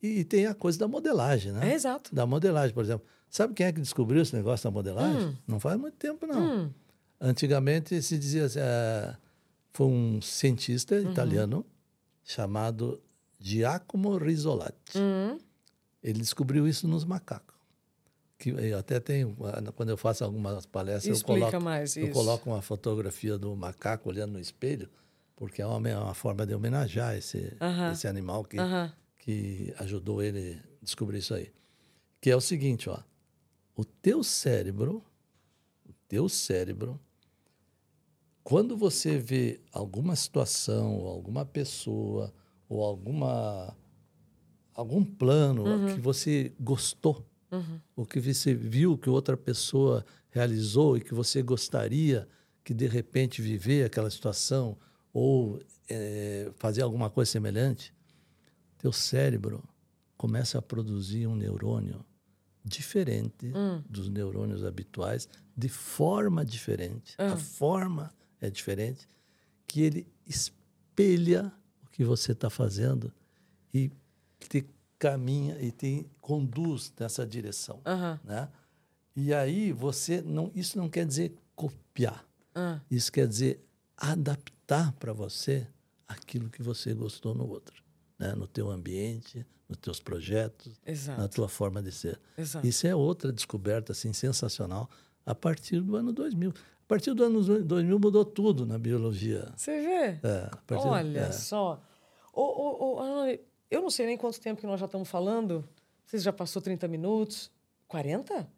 e 0.00 0.22
tem 0.24 0.46
a 0.46 0.54
coisa 0.54 0.78
da 0.78 0.86
modelagem, 0.86 1.50
né? 1.52 1.70
É 1.72 1.74
exato. 1.74 2.14
Da 2.14 2.24
modelagem, 2.24 2.72
por 2.72 2.84
exemplo. 2.84 3.04
Sabe 3.28 3.52
quem 3.54 3.66
é 3.66 3.72
que 3.72 3.80
descobriu 3.80 4.22
esse 4.22 4.34
negócio 4.34 4.64
da 4.64 4.70
modelagem? 4.70 5.28
Hum. 5.28 5.36
Não 5.46 5.58
faz 5.58 5.78
muito 5.78 5.96
tempo, 5.96 6.24
não. 6.26 6.72
Antigamente 7.20 8.00
se 8.00 8.16
dizia 8.16 8.44
assim, 8.44 8.60
eh, 8.60 9.16
foi 9.72 9.86
um 9.86 10.20
cientista 10.22 10.94
Uhum. 10.94 11.10
italiano 11.10 11.66
chamado 12.24 13.02
Giacomo 13.40 14.16
Rizzolatti. 14.16 14.96
Hum. 14.98 15.38
Ele 16.02 16.20
descobriu 16.20 16.66
isso 16.68 16.86
nos 16.86 17.04
macacos. 17.04 17.47
Que 18.38 18.50
eu 18.50 18.78
até 18.78 19.00
tenho, 19.00 19.36
ah, 19.44 19.72
quando 19.72 19.88
eu 19.88 19.96
faço 19.96 20.24
algumas 20.24 20.64
palestras, 20.64 21.20
eu 21.20 21.26
coloco, 21.26 21.60
mais 21.60 21.96
eu 21.96 22.08
coloco 22.10 22.48
uma 22.48 22.62
fotografia 22.62 23.36
do 23.36 23.54
macaco 23.56 24.08
olhando 24.08 24.34
no 24.34 24.40
espelho 24.40 24.88
porque 25.38 25.62
a 25.62 25.68
homem 25.68 25.92
é 25.92 25.96
uma 25.96 26.14
forma 26.14 26.44
de 26.44 26.52
homenagear 26.52 27.16
esse, 27.16 27.56
Aham. 27.60 27.92
esse 27.92 28.08
animal 28.08 28.42
que, 28.44 28.58
Aham. 28.58 28.92
que 29.16 29.72
ajudou 29.78 30.20
ele 30.20 30.60
a 30.82 30.84
descobrir 30.84 31.18
isso 31.18 31.32
aí. 31.32 31.52
Que 32.20 32.28
é 32.28 32.34
o 32.34 32.40
seguinte, 32.40 32.90
ó. 32.90 32.98
O 33.76 33.84
teu 33.84 34.24
cérebro, 34.24 35.00
o 35.88 35.92
teu 36.08 36.28
cérebro, 36.28 36.98
quando 38.42 38.76
você 38.76 39.16
vê 39.16 39.60
alguma 39.70 40.16
situação, 40.16 40.96
ou 40.96 41.06
alguma 41.06 41.46
pessoa, 41.46 42.34
ou 42.68 42.82
alguma 42.84 43.76
algum 44.74 45.04
plano 45.04 45.84
que 45.94 46.00
você 46.00 46.52
gostou, 46.58 47.24
ou 47.96 48.04
que 48.04 48.20
você 48.20 48.54
viu 48.54 48.96
que 48.98 49.08
outra 49.08 49.36
pessoa 49.36 50.04
realizou 50.30 50.96
e 50.96 51.00
que 51.00 51.14
você 51.14 51.42
gostaria 51.42 52.28
que 52.62 52.74
de 52.74 52.86
repente 52.86 53.40
viver 53.40 53.84
aquela 53.84 54.10
situação 54.10 54.76
ou 55.12 55.60
eh, 55.88 56.52
fazer 56.56 56.82
alguma 56.82 57.08
coisa 57.08 57.30
semelhante, 57.30 57.94
teu 58.76 58.92
cérebro 58.92 59.62
começa 60.16 60.58
a 60.58 60.62
produzir 60.62 61.26
um 61.26 61.34
neurônio 61.34 62.04
diferente 62.64 63.50
dos 63.88 64.08
neurônios 64.10 64.64
habituais, 64.64 65.28
de 65.56 65.68
forma 65.68 66.44
diferente. 66.44 67.14
A 67.32 67.36
forma 67.36 68.12
é 68.40 68.50
diferente, 68.50 69.08
que 69.66 69.80
ele 69.80 70.06
espelha 70.26 71.50
o 71.82 71.88
que 71.88 72.04
você 72.04 72.32
está 72.32 72.50
fazendo 72.50 73.12
e 73.72 73.90
te 74.38 74.66
caminha 74.98 75.56
e 75.60 75.70
te 75.70 76.06
conduz 76.20 76.92
nessa 76.98 77.26
direção, 77.26 77.80
Aham. 77.86 78.20
né? 78.24 78.48
E 79.14 79.32
aí 79.34 79.72
você 79.72 80.20
não, 80.22 80.50
isso 80.54 80.78
não 80.78 80.88
quer 80.88 81.04
dizer 81.06 81.34
copiar. 81.54 82.24
Ah. 82.54 82.80
Isso 82.90 83.10
quer 83.10 83.26
dizer 83.26 83.64
adaptar 83.96 84.92
para 84.92 85.12
você 85.12 85.66
aquilo 86.06 86.48
que 86.48 86.62
você 86.62 86.94
gostou 86.94 87.34
no 87.34 87.48
outro, 87.48 87.82
né? 88.18 88.34
No 88.34 88.46
teu 88.46 88.70
ambiente, 88.70 89.44
nos 89.68 89.78
teus 89.78 90.00
projetos, 90.00 90.80
Exato. 90.86 91.20
na 91.20 91.28
tua 91.28 91.48
forma 91.48 91.82
de 91.82 91.92
ser. 91.92 92.18
Exato. 92.36 92.66
Isso 92.66 92.86
é 92.86 92.94
outra 92.94 93.32
descoberta 93.32 93.92
assim 93.92 94.12
sensacional 94.12 94.88
a 95.26 95.34
partir 95.34 95.80
do 95.80 95.96
ano 95.96 96.12
2000. 96.12 96.50
A 96.50 96.88
partir 96.88 97.12
do 97.12 97.22
ano 97.22 97.42
2000 97.42 97.98
mudou 97.98 98.24
tudo 98.24 98.64
na 98.64 98.78
biologia. 98.78 99.52
Você 99.54 99.72
vê? 99.80 100.26
É, 100.26 100.50
Olha 100.74 101.18
é. 101.20 101.32
só. 101.32 101.82
Ô, 102.32 102.42
ô, 102.42 102.94
ô, 102.94 103.00
Ana, 103.00 103.38
eu 103.70 103.82
não 103.82 103.90
sei 103.90 104.06
nem 104.06 104.16
quanto 104.16 104.40
tempo 104.40 104.60
que 104.60 104.66
nós 104.66 104.80
já 104.80 104.86
estamos 104.86 105.08
falando. 105.08 105.68
Vocês 106.06 106.22
já 106.22 106.32
passou 106.32 106.62
30 106.62 106.88
minutos? 106.88 107.50
40? 107.86 108.48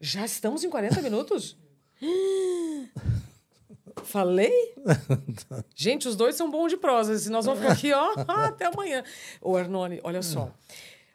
Já 0.00 0.24
estamos 0.24 0.64
em 0.64 0.70
40 0.70 1.02
minutos? 1.02 1.56
Falei? 4.04 4.74
Gente, 5.74 6.08
os 6.08 6.16
dois 6.16 6.36
são 6.36 6.50
bons 6.50 6.70
de 6.70 6.76
prosa. 6.76 7.18
Se 7.18 7.30
nós 7.30 7.44
vamos 7.44 7.60
ficar 7.60 7.72
aqui, 7.72 7.92
ó, 7.92 8.14
até 8.28 8.66
amanhã. 8.66 9.02
Ô, 9.40 9.56
Arnone, 9.56 10.00
olha 10.02 10.22
só. 10.22 10.52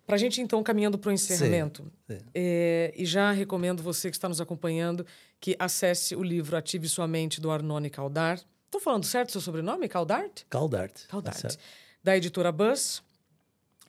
Para 0.06 0.16
a 0.16 0.20
gente, 0.20 0.42
então, 0.42 0.62
caminhando 0.62 0.98
para 0.98 1.10
o 1.10 1.14
encerramento, 1.14 1.90
sim. 2.12 2.18
é, 2.34 2.94
e 2.94 3.06
já 3.06 3.32
recomendo 3.32 3.82
você 3.82 4.10
que 4.10 4.18
está 4.18 4.28
nos 4.28 4.42
acompanhando 4.42 5.06
que 5.40 5.56
acesse 5.58 6.14
o 6.14 6.22
livro 6.22 6.58
Ative 6.58 6.90
Sua 6.90 7.08
Mente, 7.08 7.40
do 7.40 7.50
Arnone 7.50 7.90
Caldar. 7.90 8.38
Estou 8.66 8.82
falando 8.82 9.06
certo 9.06 9.30
o 9.30 9.32
seu 9.32 9.42
sobrenome? 9.42 9.88
Caldart? 9.88 10.44
Caldart. 10.50 11.04
tá 11.04 11.08
Caldart. 11.08 11.56
da 12.04 12.18
editora 12.18 12.52
Buzz. 12.52 13.02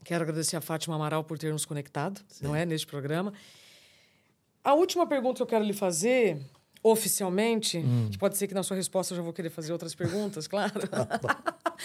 Quero 0.04 0.22
agradecer 0.22 0.56
a 0.56 0.60
Fátima 0.60 0.94
Amaral 0.96 1.24
por 1.24 1.38
ter 1.38 1.50
nos 1.52 1.64
conectado, 1.64 2.20
não 2.40 2.54
é, 2.54 2.64
neste 2.66 2.86
programa. 2.86 3.32
A 4.62 4.74
última 4.74 5.06
pergunta 5.06 5.36
que 5.36 5.42
eu 5.42 5.46
quero 5.46 5.64
lhe 5.64 5.72
fazer, 5.72 6.38
oficialmente, 6.82 7.78
Hum. 7.78 8.08
que 8.10 8.18
pode 8.18 8.36
ser 8.36 8.46
que 8.46 8.54
na 8.54 8.62
sua 8.62 8.76
resposta 8.76 9.12
eu 9.12 9.16
já 9.16 9.22
vou 9.22 9.32
querer 9.32 9.50
fazer 9.50 9.72
outras 9.72 9.94
perguntas, 9.94 10.46
claro. 10.48 10.72
Tá 10.88 11.42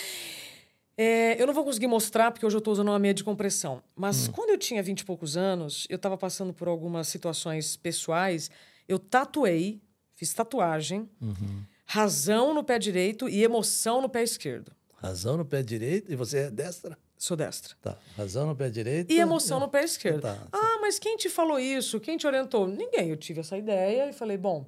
É, 1.02 1.42
eu 1.42 1.48
não 1.48 1.54
vou 1.54 1.64
conseguir 1.64 1.88
mostrar 1.88 2.30
porque 2.30 2.46
hoje 2.46 2.58
eu 2.58 2.60
estou 2.60 2.74
usando 2.74 2.90
uma 2.90 3.00
meia 3.00 3.14
de 3.14 3.24
compressão. 3.24 3.82
Mas 3.96 4.28
Hum. 4.28 4.34
quando 4.34 4.50
eu 4.50 4.58
tinha 4.58 4.84
vinte 4.84 5.00
e 5.00 5.06
poucos 5.06 5.38
anos, 5.38 5.88
eu 5.90 5.96
estava 5.96 6.18
passando 6.18 6.54
por 6.54 6.68
algumas 6.68 7.08
situações 7.08 7.78
pessoais. 7.78 8.52
Eu 8.86 9.00
tatuei, 9.00 9.82
fiz 10.14 10.34
tatuagem, 10.34 11.10
Uhum. 11.22 11.64
razão 11.86 12.54
no 12.54 12.66
pé 12.66 12.78
direito 12.78 13.30
e 13.30 13.42
emoção 13.42 14.02
no 14.02 14.10
pé 14.10 14.24
esquerdo. 14.24 14.74
Razão 14.98 15.38
no 15.38 15.46
pé 15.46 15.64
direito 15.64 16.12
e 16.12 16.18
você 16.18 16.40
é 16.40 16.52
destra? 16.52 16.98
Sou 17.22 17.36
destra. 17.36 17.76
Tá. 17.82 17.98
Razão 18.16 18.48
no 18.48 18.56
pé 18.56 18.70
direito. 18.70 19.12
E 19.12 19.20
emoção 19.20 19.60
no 19.60 19.68
pé 19.68 19.84
esquerdo. 19.84 20.22
Tá. 20.22 20.38
Ah, 20.54 20.78
mas 20.80 20.98
quem 20.98 21.18
te 21.18 21.30
falou 21.30 21.60
isso? 21.60 22.00
Quem 22.00 22.16
te 22.18 22.26
orientou? 22.26 22.66
Ninguém. 22.66 23.10
Eu 23.10 23.18
tive 23.18 23.42
essa 23.42 23.58
ideia 23.58 24.10
e 24.10 24.14
falei, 24.14 24.38
bom, 24.38 24.66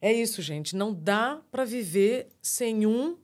é 0.00 0.10
isso, 0.10 0.40
gente. 0.40 0.74
Não 0.74 0.92
dá 0.94 1.40
para 1.50 1.66
viver 1.66 2.28
sem 2.40 2.86
um. 2.86 3.18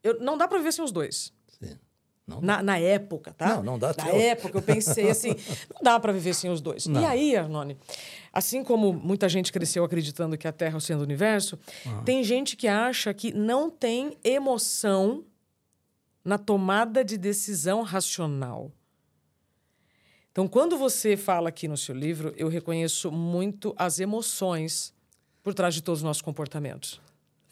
Eu, 0.00 0.20
não 0.20 0.38
dá 0.38 0.46
para 0.46 0.58
viver 0.58 0.70
sem 0.72 0.84
os 0.84 0.92
dois. 0.92 1.32
Sim. 1.58 1.76
Não, 2.24 2.40
Na, 2.40 2.62
na 2.62 2.78
época, 2.78 3.32
tá? 3.32 3.56
Não, 3.56 3.62
não 3.64 3.78
dá 3.80 3.88
Na 3.88 3.94
tchau. 3.94 4.14
época 4.16 4.58
eu 4.58 4.62
pensei 4.62 5.10
assim, 5.10 5.30
não 5.74 5.82
dá 5.82 5.98
para 5.98 6.12
viver 6.12 6.34
sem 6.34 6.52
os 6.52 6.60
dois. 6.60 6.86
Não. 6.86 7.02
E 7.02 7.04
aí, 7.04 7.36
Arnone, 7.36 7.76
assim 8.32 8.62
como 8.62 8.92
muita 8.92 9.28
gente 9.28 9.52
cresceu 9.52 9.82
acreditando 9.82 10.38
que 10.38 10.46
a 10.46 10.52
Terra 10.52 10.74
é 10.74 10.76
o 10.76 10.80
centro 10.80 11.00
do 11.04 11.08
universo, 11.08 11.58
Ah. 11.84 12.00
tem 12.04 12.22
gente 12.22 12.56
que 12.56 12.68
acha 12.68 13.12
que 13.12 13.32
não 13.34 13.68
tem 13.68 14.16
emoção 14.22 15.24
na 16.24 16.38
tomada 16.38 17.04
de 17.04 17.16
decisão 17.18 17.82
racional. 17.82 18.70
Então, 20.30 20.48
quando 20.48 20.78
você 20.78 21.16
fala 21.16 21.48
aqui 21.50 21.68
no 21.68 21.76
seu 21.76 21.94
livro, 21.94 22.32
eu 22.36 22.48
reconheço 22.48 23.10
muito 23.12 23.74
as 23.76 24.00
emoções 24.00 24.94
por 25.42 25.52
trás 25.52 25.74
de 25.74 25.82
todos 25.82 26.00
os 26.00 26.04
nossos 26.04 26.22
comportamentos. 26.22 27.00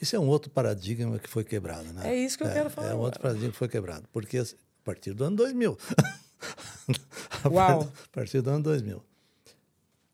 Isso 0.00 0.16
é 0.16 0.18
um 0.18 0.28
outro 0.28 0.50
paradigma 0.50 1.18
que 1.18 1.28
foi 1.28 1.44
quebrado, 1.44 1.92
né? 1.92 2.08
É 2.14 2.16
isso 2.16 2.38
que 2.38 2.44
eu 2.44 2.48
quero 2.50 2.70
falar 2.70 2.86
É 2.86 2.90
um 2.90 2.92
agora. 2.94 3.04
outro 3.06 3.20
paradigma 3.20 3.50
que 3.52 3.58
foi 3.58 3.68
quebrado. 3.68 4.08
Porque 4.10 4.38
a 4.38 4.44
partir 4.82 5.12
do 5.12 5.24
ano 5.24 5.36
2000. 5.36 5.76
A 7.44 7.48
Uau. 7.50 7.82
A 7.82 8.08
partir 8.10 8.40
do 8.40 8.48
ano 8.48 8.62
2000. 8.62 9.04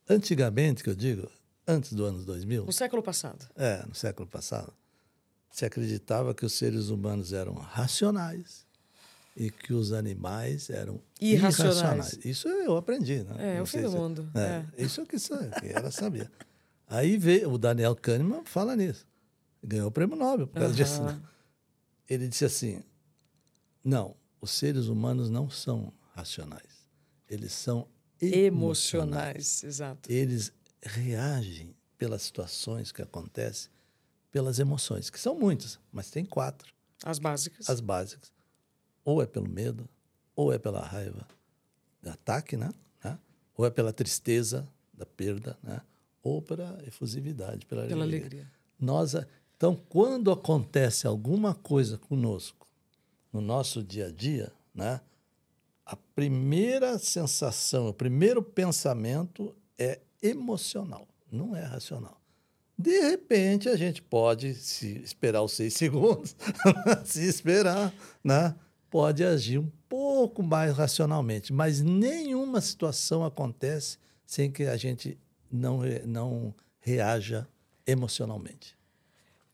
Antigamente, 0.09 0.83
que 0.83 0.91
eu 0.91 0.95
digo, 0.97 1.31
antes 1.69 1.93
do 1.93 2.05
ano 2.05 2.25
2000, 2.25 2.65
No 2.65 2.73
século 2.73 3.03
passado. 3.03 3.47
é, 3.57 3.85
no 3.87 3.95
século 3.95 4.27
passado, 4.29 4.73
se 5.57 5.65
acreditava 5.65 6.35
que 6.35 6.45
os 6.45 6.53
seres 6.53 6.89
humanos 6.91 7.33
eram 7.33 7.55
racionais 7.55 8.67
e 9.35 9.51
que 9.51 9.73
os 9.73 9.91
animais 9.91 10.69
eram 10.69 11.01
Irracionais. 11.19 11.79
irracionais. 11.79 12.25
Isso 12.27 12.47
eu 12.47 12.77
aprendi, 12.77 13.23
né? 13.23 13.35
É, 13.39 13.57
é 13.57 13.63
o 13.63 13.67
fim 13.67 13.81
do 13.81 13.91
se- 13.91 13.97
mundo, 13.97 14.31
É, 14.35 14.65
Isso 14.77 15.01
eu 15.01 15.07
que, 15.07 15.17
que 15.19 15.67
ela 15.73 15.91
sabia. 15.91 16.31
Aí 16.87 17.17
veio 17.17 17.51
o 17.51 17.57
Daniel 17.57 17.97
Kahneman 17.97 18.45
fala 18.45 18.77
nisso. 18.77 19.07
Ganhou 19.65 19.89
o 19.89 19.91
prêmio 19.91 20.15
Nobel 20.15 20.47
por 20.47 20.59
causa 20.61 20.75
disso. 20.75 21.03
né? 21.03 21.19
Ele 22.07 22.29
disse 22.29 22.45
assim: 22.45 22.83
não, 23.83 24.15
os 24.43 24.51
seres 24.51 24.89
humanos 24.89 25.31
não 25.31 25.49
são 25.49 25.91
racionais. 26.15 26.87
Eles 27.31 27.53
são 27.53 27.89
emocionais. 28.21 28.45
Emocionais, 28.47 29.65
exato. 29.65 30.13
Eles 30.13 30.53
reagem 30.83 31.75
pelas 31.97 32.21
situações 32.23 32.93
que 32.93 33.01
acontecem, 33.01 33.71
pelas 34.37 34.59
emoções, 34.59 35.09
que 35.09 35.19
são 35.19 35.35
muitas, 35.35 35.81
mas 35.91 36.11
tem 36.11 36.23
quatro, 36.23 36.71
As 37.03 37.19
básicas. 37.19 37.71
as 37.71 37.81
básicas. 37.81 38.31
Ou 39.03 39.23
é 39.23 39.27
pelo 39.27 39.49
medo, 39.49 39.89
ou 40.35 40.53
é 40.53 40.59
pela 40.59 40.83
raiva, 40.85 41.27
ataque, 42.05 42.55
né? 42.55 42.71
Né? 43.03 43.19
Ou 43.57 43.65
é 43.65 43.71
pela 43.71 43.95
tristeza 43.95 44.69
da 44.93 45.07
perda, 45.07 45.57
né? 45.63 45.81
Ou 46.23 46.43
pela 46.43 46.79
efusividade, 46.87 47.65
pela, 47.65 47.87
Pela 47.87 48.05
alegria. 48.05 48.21
alegria. 48.27 48.53
Nós, 48.79 49.15
então, 49.57 49.75
quando 49.89 50.31
acontece 50.31 51.07
alguma 51.07 51.55
coisa 51.55 51.97
conosco 51.97 52.67
no 53.33 53.41
nosso 53.41 53.83
dia 53.83 54.09
a 54.09 54.11
dia, 54.11 54.53
né? 54.75 55.01
A 55.87 55.97
primeira 55.97 56.99
sensação, 56.99 57.89
o 57.89 57.95
primeiro 57.95 58.43
pensamento 58.43 59.57
é 59.79 59.99
emocional, 60.23 61.09
não 61.33 61.57
é 61.57 61.63
racional. 61.63 62.21
De 62.79 63.01
repente, 63.01 63.69
a 63.69 63.77
gente 63.77 64.03
pode 64.03 64.55
se 64.55 64.99
esperar 64.99 65.43
os 65.43 65.53
seis 65.53 65.73
segundos, 65.79 66.37
se 67.05 67.27
esperar, 67.27 67.93
né? 68.23 68.55
pode 68.91 69.25
agir 69.25 69.59
um 69.59 69.71
pouco 69.89 70.43
mais 70.43 70.75
racionalmente, 70.75 71.53
mas 71.53 71.83
nenhuma 71.83 72.61
situação 72.61 73.25
acontece 73.25 73.99
sem 74.25 74.51
que 74.51 74.65
a 74.65 74.77
gente 74.77 75.19
não, 75.51 75.81
não 76.07 76.55
reaja 76.81 77.47
emocionalmente. 77.87 78.77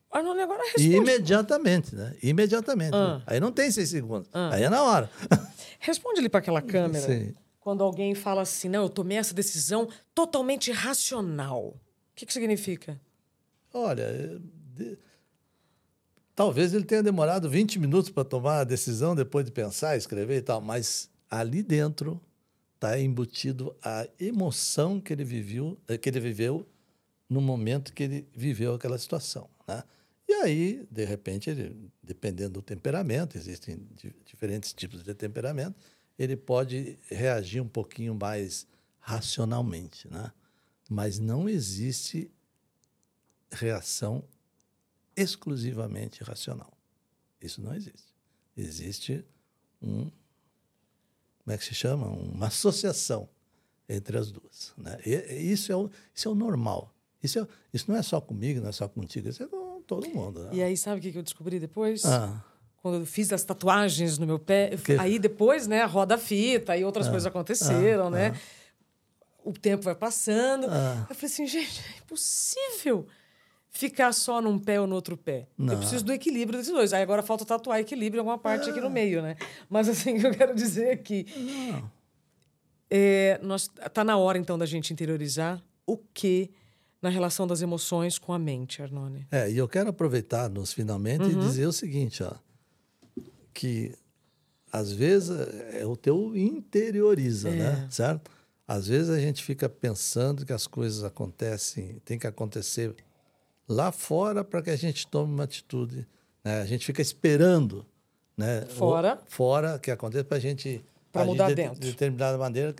Arnone, 0.09 0.41
agora 0.41 0.61
responde, 0.63 0.95
imediatamente, 0.95 1.95
né? 1.95 2.15
Imediatamente. 2.21 2.95
Ah. 2.95 3.21
Aí 3.25 3.39
não 3.39 3.51
tem 3.51 3.71
seis 3.71 3.89
segundos. 3.89 4.29
Aí 4.31 4.63
é 4.63 4.69
na 4.69 4.83
hora. 4.83 5.09
responde 5.79 6.19
ali 6.19 6.29
para 6.29 6.39
aquela 6.39 6.61
câmera. 6.61 7.05
Sim. 7.05 7.33
Quando 7.59 7.83
alguém 7.83 8.13
fala 8.13 8.43
assim, 8.43 8.69
não, 8.69 8.83
eu 8.83 8.89
tomei 8.89 9.17
essa 9.17 9.33
decisão 9.33 9.89
totalmente 10.13 10.71
racional. 10.71 11.65
O 11.65 11.75
que, 12.15 12.25
que 12.25 12.33
significa? 12.33 12.99
Olha, 13.73 14.03
eh, 14.03 14.39
de- 14.75 14.97
talvez 16.35 16.73
ele 16.73 16.83
tenha 16.85 17.03
demorado 17.03 17.49
20 17.49 17.79
minutos 17.79 18.09
para 18.09 18.23
tomar 18.23 18.59
a 18.59 18.63
decisão 18.63 19.15
depois 19.15 19.45
de 19.45 19.51
pensar, 19.51 19.97
escrever 19.97 20.37
e 20.37 20.41
tal, 20.41 20.61
mas 20.61 21.09
ali 21.29 21.61
dentro 21.63 22.21
está 22.75 22.99
embutido 22.99 23.75
a 23.81 24.07
emoção 24.19 24.99
que 24.99 25.13
ele 25.13 25.23
viveu, 25.23 25.77
eh, 25.87 25.97
que 25.97 26.09
ele 26.09 26.19
viveu 26.19 26.67
no 27.29 27.41
momento 27.41 27.93
que 27.93 28.03
ele 28.03 28.27
viveu 28.35 28.75
aquela 28.75 28.97
situação, 28.97 29.49
né? 29.67 29.83
E 30.27 30.33
aí, 30.35 30.87
de 30.91 31.05
repente, 31.05 31.49
ele, 31.49 31.91
dependendo 32.03 32.55
do 32.55 32.61
temperamento, 32.61 33.37
existem 33.37 33.77
di 33.95 34.13
diferentes 34.25 34.73
tipos 34.73 35.03
de 35.03 35.13
temperamento, 35.13 35.75
ele 36.19 36.35
pode 36.37 36.97
reagir 37.09 37.61
um 37.61 37.67
pouquinho 37.67 38.15
mais 38.15 38.67
racionalmente, 38.99 40.07
né? 40.09 40.31
Mas 40.89 41.19
não 41.19 41.49
existe 41.49 42.31
reação 43.53 44.23
exclusivamente 45.15 46.23
racional. 46.23 46.71
Isso 47.41 47.61
não 47.61 47.73
existe. 47.73 48.13
Existe 48.55 49.25
um 49.81 50.09
como 51.43 51.53
é 51.53 51.57
que 51.57 51.65
se 51.65 51.75
chama? 51.75 52.07
Uma 52.07 52.47
associação 52.47 53.27
entre 53.87 54.17
as 54.17 54.31
duas. 54.31 54.73
Né? 54.77 54.97
E, 55.05 55.51
isso, 55.51 55.71
é 55.71 55.75
o, 55.75 55.89
isso 56.15 56.27
é 56.27 56.31
o 56.31 56.35
normal. 56.35 56.93
Isso, 57.21 57.39
é, 57.39 57.47
isso 57.73 57.85
não 57.89 57.97
é 57.97 58.01
só 58.01 58.19
comigo, 58.21 58.61
não 58.61 58.69
é 58.69 58.71
só 58.71 58.87
contigo, 58.87 59.27
isso 59.27 59.43
é 59.43 59.47
com 59.47 59.81
todo 59.81 60.07
mundo. 60.09 60.43
Né? 60.45 60.49
E 60.53 60.63
aí, 60.63 60.77
sabe 60.77 60.99
o 60.99 61.11
que 61.11 61.17
eu 61.17 61.23
descobri 61.23 61.59
depois? 61.59 62.05
Ah. 62.05 62.41
Quando 62.81 63.01
eu 63.01 63.05
fiz 63.05 63.31
as 63.31 63.43
tatuagens 63.43 64.17
no 64.17 64.25
meu 64.25 64.39
pé, 64.39 64.71
aí 64.99 65.19
depois, 65.19 65.67
né, 65.67 65.83
roda 65.83 66.17
fita 66.17 66.77
e 66.77 66.83
outras 66.83 67.07
ah. 67.07 67.09
coisas 67.09 67.25
aconteceram, 67.27 68.07
ah. 68.07 68.11
né? 68.11 68.33
Ah. 68.33 68.63
O 69.43 69.51
tempo 69.51 69.83
vai 69.83 69.95
passando. 69.95 70.67
Ah. 70.69 71.05
Eu 71.09 71.15
falei 71.15 71.31
assim, 71.31 71.45
gente, 71.45 71.81
é 71.81 71.97
impossível 71.97 73.05
ficar 73.73 74.13
só 74.13 74.39
num 74.39 74.57
pé 74.59 74.79
ou 74.79 74.87
no 74.87 74.95
outro 74.95 75.17
pé. 75.17 75.47
Não. 75.57 75.73
Eu 75.73 75.79
preciso 75.79 76.05
do 76.05 76.13
equilíbrio 76.13 76.59
desses 76.59 76.71
dois. 76.71 76.93
Aí 76.93 77.01
agora 77.01 77.23
falta 77.23 77.43
tatuar 77.43 77.79
equilíbrio 77.79 78.19
em 78.19 78.21
alguma 78.21 78.37
parte 78.37 78.69
aqui 78.69 78.79
no 78.79 78.89
meio, 78.89 79.21
né? 79.21 79.35
Mas 79.69 79.89
assim, 79.89 80.15
o 80.17 80.19
que 80.19 80.27
eu 80.27 80.31
quero 80.31 80.55
dizer 80.55 80.91
aqui. 80.91 81.25
É, 82.89 83.39
nós, 83.41 83.67
tá 83.91 84.03
na 84.03 84.15
hora, 84.15 84.37
então, 84.37 84.57
da 84.57 84.67
gente 84.67 84.93
interiorizar 84.93 85.61
o 85.85 85.97
que 85.97 86.51
na 87.01 87.09
relação 87.09 87.47
das 87.47 87.61
emoções 87.61 88.19
com 88.19 88.31
a 88.31 88.39
mente, 88.39 88.81
Arnone. 88.81 89.27
É, 89.31 89.51
e 89.51 89.57
eu 89.57 89.67
quero 89.67 89.89
aproveitar 89.89 90.47
nos 90.49 90.71
finalmente 90.71 91.23
uhum. 91.23 91.31
e 91.31 91.35
dizer 91.35 91.65
o 91.65 91.73
seguinte, 91.73 92.23
ó, 92.23 92.31
que 93.53 93.93
às 94.71 94.91
vezes 94.91 95.31
é 95.73 95.85
o 95.85 95.97
teu 95.97 96.37
interioriza, 96.37 97.49
é. 97.49 97.55
né? 97.55 97.87
Certo? 97.89 98.31
Às 98.67 98.87
vezes 98.87 99.09
a 99.09 99.19
gente 99.19 99.43
fica 99.43 99.67
pensando 99.67 100.45
que 100.45 100.53
as 100.53 100.67
coisas 100.67 101.03
acontecem, 101.03 101.99
tem 102.05 102.17
que 102.17 102.27
acontecer 102.27 102.95
lá 103.67 103.91
fora 103.91 104.43
para 104.43 104.61
que 104.61 104.69
a 104.69 104.75
gente 104.75 105.07
tome 105.07 105.33
uma 105.33 105.43
atitude. 105.43 106.07
Né? 106.43 106.61
A 106.61 106.65
gente 106.65 106.85
fica 106.85 107.01
esperando 107.01 107.85
né? 108.37 108.65
fora, 108.67 109.19
o, 109.21 109.31
fora 109.31 109.79
que 109.79 109.91
aconteça 109.91 110.23
para 110.23 110.37
a 110.37 110.41
gente 110.41 110.83
para 111.11 111.25
mudar 111.25 111.49
de, 111.49 111.55
dentro 111.55 111.79
de 111.79 111.91
determinada 111.91 112.37
maneira. 112.37 112.75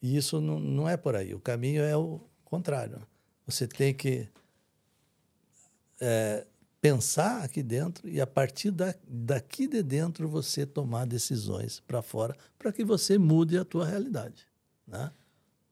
E 0.00 0.16
isso 0.16 0.40
não, 0.40 0.58
não 0.58 0.88
é 0.88 0.96
por 0.96 1.16
aí. 1.16 1.34
O 1.34 1.40
caminho 1.40 1.82
é 1.82 1.96
o 1.96 2.20
contrário. 2.44 2.98
Você 3.46 3.66
tem 3.66 3.94
que 3.94 4.28
é, 6.00 6.44
pensar 6.80 7.44
aqui 7.44 7.62
dentro 7.62 8.08
e 8.08 8.20
a 8.20 8.26
partir 8.26 8.72
da, 8.72 8.94
daqui 9.06 9.68
de 9.68 9.82
dentro 9.82 10.28
você 10.28 10.66
tomar 10.66 11.06
decisões 11.06 11.80
para 11.86 12.02
fora 12.02 12.36
para 12.58 12.72
que 12.72 12.84
você 12.84 13.16
mude 13.16 13.56
a 13.56 13.64
tua 13.64 13.86
realidade, 13.86 14.46
né? 14.86 15.12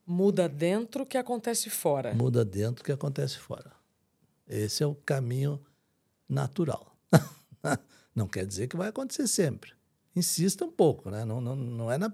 Muda 0.07 0.48
dentro 0.48 1.07
que 1.07 1.16
acontece 1.16 1.70
fora. 1.70 2.14
Muda 2.14 2.44
dentro 2.44 2.84
que 2.84 2.90
acontece 2.90 3.38
fora. 3.38 3.70
Esse 4.51 4.82
é 4.82 4.86
o 4.86 4.96
caminho 4.96 5.61
natural. 6.28 6.96
não 8.12 8.26
quer 8.26 8.44
dizer 8.44 8.66
que 8.66 8.76
vai 8.76 8.88
acontecer 8.88 9.28
sempre. 9.28 9.72
Insista 10.14 10.64
um 10.64 10.72
pouco, 10.72 11.09
né? 11.09 11.24
Não, 11.24 11.40
não, 11.40 11.55
não 11.55 11.90
é 11.90 11.96
na... 11.96 12.12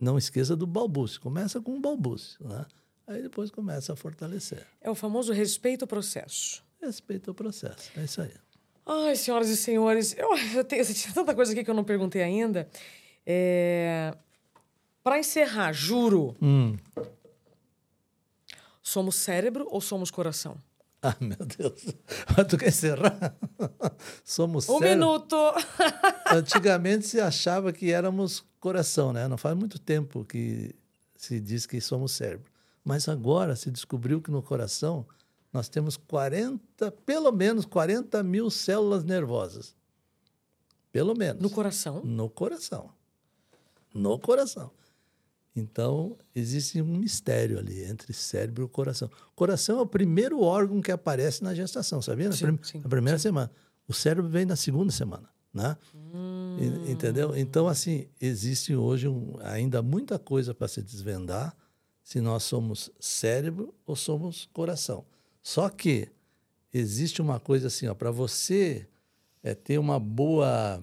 Não 0.00 0.16
esqueça 0.16 0.56
do 0.56 0.66
balbúcio. 0.66 1.20
Começa 1.20 1.60
com 1.60 1.72
um 1.72 1.80
balbúcio, 1.80 2.42
né? 2.48 2.64
Aí 3.06 3.20
depois 3.22 3.50
começa 3.50 3.92
a 3.92 3.96
fortalecer. 3.96 4.66
É 4.80 4.88
o 4.88 4.94
famoso 4.94 5.34
respeito 5.34 5.82
ao 5.82 5.88
processo. 5.88 6.64
Respeito 6.80 7.28
ao 7.28 7.34
processo. 7.34 7.90
É 7.94 8.04
isso 8.04 8.22
aí. 8.22 8.32
Ai, 8.86 9.14
senhoras 9.14 9.50
e 9.50 9.56
senhores, 9.56 10.16
eu, 10.16 10.34
eu, 10.54 10.64
tenho, 10.64 10.82
eu 10.82 10.94
tinha 10.94 11.12
tanta 11.12 11.34
coisa 11.34 11.52
aqui 11.52 11.62
que 11.62 11.70
eu 11.70 11.74
não 11.74 11.84
perguntei 11.84 12.22
ainda. 12.22 12.66
É... 13.26 14.16
Para 15.02 15.18
encerrar, 15.18 15.72
juro. 15.72 16.34
Hum. 16.40 16.76
Somos 18.82 19.16
cérebro 19.16 19.68
ou 19.70 19.80
somos 19.80 20.10
coração? 20.10 20.56
Ah, 21.02 21.16
meu 21.20 21.38
Deus. 21.38 21.86
Tu 22.48 22.58
quer 22.58 22.68
encerrar? 22.68 23.34
Somos 24.22 24.68
Um 24.68 24.80
minuto. 24.80 25.36
Antigamente 26.30 27.06
se 27.06 27.20
achava 27.20 27.72
que 27.72 27.90
éramos 27.90 28.44
coração, 28.58 29.12
né? 29.12 29.26
Não 29.26 29.38
faz 29.38 29.56
muito 29.56 29.78
tempo 29.78 30.24
que 30.24 30.74
se 31.16 31.40
diz 31.40 31.64
que 31.66 31.80
somos 31.80 32.12
cérebro. 32.12 32.50
Mas 32.84 33.08
agora 33.08 33.56
se 33.56 33.70
descobriu 33.70 34.20
que 34.20 34.30
no 34.30 34.42
coração 34.42 35.06
nós 35.52 35.68
temos 35.68 35.96
40, 35.96 36.90
pelo 37.04 37.32
menos 37.32 37.64
40 37.64 38.22
mil 38.22 38.50
células 38.50 39.02
nervosas. 39.04 39.74
Pelo 40.92 41.14
menos. 41.16 41.42
No 41.42 41.50
coração? 41.50 42.02
No 42.04 42.28
coração. 42.28 42.90
No 43.94 44.18
coração. 44.18 44.70
Então, 45.54 46.16
existe 46.34 46.80
um 46.80 46.96
mistério 46.96 47.58
ali 47.58 47.82
entre 47.84 48.12
cérebro 48.12 48.64
e 48.64 48.68
coração. 48.68 49.10
O 49.32 49.34
coração 49.34 49.78
é 49.78 49.82
o 49.82 49.86
primeiro 49.86 50.40
órgão 50.40 50.80
que 50.80 50.92
aparece 50.92 51.42
na 51.42 51.54
gestação, 51.54 52.00
sabia? 52.00 52.28
Na, 52.28 52.36
sim, 52.36 52.46
prim 52.46 52.58
sim, 52.62 52.78
na 52.78 52.88
primeira 52.88 53.18
sim. 53.18 53.22
semana. 53.24 53.50
O 53.88 53.92
cérebro 53.92 54.30
vem 54.30 54.44
na 54.44 54.54
segunda 54.54 54.92
semana, 54.92 55.28
né? 55.52 55.76
Hum. 55.94 56.56
E, 56.86 56.92
entendeu? 56.92 57.36
Então, 57.36 57.66
assim, 57.66 58.06
existe 58.20 58.76
hoje 58.76 59.08
um, 59.08 59.34
ainda 59.40 59.82
muita 59.82 60.18
coisa 60.18 60.54
para 60.54 60.68
se 60.68 60.80
desvendar 60.80 61.56
se 62.04 62.20
nós 62.20 62.44
somos 62.44 62.90
cérebro 63.00 63.74
ou 63.84 63.96
somos 63.96 64.48
coração. 64.52 65.04
Só 65.42 65.68
que 65.68 66.08
existe 66.72 67.20
uma 67.20 67.40
coisa 67.40 67.66
assim, 67.66 67.88
ó, 67.88 67.94
para 67.94 68.12
você 68.12 68.86
é, 69.42 69.54
ter 69.54 69.78
uma 69.78 69.98
boa, 69.98 70.80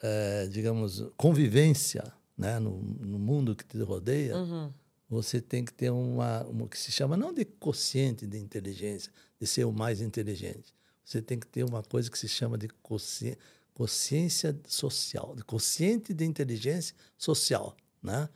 é, 0.00 0.46
digamos, 0.46 1.04
convivência 1.16 2.12
né, 2.38 2.60
no, 2.60 2.80
no, 2.80 3.18
mundo 3.18 3.56
que 3.56 3.64
te 3.64 3.76
rodeia, 3.82 4.36
uhum. 4.36 4.72
você 5.10 5.40
tem 5.40 5.64
que 5.64 5.72
ter 5.72 5.90
uma, 5.90 6.44
uma 6.44 6.68
que 6.68 6.78
se 6.78 6.92
chama 6.92 7.16
não 7.16 7.34
de 7.34 7.44
quociente 7.44 8.26
de 8.26 8.38
inteligência, 8.38 9.12
de 9.40 9.46
ser 9.46 9.64
o 9.64 9.72
mais 9.72 10.00
inteligente. 10.00 10.72
Você 11.04 11.20
tem 11.20 11.38
que 11.38 11.46
ter 11.46 11.64
uma 11.64 11.82
coisa 11.82 12.08
que 12.08 12.18
se 12.18 12.28
chama 12.28 12.56
de 12.56 12.68
consciência, 12.68 13.38
consciência 13.74 14.58
social, 14.66 15.34
de 15.34 15.42
consciente 15.42 16.14
de 16.14 16.24
inteligência 16.24 16.94
social, 17.16 17.76
né? 18.02 18.28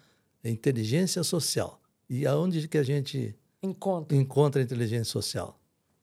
Inteligência 0.45 1.23
social. 1.23 1.81
E 2.09 2.27
aonde 2.27 2.67
que 2.67 2.79
a 2.79 2.83
gente 2.83 3.37
encontra, 3.63 4.17
encontra 4.17 4.61
a 4.61 4.65
inteligência 4.65 5.05
social? 5.05 5.61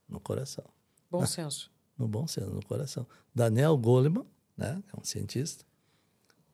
No 0.08 0.20
coração. 0.20 0.66
Bom 1.10 1.26
senso. 1.28 1.72
No 1.98 2.08
bom 2.08 2.28
senso, 2.28 2.50
no 2.52 2.66
coração. 2.66 3.06
Daniel 3.36 3.78
Goleman, 3.78 4.26
né, 4.56 4.82
é 4.94 5.00
um 5.00 5.04
cientista, 5.04 5.66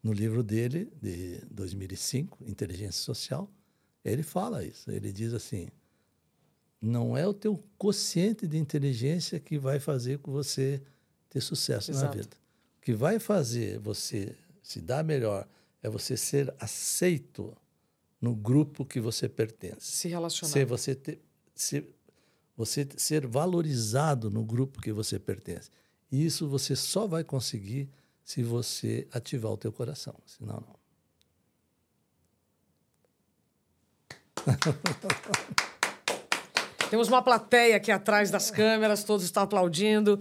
no 0.05 0.13
livro 0.13 0.43
dele, 0.43 0.87
de 1.01 1.41
2005, 1.49 2.47
Inteligência 2.47 3.01
Social, 3.01 3.51
ele 4.03 4.21
fala 4.21 4.63
isso. 4.63 4.91
Ele 4.91 5.11
diz 5.11 5.33
assim: 5.33 5.67
não 6.79 7.17
é 7.17 7.27
o 7.27 7.33
teu 7.33 7.59
quociente 7.75 8.47
de 8.47 8.55
inteligência 8.55 9.39
que 9.39 9.57
vai 9.57 9.79
fazer 9.79 10.19
com 10.19 10.31
você 10.31 10.79
ter 11.27 11.41
sucesso 11.41 11.89
Exato. 11.89 12.05
na 12.05 12.21
vida. 12.21 12.37
O 12.77 12.81
que 12.81 12.93
vai 12.93 13.17
fazer 13.17 13.79
você 13.79 14.35
se 14.61 14.79
dar 14.79 15.03
melhor 15.03 15.47
é 15.81 15.89
você 15.89 16.15
ser 16.15 16.53
aceito 16.59 17.57
no 18.21 18.35
grupo 18.35 18.85
que 18.85 18.99
você 18.99 19.27
pertence. 19.27 19.91
Se 19.91 20.07
relacionar. 20.07 20.53
Ser 20.53 20.65
você 20.67 20.93
ter, 20.93 21.19
ser, 21.55 21.89
você 22.55 22.87
ser 22.95 23.25
valorizado 23.25 24.29
no 24.29 24.45
grupo 24.45 24.79
que 24.79 24.91
você 24.91 25.17
pertence. 25.17 25.71
E 26.11 26.23
isso 26.23 26.47
você 26.47 26.75
só 26.75 27.07
vai 27.07 27.23
conseguir 27.23 27.89
se 28.25 28.41
você 28.43 29.07
ativar 29.13 29.51
o 29.51 29.57
teu 29.57 29.71
coração, 29.71 30.15
senão 30.25 30.55
não. 30.55 30.75
Temos 36.89 37.07
uma 37.07 37.21
plateia 37.21 37.75
aqui 37.77 37.91
atrás 37.91 38.31
das 38.31 38.49
câmeras, 38.49 39.03
todos 39.03 39.23
estão 39.25 39.43
aplaudindo. 39.43 40.19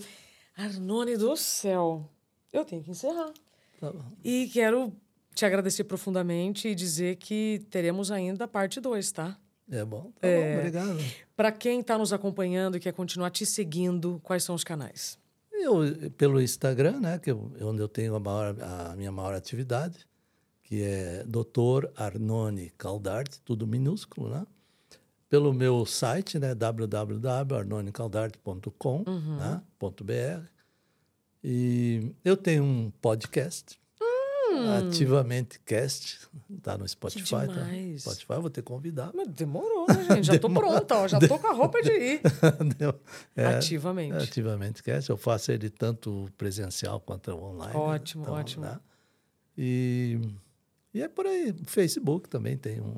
Arnone 0.57 1.17
do 1.17 1.37
céu, 1.37 2.09
eu 2.53 2.65
tenho 2.65 2.83
que 2.83 2.91
encerrar. 2.91 3.33
Tá 3.81 3.93
e 4.23 4.49
quero 4.53 4.93
te 5.35 5.45
agradecer 5.45 5.85
profundamente 5.85 6.69
e 6.69 6.75
dizer 6.75 7.17
que 7.17 7.67
teremos 7.71 8.11
ainda 8.11 8.45
a 8.45 8.49
parte 8.49 8.81
2, 8.81 9.13
tá? 9.13 9.37
É 9.71 9.85
bom, 9.85 10.13
tá 10.21 10.29
É. 10.29 10.53
bom, 10.55 10.59
obrigado. 10.59 10.99
Para 11.35 11.51
quem 11.51 11.81
está 11.81 11.97
nos 11.99 12.13
acompanhando 12.13 12.77
e 12.77 12.81
quer 12.81 12.93
continuar 12.93 13.31
te 13.31 13.45
seguindo, 13.47 14.21
quais 14.23 14.45
são 14.45 14.55
os 14.55 14.63
canais? 14.63 15.19
Eu, 15.65 15.81
pelo 16.19 16.43
Instagram, 16.43 17.01
né, 17.01 17.19
que 17.19 17.31
eu, 17.31 17.51
onde 17.63 17.81
eu 17.81 17.89
tenho 17.89 18.15
a, 18.15 18.21
maior, 18.21 18.55
a 18.61 18.95
minha 18.97 19.11
maior 19.11 19.33
atividade, 19.35 20.07
que 20.63 20.83
é 20.83 21.25
Dr. 21.25 21.89
Arnone 21.97 22.69
Caldarte, 22.77 23.41
tudo 23.43 23.67
minúsculo, 23.67 24.29
né? 24.29 24.47
Pelo 25.29 25.53
meu 25.55 25.87
site, 25.87 26.39
né, 26.39 26.55
www.arnonecaldarte.com, 26.55 29.05
né, 29.39 29.63
ponto 29.79 30.05
.br. 30.05 30.13
E 31.43 32.15
eu 32.25 32.37
tenho 32.37 32.63
um 32.63 32.93
podcast, 33.01 33.81
Ativamente 34.89 35.59
Cast, 35.61 36.21
tá 36.63 36.77
no 36.79 36.87
Spotify. 36.89 37.31
Tá? 37.31 37.99
Spotify, 37.99 38.35
vou 38.41 38.51
ter 38.51 38.63
que 38.63 38.67
convidar. 38.67 39.11
Mas 39.15 39.29
demorou, 39.29 39.87
né, 39.89 40.05
gente? 40.17 40.27
Já 40.27 40.39
tô 40.39 40.49
pronta, 40.51 40.97
ó. 40.97 41.09
Já 41.09 41.19
tô 41.21 41.39
com 41.39 41.47
a 41.47 41.53
roupa 41.53 41.83
de 41.83 41.91
ir. 41.93 42.21
É, 43.37 43.47
Ativamente. 43.47 44.15
Ativamente 44.17 44.83
Cast. 44.83 45.11
Eu 45.11 45.17
faço 45.17 45.51
ele 45.53 45.69
tanto 45.71 46.29
presencial 46.37 47.01
quanto 47.01 47.31
online. 47.33 47.75
Ótimo, 47.77 48.23
Então, 48.23 48.35
ótimo. 48.35 48.65
né? 48.65 48.79
E, 49.57 50.19
e 50.93 51.03
é 51.03 51.09
por 51.09 51.27
aí. 51.27 51.55
Facebook 51.67 52.29
também 52.29 52.57
tem 52.57 52.81
um. 52.81 52.95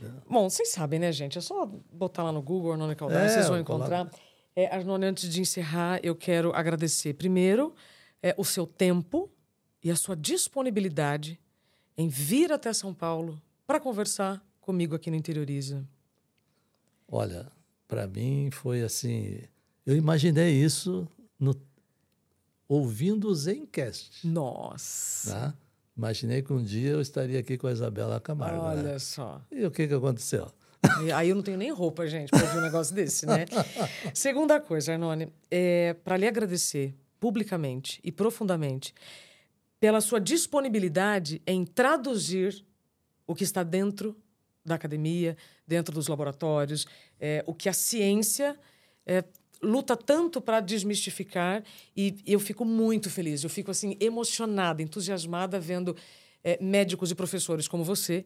né? 0.00 0.10
Bom, 0.28 0.48
vocês 0.50 0.70
sabem, 0.70 0.98
né, 0.98 1.12
gente? 1.12 1.38
É 1.38 1.40
só 1.40 1.64
botar 1.92 2.22
lá 2.24 2.32
no 2.32 2.42
Google 2.42 2.72
Arnone 2.72 2.94
Caldara, 2.96 3.24
É, 3.24 3.28
vocês 3.28 3.48
vão 3.48 3.58
encontrar. 3.58 4.10
É, 4.54 4.66
Arnone, 4.74 5.06
antes 5.06 5.28
de 5.28 5.40
encerrar, 5.40 6.00
eu 6.02 6.14
quero 6.14 6.52
agradecer, 6.54 7.14
primeiro, 7.14 7.74
é, 8.22 8.34
o 8.36 8.44
seu 8.44 8.66
tempo 8.66 9.30
e 9.82 9.90
a 9.90 9.96
sua 9.96 10.16
disponibilidade 10.16 11.38
em 11.96 12.08
vir 12.08 12.52
até 12.52 12.72
São 12.72 12.94
Paulo 12.94 13.40
para 13.66 13.80
conversar 13.80 14.44
comigo 14.60 14.94
aqui 14.94 15.10
no 15.10 15.16
Interioriza. 15.16 15.86
Olha, 17.08 17.50
para 17.86 18.06
mim 18.06 18.50
foi 18.50 18.82
assim. 18.82 19.40
Eu 19.84 19.96
imaginei 19.96 20.52
isso 20.52 21.06
no, 21.38 21.54
ouvindo 22.68 23.28
o 23.28 23.34
Zencast. 23.34 24.26
Nossa! 24.26 25.48
Né? 25.48 25.54
Imaginei 25.96 26.40
que 26.42 26.52
um 26.52 26.62
dia 26.62 26.90
eu 26.90 27.00
estaria 27.00 27.38
aqui 27.38 27.58
com 27.58 27.66
a 27.66 27.72
Isabela 27.72 28.18
Camargo. 28.18 28.62
Olha 28.62 28.82
né? 28.82 28.98
só. 28.98 29.42
E 29.50 29.64
o 29.66 29.70
que, 29.70 29.86
que 29.86 29.94
aconteceu? 29.94 30.50
Aí 31.14 31.28
eu 31.28 31.36
não 31.36 31.42
tenho 31.42 31.58
nem 31.58 31.70
roupa, 31.70 32.06
gente, 32.06 32.30
para 32.30 32.42
ouvir 32.42 32.58
um 32.58 32.62
negócio 32.62 32.94
desse, 32.94 33.26
né? 33.26 33.44
Segunda 34.14 34.58
coisa, 34.58 34.92
Arnone, 34.92 35.28
é 35.50 35.94
para 36.02 36.16
lhe 36.16 36.26
agradecer 36.26 36.94
publicamente 37.20 38.00
e 38.02 38.10
profundamente 38.10 38.92
pela 39.82 40.00
sua 40.00 40.20
disponibilidade 40.20 41.42
em 41.44 41.64
traduzir 41.64 42.64
o 43.26 43.34
que 43.34 43.42
está 43.42 43.64
dentro 43.64 44.16
da 44.64 44.76
academia, 44.76 45.36
dentro 45.66 45.92
dos 45.92 46.06
laboratórios, 46.06 46.86
é, 47.18 47.42
o 47.48 47.52
que 47.52 47.68
a 47.68 47.72
ciência 47.72 48.56
é, 49.04 49.24
luta 49.60 49.96
tanto 49.96 50.40
para 50.40 50.60
desmistificar 50.60 51.64
e 51.96 52.14
eu 52.24 52.38
fico 52.38 52.64
muito 52.64 53.10
feliz, 53.10 53.42
eu 53.42 53.50
fico 53.50 53.72
assim 53.72 53.96
emocionada, 53.98 54.80
entusiasmada 54.80 55.58
vendo 55.58 55.96
é, 56.44 56.62
médicos 56.62 57.10
e 57.10 57.14
professores 57.16 57.66
como 57.66 57.82
você 57.82 58.24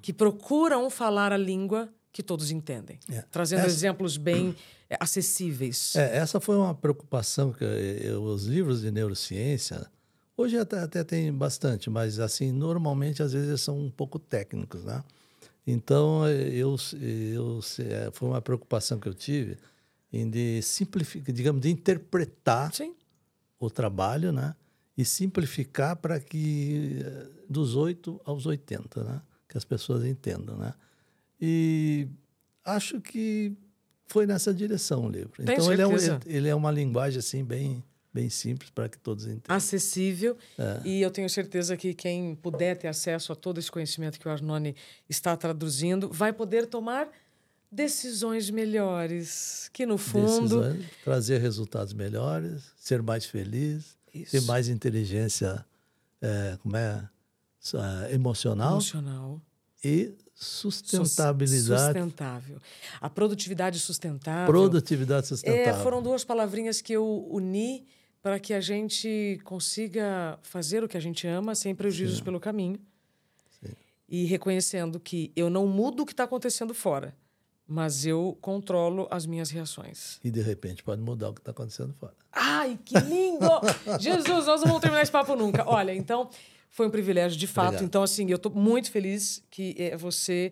que 0.00 0.10
procuram 0.10 0.88
falar 0.88 1.34
a 1.34 1.36
língua 1.36 1.92
que 2.10 2.22
todos 2.22 2.50
entendem, 2.50 2.98
É. 3.12 3.20
trazendo 3.30 3.58
Essa- 3.60 3.68
exemplos 3.68 4.16
bem 4.16 4.56
é, 4.88 4.96
acessíveis. 4.98 5.94
É, 5.96 6.16
essa 6.16 6.40
foi 6.40 6.56
uma 6.56 6.74
preocupação 6.74 7.52
que 7.52 7.62
eu, 7.62 8.22
os 8.22 8.46
livros 8.46 8.80
de 8.80 8.90
neurociência 8.90 9.86
hoje 10.36 10.58
até, 10.58 10.78
até 10.80 11.04
tem 11.04 11.32
bastante, 11.32 11.88
mas 11.90 12.18
assim 12.18 12.52
normalmente 12.52 13.22
às 13.22 13.32
vezes 13.32 13.60
são 13.60 13.78
um 13.78 13.90
pouco 13.90 14.18
técnicos, 14.18 14.84
né? 14.84 15.02
Então 15.66 16.28
eu, 16.28 16.76
eu 17.00 17.60
é, 17.80 18.10
foi 18.12 18.28
uma 18.28 18.42
preocupação 18.42 18.98
que 18.98 19.08
eu 19.08 19.14
tive 19.14 19.56
em 20.12 20.28
de 20.28 20.60
simplificar, 20.62 21.34
digamos, 21.34 21.60
de 21.62 21.70
interpretar 21.70 22.72
Sim. 22.74 22.94
o 23.58 23.70
trabalho, 23.70 24.30
né? 24.32 24.54
E 24.96 25.04
simplificar 25.04 25.96
para 25.96 26.20
que 26.20 27.00
eh, 27.04 27.26
dos 27.48 27.74
8 27.74 28.20
aos 28.24 28.46
80, 28.46 29.02
né? 29.02 29.22
Que 29.48 29.56
as 29.58 29.64
pessoas 29.64 30.04
entendam, 30.04 30.56
né? 30.56 30.72
E 31.40 32.06
acho 32.64 33.00
que 33.00 33.52
foi 34.06 34.26
nessa 34.26 34.54
direção 34.54 35.06
o 35.06 35.10
livro. 35.10 35.32
Tenho 35.32 35.50
então 35.50 35.72
ele 35.72 35.82
é, 35.82 35.86
um- 35.86 35.96
ele 36.26 36.48
é 36.48 36.54
uma 36.54 36.70
linguagem 36.70 37.18
assim 37.18 37.42
bem 37.42 37.82
bem 38.14 38.30
simples 38.30 38.70
para 38.70 38.88
que 38.88 38.96
todos 38.96 39.24
entendam. 39.26 39.56
acessível 39.56 40.38
É. 40.56 40.80
e 40.84 41.02
eu 41.02 41.10
tenho 41.10 41.28
certeza 41.28 41.76
que 41.76 41.92
quem 41.92 42.36
puder 42.36 42.76
ter 42.78 42.86
acesso 42.86 43.32
a 43.32 43.34
todo 43.36 43.58
esse 43.58 43.70
conhecimento 43.70 44.20
que 44.20 44.28
o 44.28 44.30
Arnone 44.30 44.76
está 45.08 45.36
traduzindo 45.36 46.08
vai 46.12 46.32
poder 46.32 46.66
tomar 46.66 47.08
decisões 47.70 48.50
melhores, 48.50 49.68
que 49.72 49.84
no 49.84 49.98
fundo 49.98 50.60
Decisões, 50.60 50.86
trazer 51.02 51.40
resultados 51.40 51.92
melhores, 51.92 52.62
ser 52.76 53.02
mais 53.02 53.24
feliz, 53.26 53.96
ter 54.12 54.20
Isso. 54.38 54.46
mais 54.46 54.68
inteligência, 54.68 55.66
eh, 56.22 56.56
como 56.62 56.76
é, 56.76 57.08
emocional 58.12 58.72
emocional, 58.74 59.40
e 59.82 60.14
sus- 60.34 60.76
sustentabilidade, 60.86 61.82
sustentável, 61.98 62.58
a 63.00 63.10
produtividade 63.10 63.80
sustentável. 63.80 64.46
produtividade 64.52 65.26
É, 65.26 65.28
sustentável. 65.28 65.82
foram 65.82 66.00
duas 66.02 66.22
palavrinhas 66.24 66.80
que 66.80 66.92
eu 66.92 67.26
uni 67.30 67.86
para 68.24 68.40
que 68.40 68.54
a 68.54 68.60
gente 68.60 69.38
consiga 69.44 70.38
fazer 70.40 70.82
o 70.82 70.88
que 70.88 70.96
a 70.96 71.00
gente 71.00 71.26
ama 71.26 71.54
sem 71.54 71.74
prejuízos 71.74 72.22
pelo 72.22 72.40
caminho. 72.40 72.80
E 74.08 74.24
reconhecendo 74.24 74.98
que 74.98 75.30
eu 75.36 75.50
não 75.50 75.66
mudo 75.66 76.02
o 76.02 76.06
que 76.06 76.14
está 76.14 76.24
acontecendo 76.24 76.72
fora, 76.72 77.14
mas 77.68 78.06
eu 78.06 78.38
controlo 78.40 79.06
as 79.10 79.26
minhas 79.26 79.50
reações. 79.50 80.18
E 80.24 80.30
de 80.30 80.40
repente 80.40 80.82
pode 80.82 81.02
mudar 81.02 81.28
o 81.28 81.34
que 81.34 81.40
está 81.42 81.50
acontecendo 81.50 81.92
fora. 81.92 82.14
Ai, 82.32 82.78
que 82.82 82.98
lindo! 82.98 83.46
Jesus, 84.00 84.46
nós 84.46 84.62
não 84.62 84.68
vamos 84.68 84.80
terminar 84.80 85.02
esse 85.02 85.12
papo 85.12 85.36
nunca. 85.36 85.68
Olha, 85.68 85.94
então, 85.94 86.30
foi 86.70 86.86
um 86.86 86.90
privilégio 86.90 87.38
de 87.38 87.46
fato. 87.46 87.66
Obrigado. 87.66 87.84
Então, 87.84 88.02
assim, 88.02 88.30
eu 88.30 88.36
estou 88.36 88.50
muito 88.50 88.90
feliz 88.90 89.44
que 89.50 89.74
eh, 89.76 89.98
você 89.98 90.50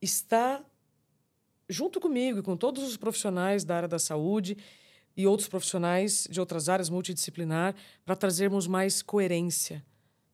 está 0.00 0.64
junto 1.68 1.98
comigo 1.98 2.38
e 2.38 2.42
com 2.42 2.56
todos 2.56 2.84
os 2.84 2.96
profissionais 2.96 3.64
da 3.64 3.74
área 3.74 3.88
da 3.88 3.98
saúde 3.98 4.56
e 5.16 5.26
outros 5.26 5.48
profissionais 5.48 6.26
de 6.30 6.40
outras 6.40 6.68
áreas 6.68 6.88
multidisciplinar 6.88 7.74
para 8.04 8.16
trazermos 8.16 8.66
mais 8.66 9.02
coerência 9.02 9.84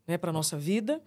né, 0.07 0.17
para 0.17 0.31
a 0.31 0.33
nossa 0.33 0.57
vida 0.57 1.01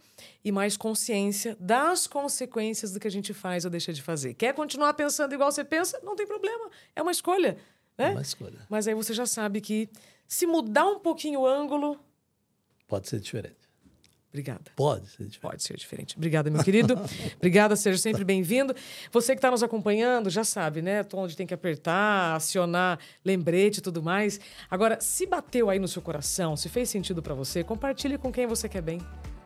e 0.43 0.51
mais 0.51 0.75
consciência 0.75 1.55
das 1.59 2.05
consequências 2.07 2.91
do 2.91 2.99
que 2.99 3.07
a 3.07 3.11
gente 3.11 3.33
faz 3.33 3.63
ou 3.63 3.71
deixa 3.71 3.93
de 3.93 4.01
fazer. 4.01 4.33
Quer 4.33 4.53
continuar 4.53 4.93
pensando 4.93 5.33
igual 5.33 5.51
você 5.51 5.63
pensa? 5.63 5.99
Não 6.03 6.15
tem 6.15 6.27
problema. 6.27 6.69
É 6.95 7.01
uma 7.01 7.11
escolha. 7.11 7.57
É 7.97 8.05
Né? 8.07 8.11
uma 8.11 8.21
escolha. 8.21 8.59
Mas 8.69 8.87
aí 8.87 8.93
você 8.93 9.13
já 9.13 9.25
sabe 9.25 9.61
que 9.61 9.89
se 10.27 10.45
mudar 10.45 10.85
um 10.85 10.99
pouquinho 10.99 11.41
o 11.41 11.47
ângulo. 11.47 11.99
Pode 12.87 13.07
ser 13.07 13.19
diferente. 13.19 13.55
Obrigada. 14.29 14.71
Pode 14.75 15.07
ser 15.07 15.25
diferente. 15.25 15.39
Pode 15.39 15.63
ser 15.63 15.77
diferente. 15.77 16.15
Obrigada, 16.15 16.51
meu 16.51 16.63
querido. 16.63 16.93
Obrigada, 17.37 17.75
seja 17.75 17.97
sempre 17.97 18.23
bem-vindo. 18.23 18.75
Você 19.11 19.33
que 19.33 19.39
está 19.39 19.49
nos 19.49 19.63
acompanhando 19.63 20.29
já 20.29 20.43
sabe, 20.43 20.81
né? 20.81 21.05
Onde 21.13 21.35
tem 21.35 21.47
que 21.47 21.53
apertar, 21.53 22.35
acionar 22.35 22.99
lembrete 23.25 23.77
e 23.77 23.81
tudo 23.81 24.03
mais. 24.03 24.39
Agora, 24.69 24.99
se 25.01 25.25
bateu 25.25 25.69
aí 25.69 25.79
no 25.79 25.87
seu 25.87 26.01
coração, 26.01 26.55
se 26.55 26.69
fez 26.69 26.89
sentido 26.89 27.23
para 27.23 27.33
você, 27.33 27.63
compartilhe 27.63 28.17
com 28.17 28.31
quem 28.31 28.45
você 28.45 28.69
quer 28.69 28.81
bem. 28.81 28.99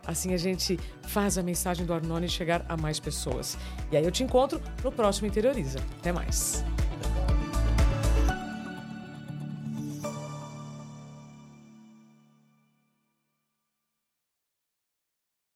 Assim 0.06 0.34
a 0.34 0.38
gente 0.38 0.78
faz 1.04 1.38
a 1.38 1.44
mensagem 1.44 1.86
do 1.86 1.94
Arnone 1.94 2.28
chegar 2.28 2.66
a 2.68 2.76
mais 2.76 3.00
pessoas. 3.00 3.58
E 3.90 3.96
aí 3.96 4.04
eu 4.04 4.12
te 4.12 4.22
encontro 4.22 4.62
no 4.84 4.92
próximo 4.92 5.28
Interioriza. 5.28 5.80
Até 6.00 6.12
mais. 6.12 6.64